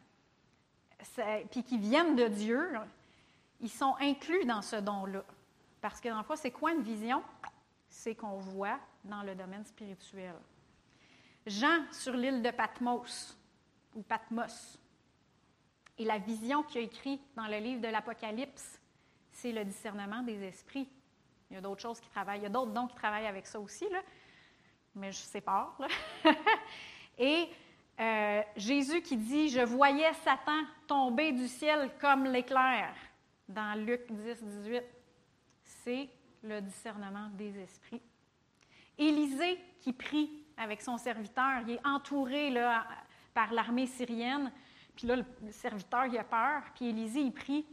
puis 1.51 1.63
qui 1.63 1.77
viennent 1.77 2.15
de 2.15 2.27
Dieu, 2.27 2.69
ils 3.59 3.69
sont 3.69 3.95
inclus 3.99 4.45
dans 4.45 4.61
ce 4.61 4.77
don-là. 4.77 5.23
Parce 5.81 5.99
que 5.99 6.09
dans 6.09 6.19
le 6.19 6.35
c'est 6.35 6.51
quoi 6.51 6.73
une 6.73 6.81
vision? 6.81 7.23
C'est 7.89 8.15
qu'on 8.15 8.37
voit 8.37 8.79
dans 9.03 9.23
le 9.23 9.35
domaine 9.35 9.65
spirituel. 9.65 10.35
Jean 11.45 11.85
sur 11.91 12.13
l'île 12.13 12.41
de 12.41 12.51
Patmos, 12.51 13.35
ou 13.95 14.01
Patmos, 14.01 14.77
et 15.97 16.05
la 16.05 16.17
vision 16.17 16.63
qu'il 16.63 16.81
a 16.81 16.83
écrite 16.83 17.21
dans 17.35 17.47
le 17.47 17.57
livre 17.57 17.81
de 17.81 17.87
l'Apocalypse, 17.87 18.79
c'est 19.31 19.51
le 19.51 19.65
discernement 19.65 20.21
des 20.21 20.43
esprits. 20.43 20.87
Il 21.49 21.55
y 21.55 21.57
a 21.57 21.61
d'autres 21.61 21.81
choses 21.81 21.99
qui 21.99 22.09
travaillent, 22.09 22.39
il 22.39 22.43
y 22.43 22.45
a 22.45 22.49
d'autres 22.49 22.71
dons 22.71 22.87
qui 22.87 22.95
travaillent 22.95 23.27
avec 23.27 23.47
ça 23.47 23.59
aussi, 23.59 23.85
mais 24.95 25.11
je 25.11 25.17
sépare. 25.17 25.77
et 27.17 27.49
euh, 27.99 28.41
Jésus 28.55 29.01
qui 29.01 29.17
dit 29.17 29.49
Je 29.49 29.61
voyais 29.61 30.13
Satan 30.23 30.63
tomber 30.87 31.31
du 31.31 31.47
ciel 31.47 31.91
comme 31.99 32.25
l'éclair 32.25 32.93
dans 33.47 33.77
Luc 33.77 34.11
10, 34.11 34.43
18. 34.43 34.83
C'est 35.63 36.09
le 36.43 36.61
discernement 36.61 37.29
des 37.33 37.59
esprits. 37.59 38.01
Élisée 38.97 39.59
qui 39.79 39.93
prie 39.93 40.29
avec 40.57 40.81
son 40.81 40.97
serviteur, 40.97 41.61
il 41.65 41.75
est 41.75 41.87
entouré 41.87 42.49
là, 42.49 42.85
par 43.33 43.53
l'armée 43.53 43.87
syrienne. 43.87 44.51
Puis 44.95 45.07
là, 45.07 45.15
le 45.15 45.51
serviteur, 45.51 46.05
il 46.05 46.17
a 46.17 46.23
peur. 46.23 46.63
Puis 46.75 46.89
Élisée, 46.89 47.21
il 47.21 47.31
prie 47.31 47.65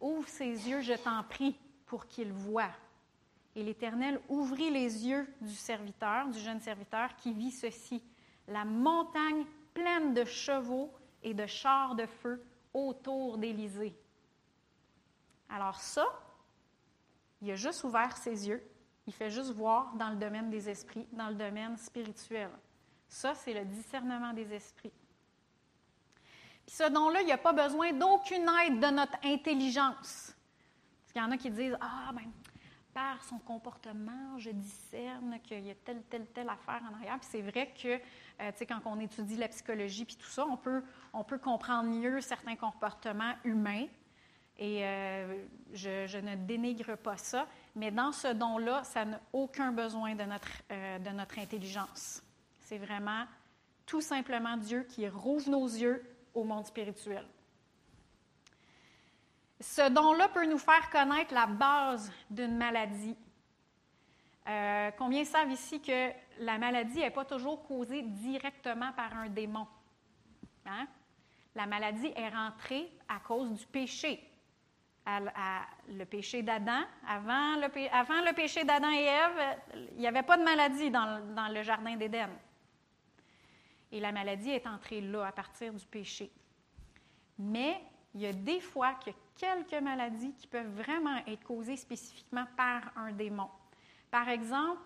Ouvre 0.00 0.28
ses 0.28 0.68
yeux, 0.68 0.82
je 0.82 0.92
t'en 0.92 1.22
prie, 1.22 1.56
pour 1.86 2.06
qu'il 2.06 2.30
voie. 2.32 2.68
Et 3.56 3.62
l'Éternel 3.62 4.20
ouvrit 4.28 4.70
les 4.70 5.06
yeux 5.06 5.26
du 5.40 5.54
serviteur, 5.54 6.28
du 6.28 6.38
jeune 6.38 6.60
serviteur, 6.60 7.16
qui 7.16 7.32
vit 7.32 7.50
ceci 7.50 8.02
la 8.46 8.66
montagne 8.66 9.46
pleine 9.72 10.12
de 10.12 10.24
chevaux 10.26 10.92
et 11.22 11.32
de 11.32 11.46
chars 11.46 11.94
de 11.94 12.04
feu 12.04 12.44
autour 12.74 13.38
d'Élysée. 13.38 13.96
Alors 15.48 15.80
ça, 15.80 16.06
il 17.40 17.50
a 17.50 17.54
juste 17.54 17.82
ouvert 17.84 18.14
ses 18.18 18.46
yeux, 18.46 18.62
il 19.06 19.12
fait 19.14 19.30
juste 19.30 19.52
voir 19.52 19.94
dans 19.94 20.10
le 20.10 20.16
domaine 20.16 20.50
des 20.50 20.68
esprits, 20.68 21.06
dans 21.12 21.28
le 21.28 21.34
domaine 21.34 21.78
spirituel. 21.78 22.50
Ça, 23.08 23.34
c'est 23.34 23.54
le 23.54 23.64
discernement 23.64 24.34
des 24.34 24.52
esprits. 24.52 24.92
Puis 26.66 26.76
ce 26.76 26.90
don-là, 26.90 27.22
il 27.22 27.26
n'y 27.26 27.32
a 27.32 27.38
pas 27.38 27.54
besoin 27.54 27.92
d'aucune 27.92 28.50
aide 28.66 28.80
de 28.80 28.90
notre 28.90 29.16
intelligence. 29.24 30.34
Parce 31.00 31.12
qu'il 31.12 31.22
y 31.22 31.24
en 31.24 31.30
a 31.30 31.38
qui 31.38 31.50
disent 31.50 31.76
Ah, 31.80 32.10
ben, 32.12 32.30
par 32.96 33.22
son 33.24 33.38
comportement, 33.40 34.38
je 34.38 34.48
discerne 34.48 35.38
qu'il 35.42 35.66
y 35.66 35.70
a 35.70 35.74
telle, 35.74 36.02
telle, 36.04 36.26
telle 36.28 36.48
affaire 36.48 36.80
en 36.90 36.94
arrière. 36.94 37.18
Puis 37.20 37.28
c'est 37.30 37.42
vrai 37.42 37.70
que 37.76 37.88
euh, 37.88 37.98
tu 38.52 38.56
sais, 38.56 38.64
quand 38.64 38.80
on 38.86 38.98
étudie 38.98 39.36
la 39.36 39.48
psychologie 39.48 40.06
puis 40.06 40.16
tout 40.16 40.30
ça, 40.30 40.46
on 40.46 40.56
peut, 40.56 40.82
on 41.12 41.22
peut 41.22 41.36
comprendre 41.36 41.90
mieux 41.90 42.22
certains 42.22 42.56
comportements 42.56 43.34
humains. 43.44 43.84
Et 44.58 44.82
euh, 44.82 45.44
je, 45.74 46.16
ne 46.16 46.36
dénigre 46.36 46.96
pas 46.96 47.18
ça, 47.18 47.46
mais 47.74 47.90
dans 47.90 48.12
ce 48.12 48.28
don-là, 48.28 48.82
ça 48.84 49.04
n'a 49.04 49.20
aucun 49.34 49.72
besoin 49.72 50.14
de 50.14 50.24
notre, 50.24 50.48
euh, 50.72 50.98
de 50.98 51.10
notre 51.10 51.38
intelligence. 51.38 52.22
C'est 52.60 52.78
vraiment 52.78 53.24
tout 53.84 54.00
simplement 54.00 54.56
Dieu 54.56 54.84
qui 54.84 55.06
rouvre 55.06 55.50
nos 55.50 55.66
yeux 55.66 56.02
au 56.32 56.44
monde 56.44 56.64
spirituel. 56.64 57.26
Ce 59.60 59.88
don-là 59.88 60.28
peut 60.28 60.46
nous 60.46 60.58
faire 60.58 60.90
connaître 60.90 61.32
la 61.32 61.46
base 61.46 62.12
d'une 62.28 62.56
maladie. 62.56 63.16
combien 64.98 65.24
savent 65.24 65.50
ici 65.50 65.80
que 65.80 66.10
la 66.40 66.58
maladie 66.58 66.98
n'est 66.98 67.10
pas 67.10 67.24
toujours 67.24 67.66
causée 67.66 68.02
directement 68.02 68.92
par 68.92 69.16
un 69.16 69.28
démon? 69.28 69.66
Hein? 70.66 70.86
La 71.54 71.66
maladie 71.66 72.12
est 72.14 72.28
rentrée 72.28 72.92
à 73.08 73.18
cause 73.20 73.50
du 73.50 73.66
péché. 73.66 74.22
le 75.06 76.04
péché 76.04 76.42
d'Adam, 76.42 76.82
avant 77.08 77.56
le, 77.56 78.32
péché 78.34 78.62
d'Adam 78.64 78.90
et 78.90 79.04
Ève, 79.04 79.58
il 79.92 79.98
n'y 79.98 80.06
avait 80.06 80.22
pas 80.22 80.36
de 80.36 80.44
maladie 80.44 80.90
dans, 80.90 81.34
dans 81.34 81.48
le 81.48 81.62
jardin 81.62 81.96
d'Éden. 81.96 82.28
Et 83.90 84.00
la 84.00 84.12
maladie 84.12 84.50
est 84.50 84.66
entrée 84.66 85.00
là 85.00 85.28
à 85.28 85.32
partir 85.32 85.72
du 85.72 85.86
péché. 85.86 86.30
Mais 87.38 87.80
il 88.14 88.20
y 88.20 88.26
a 88.26 88.32
des 88.32 88.60
fois 88.60 88.94
qu'il 88.94 89.12
y 89.12 89.16
a 89.16 89.25
quelques 89.36 89.82
maladies 89.82 90.34
qui 90.34 90.46
peuvent 90.46 90.74
vraiment 90.74 91.16
être 91.26 91.44
causées 91.44 91.76
spécifiquement 91.76 92.46
par 92.56 92.82
un 92.96 93.12
démon. 93.12 93.48
Par 94.10 94.28
exemple, 94.28 94.80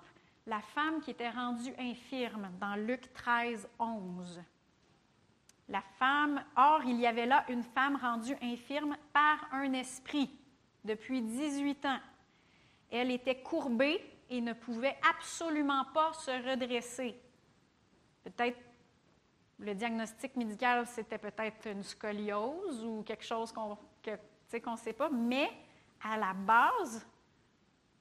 la 0.46 0.61
femme 0.61 1.01
qui 1.01 1.11
était 1.11 1.30
rendue 1.30 1.74
infirme 1.78 2.51
dans 2.61 2.74
Luc 2.74 3.12
13, 3.12 3.68
11. 3.78 4.42
La 5.68 5.82
femme, 5.98 6.42
or, 6.57 6.82
il 6.84 6.98
y 6.98 7.07
avait 7.07 7.26
là 7.26 7.44
une 7.48 7.62
femme 7.62 7.96
rendue 7.96 8.36
infirme 8.42 8.96
par 9.12 9.46
un 9.53 9.72
esprit 9.74 10.30
depuis 10.84 11.22
18 11.22 11.86
ans. 11.86 12.01
Elle 12.90 13.12
était 13.12 13.40
courbée 13.40 14.05
et 14.28 14.40
ne 14.40 14.53
pouvait 14.53 14.98
absolument 15.09 15.84
pas 15.94 16.12
se 16.14 16.30
redresser. 16.30 17.14
Peut-être 18.24 18.59
le 19.61 19.74
diagnostic 19.74 20.34
médical, 20.36 20.86
c'était 20.86 21.18
peut-être 21.18 21.68
une 21.68 21.82
scoliose 21.82 22.84
ou 22.84 23.03
quelque 23.03 23.24
chose 23.24 23.53
qu'on 23.53 23.76
ne 24.59 24.76
sait 24.76 24.92
pas, 24.92 25.11
mais 25.11 25.51
à 26.03 26.16
la 26.16 26.32
base, 26.32 27.07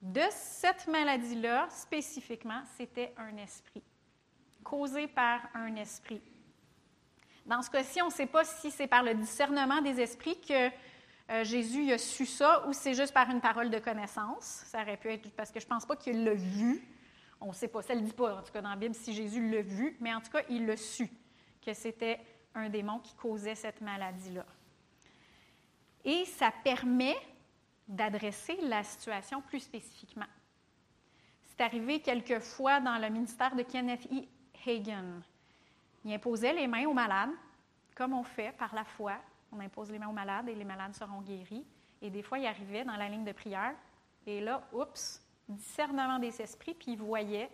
de 0.02 0.22
cette 0.30 0.88
maladie-là, 0.88 1.68
spécifiquement, 1.70 2.62
c'était 2.78 3.14
un 3.18 3.36
esprit, 3.38 3.84
causé 4.64 5.08
par 5.08 5.42
un 5.54 5.76
esprit. 5.76 6.22
Dans 7.46 7.62
ce 7.62 7.70
cas-ci, 7.70 8.02
on 8.02 8.08
ne 8.08 8.12
sait 8.12 8.28
pas 8.28 8.46
si 8.46 8.72
c'est 8.72 8.88
par 8.88 9.04
le 9.04 9.14
discernement 9.14 9.82
des 9.82 10.00
esprits 10.00 10.40
que 10.40 10.70
euh, 11.32 11.44
Jésus 11.44 11.92
a 11.92 11.98
su 11.98 12.26
ça 12.26 12.66
ou 12.68 12.74
c'est 12.74 12.94
juste 12.94 13.14
par 13.14 13.30
une 13.30 13.42
parole 13.42 13.70
de 13.70 13.80
connaissance. 13.80 14.64
Ça 14.68 14.82
aurait 14.82 14.98
pu 14.98 15.10
être 15.10 15.30
parce 15.32 15.52
que 15.52 15.60
je 15.60 15.66
ne 15.66 15.70
pense 15.70 15.86
pas 15.86 15.96
qu'il 15.96 16.24
l'a 16.24 16.34
vu. 16.34 16.82
On 17.42 17.48
ne 17.48 17.54
sait 17.54 17.68
pas, 17.68 17.82
ça 17.82 17.96
ne 17.96 18.02
le 18.02 18.06
dit 18.06 18.14
pas 18.14 18.38
en 18.38 18.42
tout 18.42 18.52
cas 18.52 18.62
dans 18.62 18.70
la 18.70 18.76
Bible 18.76 18.96
si 18.96 19.14
Jésus 19.14 19.50
l'a 19.50 19.62
vu, 19.62 19.98
mais 20.00 20.14
en 20.14 20.22
tout 20.22 20.32
cas, 20.32 20.44
il 20.50 20.66
l'a 20.66 20.78
su 20.78 21.10
que 21.66 21.74
c'était 21.74 22.20
un 22.54 22.70
démon 22.70 23.00
qui 23.00 23.16
causait 23.16 23.56
cette 23.56 23.82
maladie-là. 23.82 24.46
Et 26.06 26.26
ça 26.26 26.52
permet 26.64 27.18
d'adresser 27.88 28.58
la 28.62 28.84
situation 28.84 29.42
plus 29.42 29.60
spécifiquement. 29.60 30.28
C'est 31.44 31.62
arrivé 31.62 32.00
quelquefois 32.00 32.80
dans 32.80 32.98
le 32.98 33.10
ministère 33.10 33.56
de 33.56 33.64
Kenneth 33.64 34.08
E. 34.12 34.24
Hagan. 34.66 35.22
Il 36.06 36.14
imposait 36.14 36.54
les 36.54 36.68
mains 36.68 36.86
aux 36.86 36.94
malades, 36.94 37.32
comme 37.96 38.14
on 38.14 38.24
fait 38.24 38.56
par 38.58 38.74
la 38.74 38.84
foi. 38.84 39.14
On 39.52 39.60
impose 39.60 39.92
les 39.92 40.00
mains 40.00 40.08
aux 40.08 40.14
malades 40.14 40.48
et 40.48 40.56
les 40.56 40.64
malades 40.64 40.94
seront 40.94 41.22
guéris. 41.22 41.66
Et 42.02 42.10
des 42.10 42.22
fois, 42.22 42.40
il 42.40 42.46
arrivait 42.46 42.86
dans 42.86 42.96
la 42.96 43.10
ligne 43.10 43.26
de 43.26 43.32
prière, 43.32 43.76
et 44.26 44.40
là, 44.40 44.62
oups, 44.72 45.22
discernement 45.48 46.20
des 46.20 46.42
esprits, 46.42 46.74
puis 46.74 46.94
il 46.94 46.98
voyait 46.98 47.50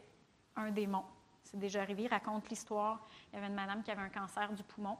un 0.56 0.70
démon. 0.70 1.04
C'est 1.44 1.58
déjà 1.58 1.82
arrivé, 1.82 2.04
il 2.04 2.08
raconte 2.08 2.50
l'histoire. 2.50 3.08
Il 3.32 3.36
y 3.36 3.38
avait 3.38 3.48
une 3.48 3.56
madame 3.56 3.82
qui 3.84 3.92
avait 3.92 4.02
un 4.02 4.10
cancer 4.10 4.52
du 4.54 4.64
poumon, 4.64 4.98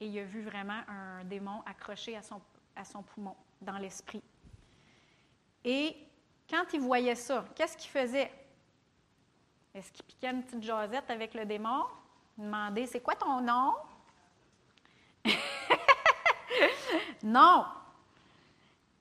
et 0.00 0.06
il 0.06 0.18
a 0.18 0.24
vu 0.24 0.42
vraiment 0.42 0.80
un 0.88 1.24
démon 1.24 1.62
accroché 1.66 2.16
à 2.16 2.22
son, 2.22 2.40
à 2.76 2.84
son 2.84 3.02
poumon, 3.02 3.34
dans 3.60 3.78
l'esprit. 3.78 4.22
Et 5.64 5.96
quand 6.48 6.64
il 6.72 6.80
voyait 6.80 7.14
ça, 7.14 7.44
qu'est-ce 7.54 7.76
qu'il 7.76 7.90
faisait? 7.90 8.30
Est-ce 9.74 9.92
qu'il 9.92 10.04
piquait 10.04 10.30
une 10.30 10.42
petite 10.42 10.62
jasette 10.62 11.10
avec 11.10 11.34
le 11.34 11.44
démon? 11.44 11.84
Il 12.38 12.44
demandait 12.44 12.86
C'est 12.86 13.00
quoi 13.00 13.14
ton 13.14 13.40
nom? 13.40 13.74
non! 17.22 17.66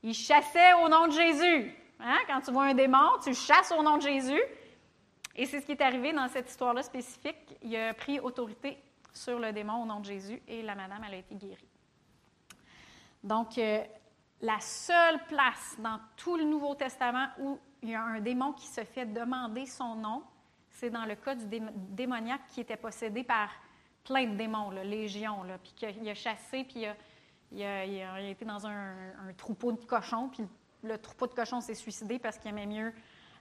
Il 0.03 0.13
chassait 0.13 0.73
au 0.73 0.89
nom 0.89 1.07
de 1.07 1.13
Jésus. 1.13 1.75
Hein? 1.99 2.17
Quand 2.27 2.41
tu 2.41 2.51
vois 2.51 2.65
un 2.65 2.73
démon, 2.73 3.17
tu 3.23 3.33
chasses 3.33 3.71
au 3.71 3.81
nom 3.81 3.97
de 3.97 4.03
Jésus. 4.03 4.41
Et 5.35 5.45
c'est 5.45 5.61
ce 5.61 5.65
qui 5.65 5.73
est 5.73 5.81
arrivé 5.81 6.13
dans 6.13 6.27
cette 6.27 6.49
histoire-là 6.49 6.81
spécifique. 6.83 7.55
Il 7.61 7.75
a 7.75 7.93
pris 7.93 8.19
autorité 8.19 8.77
sur 9.13 9.39
le 9.39 9.51
démon 9.51 9.83
au 9.83 9.85
nom 9.85 9.99
de 9.99 10.05
Jésus 10.05 10.41
et 10.47 10.61
la 10.61 10.75
madame, 10.75 11.03
elle 11.07 11.13
a 11.15 11.17
été 11.17 11.35
guérie. 11.35 11.67
Donc, 13.23 13.57
euh, 13.57 13.83
la 14.41 14.59
seule 14.59 15.23
place 15.25 15.75
dans 15.79 15.99
tout 16.15 16.37
le 16.37 16.43
Nouveau 16.43 16.75
Testament 16.75 17.27
où 17.39 17.59
il 17.81 17.89
y 17.89 17.95
a 17.95 18.03
un 18.03 18.19
démon 18.19 18.53
qui 18.53 18.67
se 18.67 18.83
fait 18.83 19.05
demander 19.05 19.65
son 19.65 19.95
nom. 19.95 20.23
C'est 20.69 20.89
dans 20.89 21.05
le 21.05 21.15
cas 21.15 21.35
du 21.35 21.45
démoniaque 21.47 22.47
qui 22.49 22.61
était 22.61 22.77
possédé 22.77 23.23
par 23.23 23.49
plein 24.03 24.27
de 24.27 24.35
démons, 24.35 24.69
là, 24.69 24.83
légion, 24.83 25.43
là, 25.43 25.57
puis 25.57 25.73
qu'il 25.73 26.07
a 26.07 26.13
chassé, 26.13 26.63
puis 26.63 26.85
il 27.51 27.63
a, 27.63 28.21
été 28.21 28.45
dans 28.45 28.65
un, 28.65 28.93
troupeau 29.35 29.71
de 29.71 29.83
cochons, 29.83 30.29
puis 30.29 30.43
le 30.83 30.97
troupeau 30.97 31.27
de 31.27 31.33
cochons 31.33 31.61
s'est 31.61 31.75
suicidé 31.75 32.19
parce 32.19 32.37
qu'il 32.37 32.49
aimait 32.49 32.67
mieux 32.67 32.93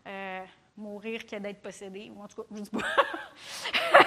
euh, 0.06 0.44
mourir 0.76 1.26
que 1.26 1.36
d'être 1.36 1.60
possédé. 1.60 2.10
Ou 2.14 2.22
en 2.22 2.28
tout 2.28 2.42
cas, 2.42 2.48
je 2.54 2.60
dis 2.62 2.70
pas. 2.70 2.78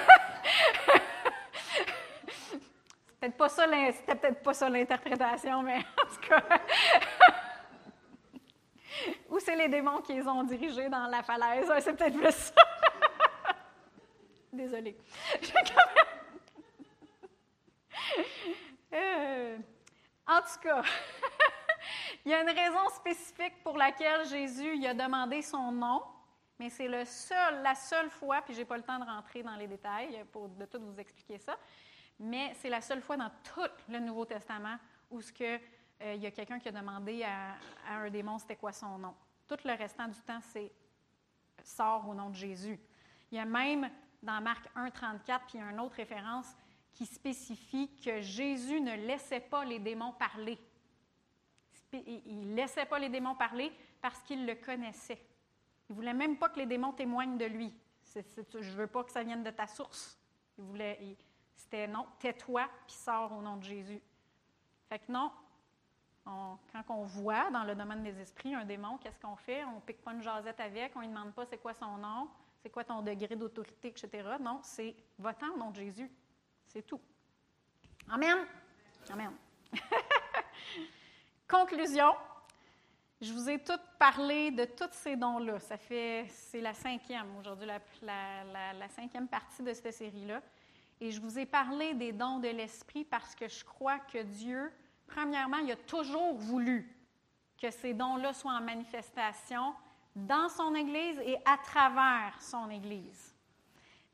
c'était 3.20 4.14
peut-être 4.14 4.42
pas 4.42 4.54
ça 4.54 4.68
l'interprétation, 4.68 5.62
mais 5.62 5.78
en 6.04 6.14
tout 6.14 6.28
cas. 6.28 6.42
Ou 9.28 9.38
c'est 9.38 9.56
les 9.56 9.68
démons 9.68 10.00
qui 10.00 10.14
les 10.14 10.26
ont 10.26 10.42
dirigés 10.42 10.88
dans 10.88 11.06
la 11.06 11.22
falaise. 11.22 11.70
c'est 11.80 11.94
peut-être 11.94 12.18
plus 12.18 12.32
ça. 12.32 12.54
Désolée. 14.52 14.96
Euh, 18.92 19.56
en 20.26 20.40
tout 20.40 20.58
cas, 20.62 20.82
il 22.24 22.32
y 22.32 22.34
a 22.34 22.42
une 22.42 22.50
raison 22.50 22.88
spécifique 22.88 23.62
pour 23.62 23.76
laquelle 23.76 24.26
Jésus 24.26 24.84
a 24.84 24.94
demandé 24.94 25.42
son 25.42 25.70
nom, 25.70 26.02
mais 26.58 26.70
c'est 26.70 26.88
le 26.88 27.04
seul, 27.04 27.62
la 27.62 27.76
seule 27.76 28.10
fois, 28.10 28.42
puis 28.42 28.52
je 28.52 28.58
n'ai 28.58 28.64
pas 28.64 28.76
le 28.76 28.82
temps 28.82 28.98
de 28.98 29.04
rentrer 29.04 29.44
dans 29.44 29.54
les 29.54 29.68
détails 29.68 30.24
pour 30.32 30.48
de 30.48 30.64
tout 30.64 30.80
vous 30.80 30.98
expliquer 30.98 31.38
ça, 31.38 31.56
mais 32.20 32.52
c'est 32.54 32.68
la 32.68 32.82
seule 32.82 33.00
fois 33.00 33.16
dans 33.16 33.30
tout 33.54 33.70
le 33.88 33.98
Nouveau 33.98 34.26
Testament 34.26 34.76
où 35.10 35.22
ce 35.22 35.32
que, 35.32 35.56
euh, 36.02 36.14
il 36.14 36.22
y 36.22 36.26
a 36.26 36.30
quelqu'un 36.30 36.58
qui 36.58 36.68
a 36.68 36.72
demandé 36.72 37.22
à, 37.24 37.56
un 37.88 38.10
démon 38.10 38.38
c'était 38.38 38.56
quoi 38.56 38.72
son 38.72 38.98
nom. 38.98 39.14
Tout 39.48 39.56
le 39.64 39.72
restant 39.72 40.06
du 40.06 40.20
temps, 40.20 40.40
c'est 40.42 40.70
sort 41.64 42.06
au 42.06 42.14
nom 42.14 42.28
de 42.28 42.34
Jésus. 42.36 42.78
Il 43.32 43.36
y 43.36 43.40
a 43.40 43.46
même 43.46 43.90
dans 44.22 44.40
Marc 44.42 44.68
1, 44.76 44.90
34, 44.90 45.46
puis 45.46 45.58
il 45.58 45.60
y 45.62 45.64
a 45.64 45.70
une 45.70 45.80
autre 45.80 45.96
référence 45.96 46.54
qui 46.92 47.06
spécifie 47.06 47.90
que 48.04 48.20
Jésus 48.20 48.80
ne 48.80 48.94
laissait 48.94 49.40
pas 49.40 49.64
les 49.64 49.78
démons 49.78 50.12
parler. 50.12 50.58
Il 51.92 52.50
ne 52.50 52.54
laissait 52.54 52.84
pas 52.84 52.98
les 52.98 53.08
démons 53.08 53.34
parler 53.34 53.72
parce 54.02 54.20
qu'il 54.22 54.44
le 54.44 54.56
connaissait. 54.56 55.24
Il 55.88 55.92
ne 55.92 55.96
voulait 55.96 56.14
même 56.14 56.36
pas 56.36 56.50
que 56.50 56.58
les 56.58 56.66
démons 56.66 56.92
témoignent 56.92 57.38
de 57.38 57.46
lui. 57.46 57.72
je 58.14 58.58
ne 58.58 58.76
veux 58.76 58.86
pas 58.86 59.04
que 59.04 59.10
ça 59.10 59.22
vienne 59.22 59.42
de 59.42 59.50
ta 59.50 59.66
source. 59.66 60.18
Il 60.58 60.64
voulait, 60.64 61.16
c'était 61.60 61.86
non, 61.86 62.06
tais-toi, 62.18 62.68
puis 62.86 62.96
sors 62.96 63.32
au 63.32 63.42
nom 63.42 63.56
de 63.56 63.64
Jésus. 63.64 64.00
Fait 64.88 64.98
que 64.98 65.12
non, 65.12 65.30
quand 66.24 66.84
on 66.88 67.02
voit 67.04 67.50
dans 67.50 67.64
le 67.64 67.74
domaine 67.74 68.02
des 68.02 68.18
esprits 68.20 68.54
un 68.54 68.64
démon, 68.64 68.98
qu'est-ce 68.98 69.18
qu'on 69.20 69.36
fait? 69.36 69.64
On 69.64 69.76
ne 69.76 69.80
pique 69.80 70.02
pas 70.02 70.12
une 70.12 70.22
jasette 70.22 70.60
avec, 70.60 70.92
on 70.96 71.00
ne 71.00 71.06
demande 71.06 71.32
pas 71.32 71.44
c'est 71.46 71.58
quoi 71.58 71.74
son 71.74 71.96
nom, 71.96 72.28
c'est 72.62 72.70
quoi 72.70 72.84
ton 72.84 73.02
degré 73.02 73.36
d'autorité, 73.36 73.88
etc. 73.88 74.36
Non, 74.40 74.60
c'est 74.62 74.94
va-t'en 75.18 75.50
au 75.54 75.56
nom 75.56 75.70
de 75.70 75.76
Jésus. 75.76 76.10
C'est 76.66 76.82
tout. 76.82 77.00
Amen. 78.08 78.38
Amen. 79.10 79.32
Conclusion. 81.48 82.14
Je 83.20 83.32
vous 83.34 83.50
ai 83.50 83.58
toutes 83.58 83.84
parlé 83.98 84.50
de 84.50 84.64
tous 84.64 84.92
ces 84.92 85.14
dons-là. 85.14 85.58
Ça 85.60 85.76
fait, 85.76 86.26
c'est 86.30 86.60
la 86.60 86.72
cinquième 86.72 87.36
aujourd'hui, 87.36 87.66
la, 87.66 88.88
cinquième 88.88 89.28
partie 89.28 89.62
de 89.62 89.74
cette 89.74 89.92
série-là. 89.92 90.40
Et 91.00 91.10
je 91.10 91.20
vous 91.20 91.38
ai 91.38 91.46
parlé 91.46 91.94
des 91.94 92.12
dons 92.12 92.38
de 92.38 92.48
l'Esprit 92.48 93.04
parce 93.04 93.34
que 93.34 93.48
je 93.48 93.64
crois 93.64 93.98
que 93.98 94.22
Dieu, 94.22 94.70
premièrement, 95.06 95.58
il 95.58 95.72
a 95.72 95.76
toujours 95.76 96.34
voulu 96.34 96.94
que 97.56 97.70
ces 97.70 97.94
dons-là 97.94 98.32
soient 98.32 98.52
en 98.52 98.60
manifestation 98.60 99.74
dans 100.14 100.48
son 100.48 100.74
Église 100.74 101.18
et 101.24 101.36
à 101.44 101.56
travers 101.58 102.40
son 102.40 102.68
Église 102.70 103.34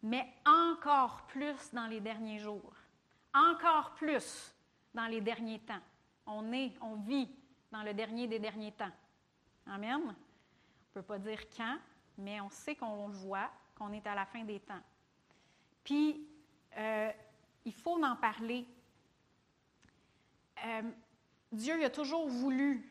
mais 0.07 0.27
encore 0.45 1.23
plus 1.27 1.73
dans 1.73 1.87
les 1.87 2.01
derniers 2.01 2.39
jours, 2.39 2.75
encore 3.35 3.95
plus 3.95 4.55
dans 4.95 5.07
les 5.07 5.21
derniers 5.21 5.59
temps. 5.59 5.81
On 6.27 6.53
est, 6.53 6.73
on 6.81 6.95
vit 6.97 7.29
dans 7.71 7.83
le 7.83 7.93
dernier 7.93 8.27
des 8.27 8.39
derniers 8.39 8.73
temps. 8.73 8.93
Amen. 9.67 10.01
On 10.05 10.09
ne 10.09 10.15
peut 10.95 11.03
pas 11.03 11.19
dire 11.19 11.41
quand, 11.57 11.79
mais 12.19 12.41
on 12.41 12.51
sait 12.51 12.77
qu'on 12.77 13.09
le 13.09 13.15
voit, 13.15 13.51
qu'on 13.75 13.93
est 13.93 14.07
à 14.07 14.15
la 14.15 14.27
fin 14.27 14.45
des 14.45 14.61
temps. 14.61 14.81
Puis, 15.83 16.26
euh, 16.77 17.11
il 17.65 17.73
faut 17.73 18.03
en 18.03 18.17
parler. 18.17 18.67
Euh, 20.65 20.83
Dieu 21.53 21.85
a 21.85 21.91
toujours 21.91 22.29
voulu 22.29 22.89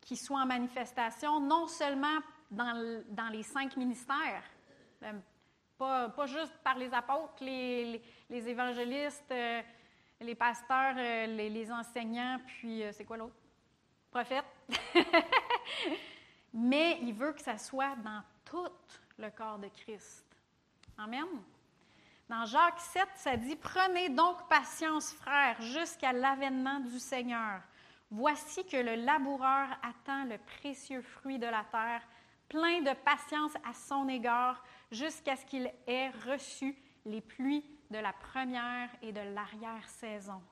qu'il 0.00 0.18
soit 0.18 0.40
en 0.40 0.46
manifestation, 0.46 1.40
non 1.40 1.66
seulement 1.66 2.18
dans, 2.50 3.32
les 3.32 3.42
cinq 3.42 3.76
ministères, 3.76 4.42
pas, 5.78 6.26
juste 6.26 6.56
par 6.62 6.78
les 6.78 6.92
apôtres, 6.94 7.42
les, 7.42 8.00
évangélistes, 8.30 9.30
euh, 9.30 9.62
les 10.20 10.34
pasteurs, 10.34 10.94
euh, 10.96 11.26
les, 11.26 11.72
enseignants, 11.72 12.40
puis 12.46 12.82
c'est 12.92 13.04
quoi 13.04 13.16
l'autre? 13.16 13.34
Prophète. 14.10 14.44
Mais 16.54 16.98
il 17.02 17.12
veut 17.12 17.32
que 17.32 17.42
ça 17.42 17.58
soit 17.58 17.96
dans 17.96 18.22
tout 18.44 18.68
le 19.18 19.30
corps 19.30 19.58
de 19.58 19.68
Christ. 19.68 20.24
Amen. 20.96 21.26
Dans 22.28 22.44
Jacques 22.44 22.80
7, 22.80 23.06
ça 23.14 23.36
dit 23.36 23.54
Prenez 23.54 24.08
donc 24.08 24.48
patience, 24.48 25.12
frères, 25.12 25.60
jusqu'à 25.62 26.12
l'avènement 26.12 26.80
du 26.80 26.98
Seigneur. 26.98 27.60
Voici 28.10 28.64
que 28.66 28.76
le 28.76 28.96
laboureur 28.96 29.68
attend 29.82 30.24
le 30.24 30.38
précieux 30.38 31.02
fruit 31.02 31.38
de 31.38 31.46
la 31.46 31.64
terre, 31.70 32.02
plein 32.48 32.80
de 32.80 32.92
patience 33.04 33.52
à 33.68 33.72
son 33.72 34.08
égard 34.08 34.62
jusqu'à 34.90 35.36
ce 35.36 35.44
qu'il 35.44 35.70
ait 35.86 36.10
reçu 36.28 36.76
les 37.04 37.20
pluies 37.20 37.64
de 37.90 37.98
la 37.98 38.12
première 38.12 38.90
et 39.02 39.12
de 39.12 39.20
l'arrière-saison. 39.20 40.42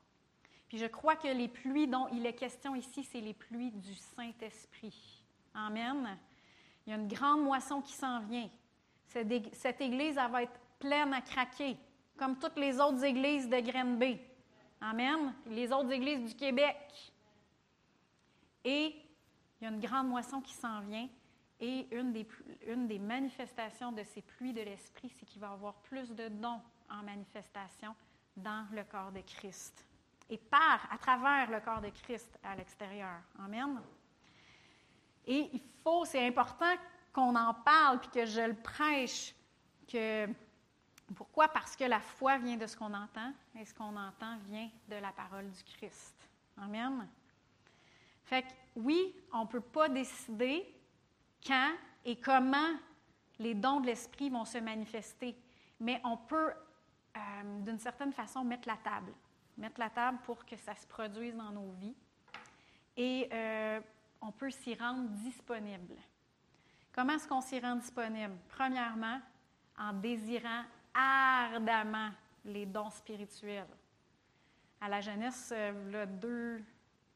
Puis 0.68 0.78
je 0.78 0.86
crois 0.86 1.16
que 1.16 1.28
les 1.28 1.48
pluies 1.48 1.88
dont 1.88 2.06
il 2.12 2.24
est 2.24 2.34
question 2.34 2.76
ici, 2.76 3.02
c'est 3.02 3.20
les 3.20 3.34
pluies 3.34 3.72
du 3.72 3.94
Saint-Esprit. 3.94 5.24
Amen. 5.54 6.18
Il 6.86 6.90
y 6.90 6.92
a 6.92 6.96
une 6.96 7.08
grande 7.08 7.42
moisson 7.42 7.80
qui 7.80 7.92
s'en 7.92 8.20
vient. 8.20 8.48
Cette 9.06 9.80
église, 9.80 10.18
elle 10.18 10.30
va 10.30 10.42
être 10.42 10.60
pleine 10.84 11.14
à 11.14 11.22
craquer, 11.22 11.78
comme 12.18 12.38
toutes 12.38 12.58
les 12.58 12.78
autres 12.78 13.02
églises 13.02 13.48
de 13.48 13.58
Grenby. 13.58 14.20
Amen. 14.82 15.34
Les 15.46 15.72
autres 15.72 15.90
églises 15.92 16.28
du 16.28 16.34
Québec. 16.34 16.76
Et 18.62 18.94
il 19.58 19.64
y 19.64 19.66
a 19.66 19.70
une 19.70 19.80
grande 19.80 20.08
moisson 20.08 20.42
qui 20.42 20.52
s'en 20.52 20.80
vient. 20.80 21.08
Et 21.58 21.88
une 21.96 22.12
des, 22.12 22.98
manifestations 22.98 23.92
de 23.92 24.02
ces 24.02 24.20
pluies 24.20 24.52
de 24.52 24.60
l'Esprit, 24.60 25.10
c'est 25.18 25.24
qu'il 25.24 25.40
va 25.40 25.48
y 25.48 25.52
avoir 25.52 25.72
plus 25.74 26.10
de 26.10 26.28
dons 26.28 26.60
en 26.90 27.02
manifestation 27.02 27.94
dans 28.36 28.66
le 28.72 28.84
corps 28.84 29.12
de 29.12 29.20
Christ 29.20 29.86
et 30.28 30.36
par, 30.36 30.86
à 30.90 30.98
travers 30.98 31.50
le 31.50 31.60
corps 31.60 31.80
de 31.80 31.88
Christ 31.88 32.38
à 32.42 32.56
l'extérieur. 32.56 33.20
Amen. 33.42 33.80
Et 35.26 35.48
il 35.50 35.62
faut, 35.82 36.04
c'est 36.04 36.26
important 36.26 36.74
qu'on 37.10 37.34
en 37.36 37.54
parle 37.54 38.00
puis 38.00 38.10
que 38.10 38.26
je 38.26 38.40
le 38.42 38.54
prêche. 38.54 39.34
Que, 39.90 40.28
pourquoi? 41.12 41.48
Parce 41.48 41.76
que 41.76 41.84
la 41.84 42.00
foi 42.00 42.38
vient 42.38 42.56
de 42.56 42.66
ce 42.66 42.76
qu'on 42.76 42.92
entend 42.94 43.32
et 43.58 43.64
ce 43.64 43.74
qu'on 43.74 43.96
entend 43.96 44.36
vient 44.48 44.70
de 44.88 44.96
la 44.96 45.12
parole 45.12 45.50
du 45.50 45.62
Christ. 45.64 46.14
Amen. 46.56 47.06
Fait 48.24 48.42
que 48.42 48.48
oui, 48.76 49.14
on 49.32 49.42
ne 49.42 49.46
peut 49.46 49.60
pas 49.60 49.88
décider 49.88 50.66
quand 51.44 51.72
et 52.04 52.16
comment 52.16 52.70
les 53.38 53.54
dons 53.54 53.80
de 53.80 53.86
l'Esprit 53.86 54.30
vont 54.30 54.44
se 54.44 54.58
manifester. 54.58 55.36
Mais 55.80 56.00
on 56.04 56.16
peut, 56.16 56.52
euh, 57.16 57.60
d'une 57.60 57.78
certaine 57.78 58.12
façon, 58.12 58.44
mettre 58.44 58.68
la 58.68 58.76
table. 58.76 59.12
Mettre 59.58 59.80
la 59.80 59.90
table 59.90 60.18
pour 60.24 60.44
que 60.44 60.56
ça 60.56 60.74
se 60.74 60.86
produise 60.86 61.34
dans 61.36 61.50
nos 61.50 61.70
vies. 61.72 61.94
Et 62.96 63.28
euh, 63.32 63.80
on 64.20 64.32
peut 64.32 64.50
s'y 64.50 64.74
rendre 64.74 65.08
disponible. 65.10 65.96
Comment 66.92 67.14
est-ce 67.14 67.28
qu'on 67.28 67.40
s'y 67.40 67.58
rend 67.58 67.76
disponible? 67.76 68.36
Premièrement, 68.48 69.20
en 69.76 69.92
désirant 69.92 70.62
ardemment 70.94 72.10
les 72.44 72.66
dons 72.66 72.90
spirituels. 72.90 73.66
À 74.80 74.88
la 74.88 75.00
jeunesse, 75.00 75.52
le 75.52 76.06
deux, 76.06 76.62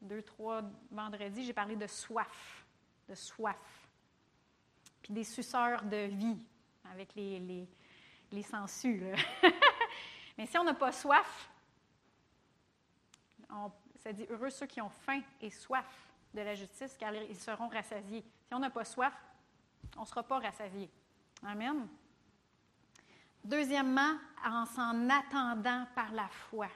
deux, 0.01 0.21
trois 0.21 0.61
vendredis, 0.91 1.45
j'ai 1.45 1.53
parlé 1.53 1.75
de 1.75 1.87
soif, 1.87 2.65
de 3.07 3.15
soif 3.15 3.57
des 5.09 5.23
suceurs 5.23 5.83
de 5.83 6.05
vie 6.05 6.37
avec 6.91 7.13
les, 7.15 7.39
les, 7.39 7.67
les 8.31 8.43
sangsues. 8.43 9.03
Mais 10.37 10.45
si 10.45 10.57
on 10.57 10.63
n'a 10.63 10.75
pas 10.75 10.91
soif, 10.91 11.49
ça 13.95 14.13
dit 14.13 14.25
heureux 14.29 14.49
ceux 14.49 14.67
qui 14.67 14.79
ont 14.79 14.89
faim 14.89 15.21
et 15.41 15.49
soif 15.49 15.85
de 16.33 16.41
la 16.41 16.53
justice, 16.53 16.95
car 16.97 17.13
ils 17.13 17.39
seront 17.39 17.67
rassasiés. 17.67 18.23
Si 18.47 18.53
on 18.53 18.59
n'a 18.59 18.69
pas 18.69 18.85
soif, 18.85 19.13
on 19.97 20.01
ne 20.01 20.05
sera 20.05 20.23
pas 20.23 20.39
rassasié. 20.39 20.89
Amen. 21.43 21.87
Deuxièmement, 23.43 24.17
en 24.45 24.65
s'en 24.65 25.09
attendant 25.09 25.85
par 25.95 26.11
la 26.11 26.27
foi. 26.27 26.67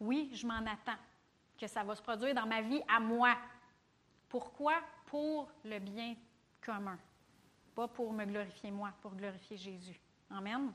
Oui, 0.00 0.30
je 0.32 0.46
m'en 0.46 0.58
attends 0.58 0.98
que 1.58 1.66
ça 1.66 1.82
va 1.84 1.94
se 1.94 2.02
produire 2.02 2.34
dans 2.34 2.46
ma 2.46 2.60
vie 2.60 2.82
à 2.88 3.00
moi. 3.00 3.34
Pourquoi? 4.28 4.74
Pour 5.06 5.50
le 5.64 5.78
bien 5.78 6.16
commun. 6.60 6.98
pas 7.74 7.88
pour 7.88 8.12
me 8.12 8.24
glorifier 8.24 8.70
moi, 8.70 8.92
pour 9.00 9.14
glorifier 9.14 9.56
Jésus. 9.56 10.00
Amen. 10.30 10.72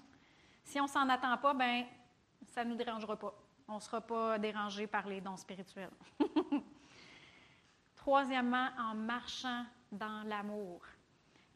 Si 0.64 0.80
on 0.80 0.88
s'en 0.88 1.10
attend 1.10 1.38
pas, 1.38 1.54
ben 1.54 1.86
ça 2.47 2.64
ne 2.64 2.70
nous 2.70 2.76
dérangera 2.76 3.18
pas. 3.18 3.34
On 3.68 3.76
ne 3.76 3.80
sera 3.80 4.02
pas 4.02 4.38
dérangé 4.39 4.88
par 4.88 5.08
les 5.08 5.20
dons 5.20 5.38
spirituels. 5.38 5.91
Troisièmement, 7.95 8.70
en 8.80 8.95
marchant 8.95 9.66
dans 9.91 10.24
l'amour. 10.28 10.82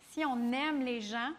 Si 0.10 0.24
on 0.26 0.52
aime 0.52 0.82
les 0.82 1.02
gens, 1.02 1.32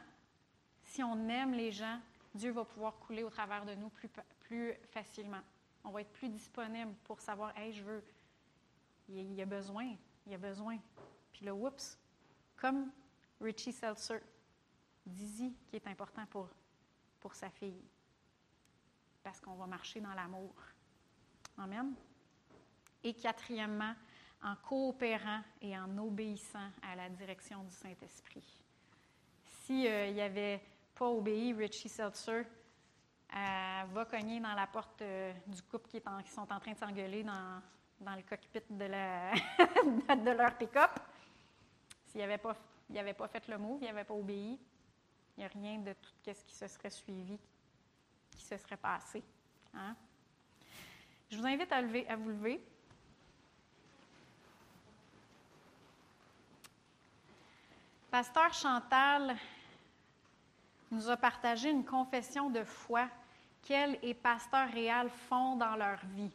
si 0.96 1.02
on 1.02 1.28
aime 1.28 1.52
les 1.52 1.72
gens, 1.72 2.00
Dieu 2.34 2.52
va 2.52 2.64
pouvoir 2.64 2.98
couler 2.98 3.22
au 3.22 3.28
travers 3.28 3.66
de 3.66 3.74
nous 3.74 3.90
plus, 3.90 4.08
plus 4.40 4.72
facilement. 4.88 5.42
On 5.84 5.90
va 5.90 6.00
être 6.00 6.12
plus 6.12 6.30
disponible 6.30 6.94
pour 7.04 7.20
savoir, 7.20 7.56
hey, 7.58 7.70
je 7.70 7.82
veux, 7.82 8.02
il 9.10 9.34
y 9.34 9.42
a 9.42 9.44
besoin, 9.44 9.94
il 10.24 10.32
y 10.32 10.34
a 10.34 10.38
besoin. 10.38 10.78
Puis 11.34 11.44
le 11.44 11.52
oups, 11.52 11.98
comme 12.56 12.90
Richie 13.42 13.72
Seltzer, 13.72 14.22
Dizzy, 15.04 15.54
qui 15.66 15.76
est 15.76 15.86
important 15.86 16.24
pour, 16.30 16.48
pour 17.20 17.34
sa 17.34 17.50
fille. 17.50 17.84
Parce 19.22 19.38
qu'on 19.38 19.54
va 19.54 19.66
marcher 19.66 20.00
dans 20.00 20.14
l'amour. 20.14 20.54
Amen. 21.58 21.92
Et 23.04 23.12
quatrièmement, 23.12 23.94
en 24.42 24.56
coopérant 24.56 25.42
et 25.60 25.78
en 25.78 25.98
obéissant 25.98 26.70
à 26.80 26.96
la 26.96 27.10
direction 27.10 27.62
du 27.64 27.74
Saint-Esprit. 27.74 28.62
S'il 29.44 29.86
euh, 29.86 30.10
n'y 30.12 30.22
avait 30.22 30.62
pas 30.96 31.10
obéi, 31.10 31.52
Richie 31.52 31.88
Seltzer 31.88 32.44
va 33.92 34.04
cogner 34.06 34.40
dans 34.40 34.54
la 34.54 34.66
porte 34.66 35.02
euh, 35.02 35.32
du 35.46 35.62
couple 35.62 35.88
qui, 35.88 35.98
est 35.98 36.04
qui, 36.24 36.30
sont 36.30 36.50
en 36.50 36.58
train 36.58 36.72
de 36.72 36.78
s'engueuler 36.78 37.22
dans, 37.22 37.60
le 38.00 38.22
cockpit 38.22 38.62
de, 38.70 40.30
leur 40.30 40.56
pick-up. 40.56 40.98
S'il 42.06 42.20
n'avait 42.20 42.38
pas, 42.38 42.54
pas 43.14 43.28
fait 43.28 43.48
le 43.48 43.58
move, 43.58 43.78
il 43.82 43.86
n'avait 43.86 44.04
pas 44.04 44.14
obéi, 44.14 44.58
il 45.36 45.40
n'y 45.40 45.44
a 45.44 45.48
rien 45.48 45.78
de 45.78 45.92
tout 45.92 46.10
ce 46.24 46.44
qui 46.44 46.54
se 46.54 46.66
serait 46.66 46.90
suivi, 46.90 47.38
qui 48.36 48.44
se 48.44 48.56
serait 48.56 48.76
passé. 48.76 49.22
Hein? 49.74 49.94
Je 51.30 51.36
vous 51.36 51.46
invite 51.46 51.72
à, 51.72 51.76
à 51.76 52.16
vous 52.16 52.28
lever. 52.30 52.64
Pasteur 58.10 58.54
Chantal 58.54 59.36
nous 60.90 61.08
a 61.10 61.16
partagé 61.16 61.70
une 61.70 61.84
confession 61.84 62.50
de 62.50 62.64
foi 62.64 63.08
qu'elle 63.62 63.98
et 64.02 64.14
Pasteur 64.14 64.70
Réal 64.70 65.10
font 65.10 65.56
dans 65.56 65.74
leur 65.76 65.98
vie. 66.06 66.32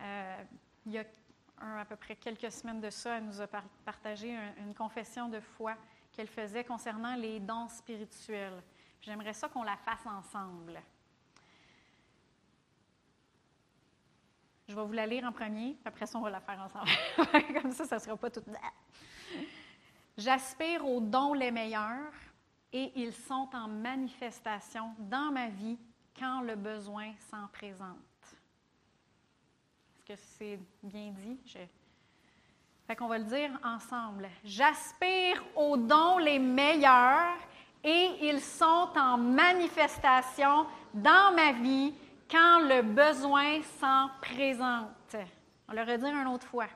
Euh, 0.00 0.44
il 0.86 0.92
y 0.92 0.98
a 0.98 1.04
à 1.60 1.84
peu 1.84 1.96
près 1.96 2.16
quelques 2.16 2.52
semaines 2.52 2.80
de 2.80 2.90
ça, 2.90 3.16
elle 3.16 3.24
nous 3.24 3.40
a 3.40 3.46
partagé 3.84 4.36
une 4.58 4.74
confession 4.74 5.28
de 5.28 5.40
foi 5.40 5.74
qu'elle 6.12 6.28
faisait 6.28 6.64
concernant 6.64 7.16
les 7.16 7.40
dons 7.40 7.68
spirituels. 7.68 8.62
J'aimerais 9.00 9.32
ça 9.32 9.48
qu'on 9.48 9.62
la 9.62 9.76
fasse 9.76 10.06
ensemble. 10.06 10.80
Je 14.68 14.74
vais 14.74 14.82
vous 14.82 14.92
la 14.92 15.06
lire 15.06 15.24
en 15.24 15.32
premier, 15.32 15.78
après 15.84 16.06
ça, 16.06 16.18
on 16.18 16.22
va 16.22 16.30
la 16.30 16.40
faire 16.40 16.60
ensemble. 16.60 16.90
Comme 17.62 17.72
ça, 17.72 17.86
ça 17.86 17.96
ne 17.96 18.00
sera 18.00 18.16
pas 18.16 18.30
tout. 18.30 18.42
J'aspire 20.16 20.84
aux 20.84 21.00
dons 21.00 21.32
les 21.32 21.50
meilleurs 21.50 22.12
et 22.72 22.92
ils 22.96 23.12
sont 23.12 23.48
en 23.52 23.68
manifestation 23.68 24.94
dans 24.98 25.30
ma 25.32 25.48
vie 25.48 25.78
quand 26.18 26.42
le 26.42 26.56
besoin 26.56 27.12
s'en 27.30 27.46
présente. 27.52 27.96
Est-ce 30.08 30.14
que 30.14 30.20
c'est 30.38 30.60
bien 30.82 31.12
dit? 31.12 31.38
Je... 31.46 31.58
Fait 32.86 32.96
qu'on 32.96 33.08
va 33.08 33.18
le 33.18 33.24
dire 33.24 33.50
ensemble. 33.62 34.28
J'aspire 34.44 35.44
aux 35.56 35.76
dons 35.76 36.18
les 36.18 36.38
meilleurs 36.38 37.36
et 37.84 38.10
ils 38.22 38.40
sont 38.40 38.88
en 38.96 39.18
manifestation 39.18 40.66
dans 40.94 41.34
ma 41.34 41.52
vie 41.52 41.94
quand 42.30 42.60
le 42.60 42.82
besoin 42.82 43.62
s'en 43.78 44.08
présente. 44.20 45.16
On 45.68 45.74
le 45.74 45.82
redire 45.82 46.14
une 46.14 46.28
autre 46.28 46.46
fois. 46.46 46.66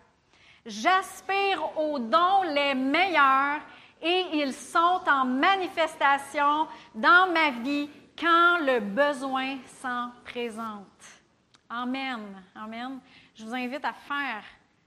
J'aspire 0.65 1.79
aux 1.79 1.99
dons 1.99 2.43
les 2.43 2.75
meilleurs 2.75 3.61
et 4.03 4.27
ils 4.33 4.53
sont 4.53 5.01
en 5.07 5.25
manifestation 5.25 6.67
dans 6.95 7.33
ma 7.33 7.51
vie 7.63 7.89
quand 8.19 8.59
le 8.61 8.81
besoin 8.81 9.59
s'en 9.81 10.11
présente. 10.25 11.23
Amen. 11.69 12.43
Amen. 12.55 13.01
Je 13.35 13.45
vous 13.45 13.55
invite 13.55 13.85
à 13.85 13.93
faire 13.93 14.45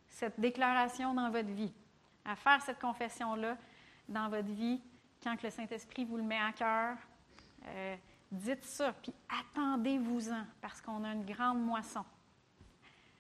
cette 0.10 0.40
déclaration 0.40 1.14
dans 1.14 1.30
votre 1.30 1.50
vie, 1.50 1.74
à 2.24 2.36
faire 2.36 2.62
cette 2.62 2.80
confession-là 2.80 3.58
dans 4.08 4.30
votre 4.30 4.50
vie 4.50 4.82
quand 5.24 5.42
le 5.42 5.50
Saint-Esprit 5.50 6.06
vous 6.06 6.18
le 6.18 6.24
met 6.24 6.40
à 6.40 6.52
cœur. 6.52 6.98
Euh, 7.68 7.96
dites 8.32 8.66
ça, 8.66 8.94
puis 8.94 9.14
attendez-vous-en, 9.30 10.46
parce 10.62 10.82
qu'on 10.82 11.04
a 11.04 11.14
une 11.14 11.26
grande 11.26 11.62
moisson 11.62 12.06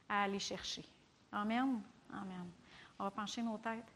à 0.07 0.23
aller 0.23 0.39
chercher. 0.39 0.85
Amen. 1.31 1.81
Amen. 2.13 2.51
On 2.99 3.05
va 3.05 3.11
pencher 3.11 3.41
nos 3.41 3.57
têtes. 3.57 3.94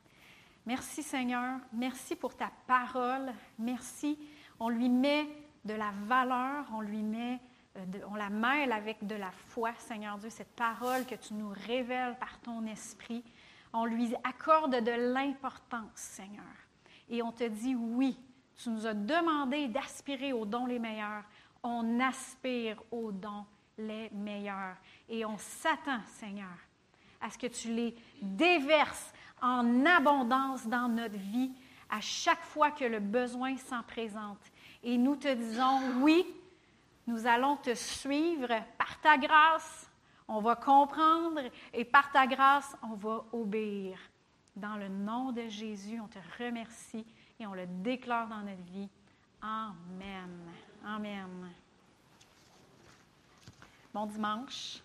Merci 0.69 1.01
Seigneur. 1.01 1.57
Merci 1.73 2.15
pour 2.15 2.35
ta 2.35 2.51
parole. 2.67 3.33
Merci. 3.57 4.19
On 4.59 4.69
lui 4.69 4.87
met 4.87 5.27
de 5.65 5.73
la 5.73 5.89
valeur, 6.05 6.63
on 6.71 6.81
lui 6.81 7.01
met, 7.01 7.39
euh, 7.75 7.85
on 8.07 8.13
la 8.13 8.29
mêle 8.29 8.71
avec 8.71 9.07
de 9.07 9.15
la 9.15 9.31
foi, 9.31 9.71
Seigneur 9.79 10.19
Dieu, 10.19 10.29
cette 10.29 10.55
parole 10.55 11.07
que 11.07 11.15
tu 11.15 11.33
nous 11.33 11.51
révèles 11.65 12.15
par 12.19 12.39
ton 12.41 12.67
esprit. 12.67 13.23
On 13.73 13.85
lui 13.85 14.13
accorde 14.23 14.75
de 14.75 15.11
l'importance, 15.11 15.87
Seigneur. 15.95 16.45
Et 17.09 17.23
on 17.23 17.31
te 17.31 17.45
dit 17.45 17.73
oui, 17.73 18.19
tu 18.55 18.69
nous 18.69 18.85
as 18.85 18.93
demandé 18.93 19.69
d'aspirer 19.69 20.33
aux 20.33 20.45
dons 20.45 20.67
les 20.67 20.77
meilleurs. 20.77 21.23
On 21.63 21.99
aspire 21.99 22.79
aux 22.91 23.11
dons 23.11 23.47
les 23.75 24.11
meilleurs. 24.11 24.75
Et 25.09 25.25
on 25.25 25.39
s'attend, 25.39 26.01
Seigneur, 26.05 26.59
à 27.19 27.31
ce 27.31 27.39
que 27.39 27.47
tu 27.47 27.73
les 27.73 27.95
déverses 28.21 29.11
en 29.41 29.85
abondance 29.85 30.65
dans 30.67 30.87
notre 30.87 31.17
vie 31.17 31.51
à 31.89 32.01
chaque 32.01 32.43
fois 32.43 32.71
que 32.71 32.85
le 32.85 32.99
besoin 32.99 33.57
s'en 33.57 33.83
présente. 33.83 34.39
Et 34.83 34.97
nous 34.97 35.15
te 35.15 35.33
disons, 35.33 36.01
oui, 36.01 36.25
nous 37.07 37.25
allons 37.25 37.57
te 37.57 37.73
suivre 37.73 38.49
par 38.77 38.99
ta 39.01 39.17
grâce, 39.17 39.89
on 40.27 40.41
va 40.41 40.55
comprendre 40.55 41.41
et 41.73 41.83
par 41.83 42.11
ta 42.11 42.27
grâce, 42.27 42.77
on 42.83 42.93
va 42.93 43.25
obéir. 43.31 43.97
Dans 44.55 44.75
le 44.75 44.87
nom 44.87 45.31
de 45.31 45.47
Jésus, 45.47 45.99
on 45.99 46.07
te 46.07 46.19
remercie 46.37 47.05
et 47.39 47.47
on 47.47 47.53
le 47.53 47.65
déclare 47.65 48.27
dans 48.27 48.41
notre 48.41 48.63
vie. 48.71 48.89
Amen. 49.41 50.37
Amen. 50.85 51.49
Bon 53.93 54.05
dimanche. 54.05 54.83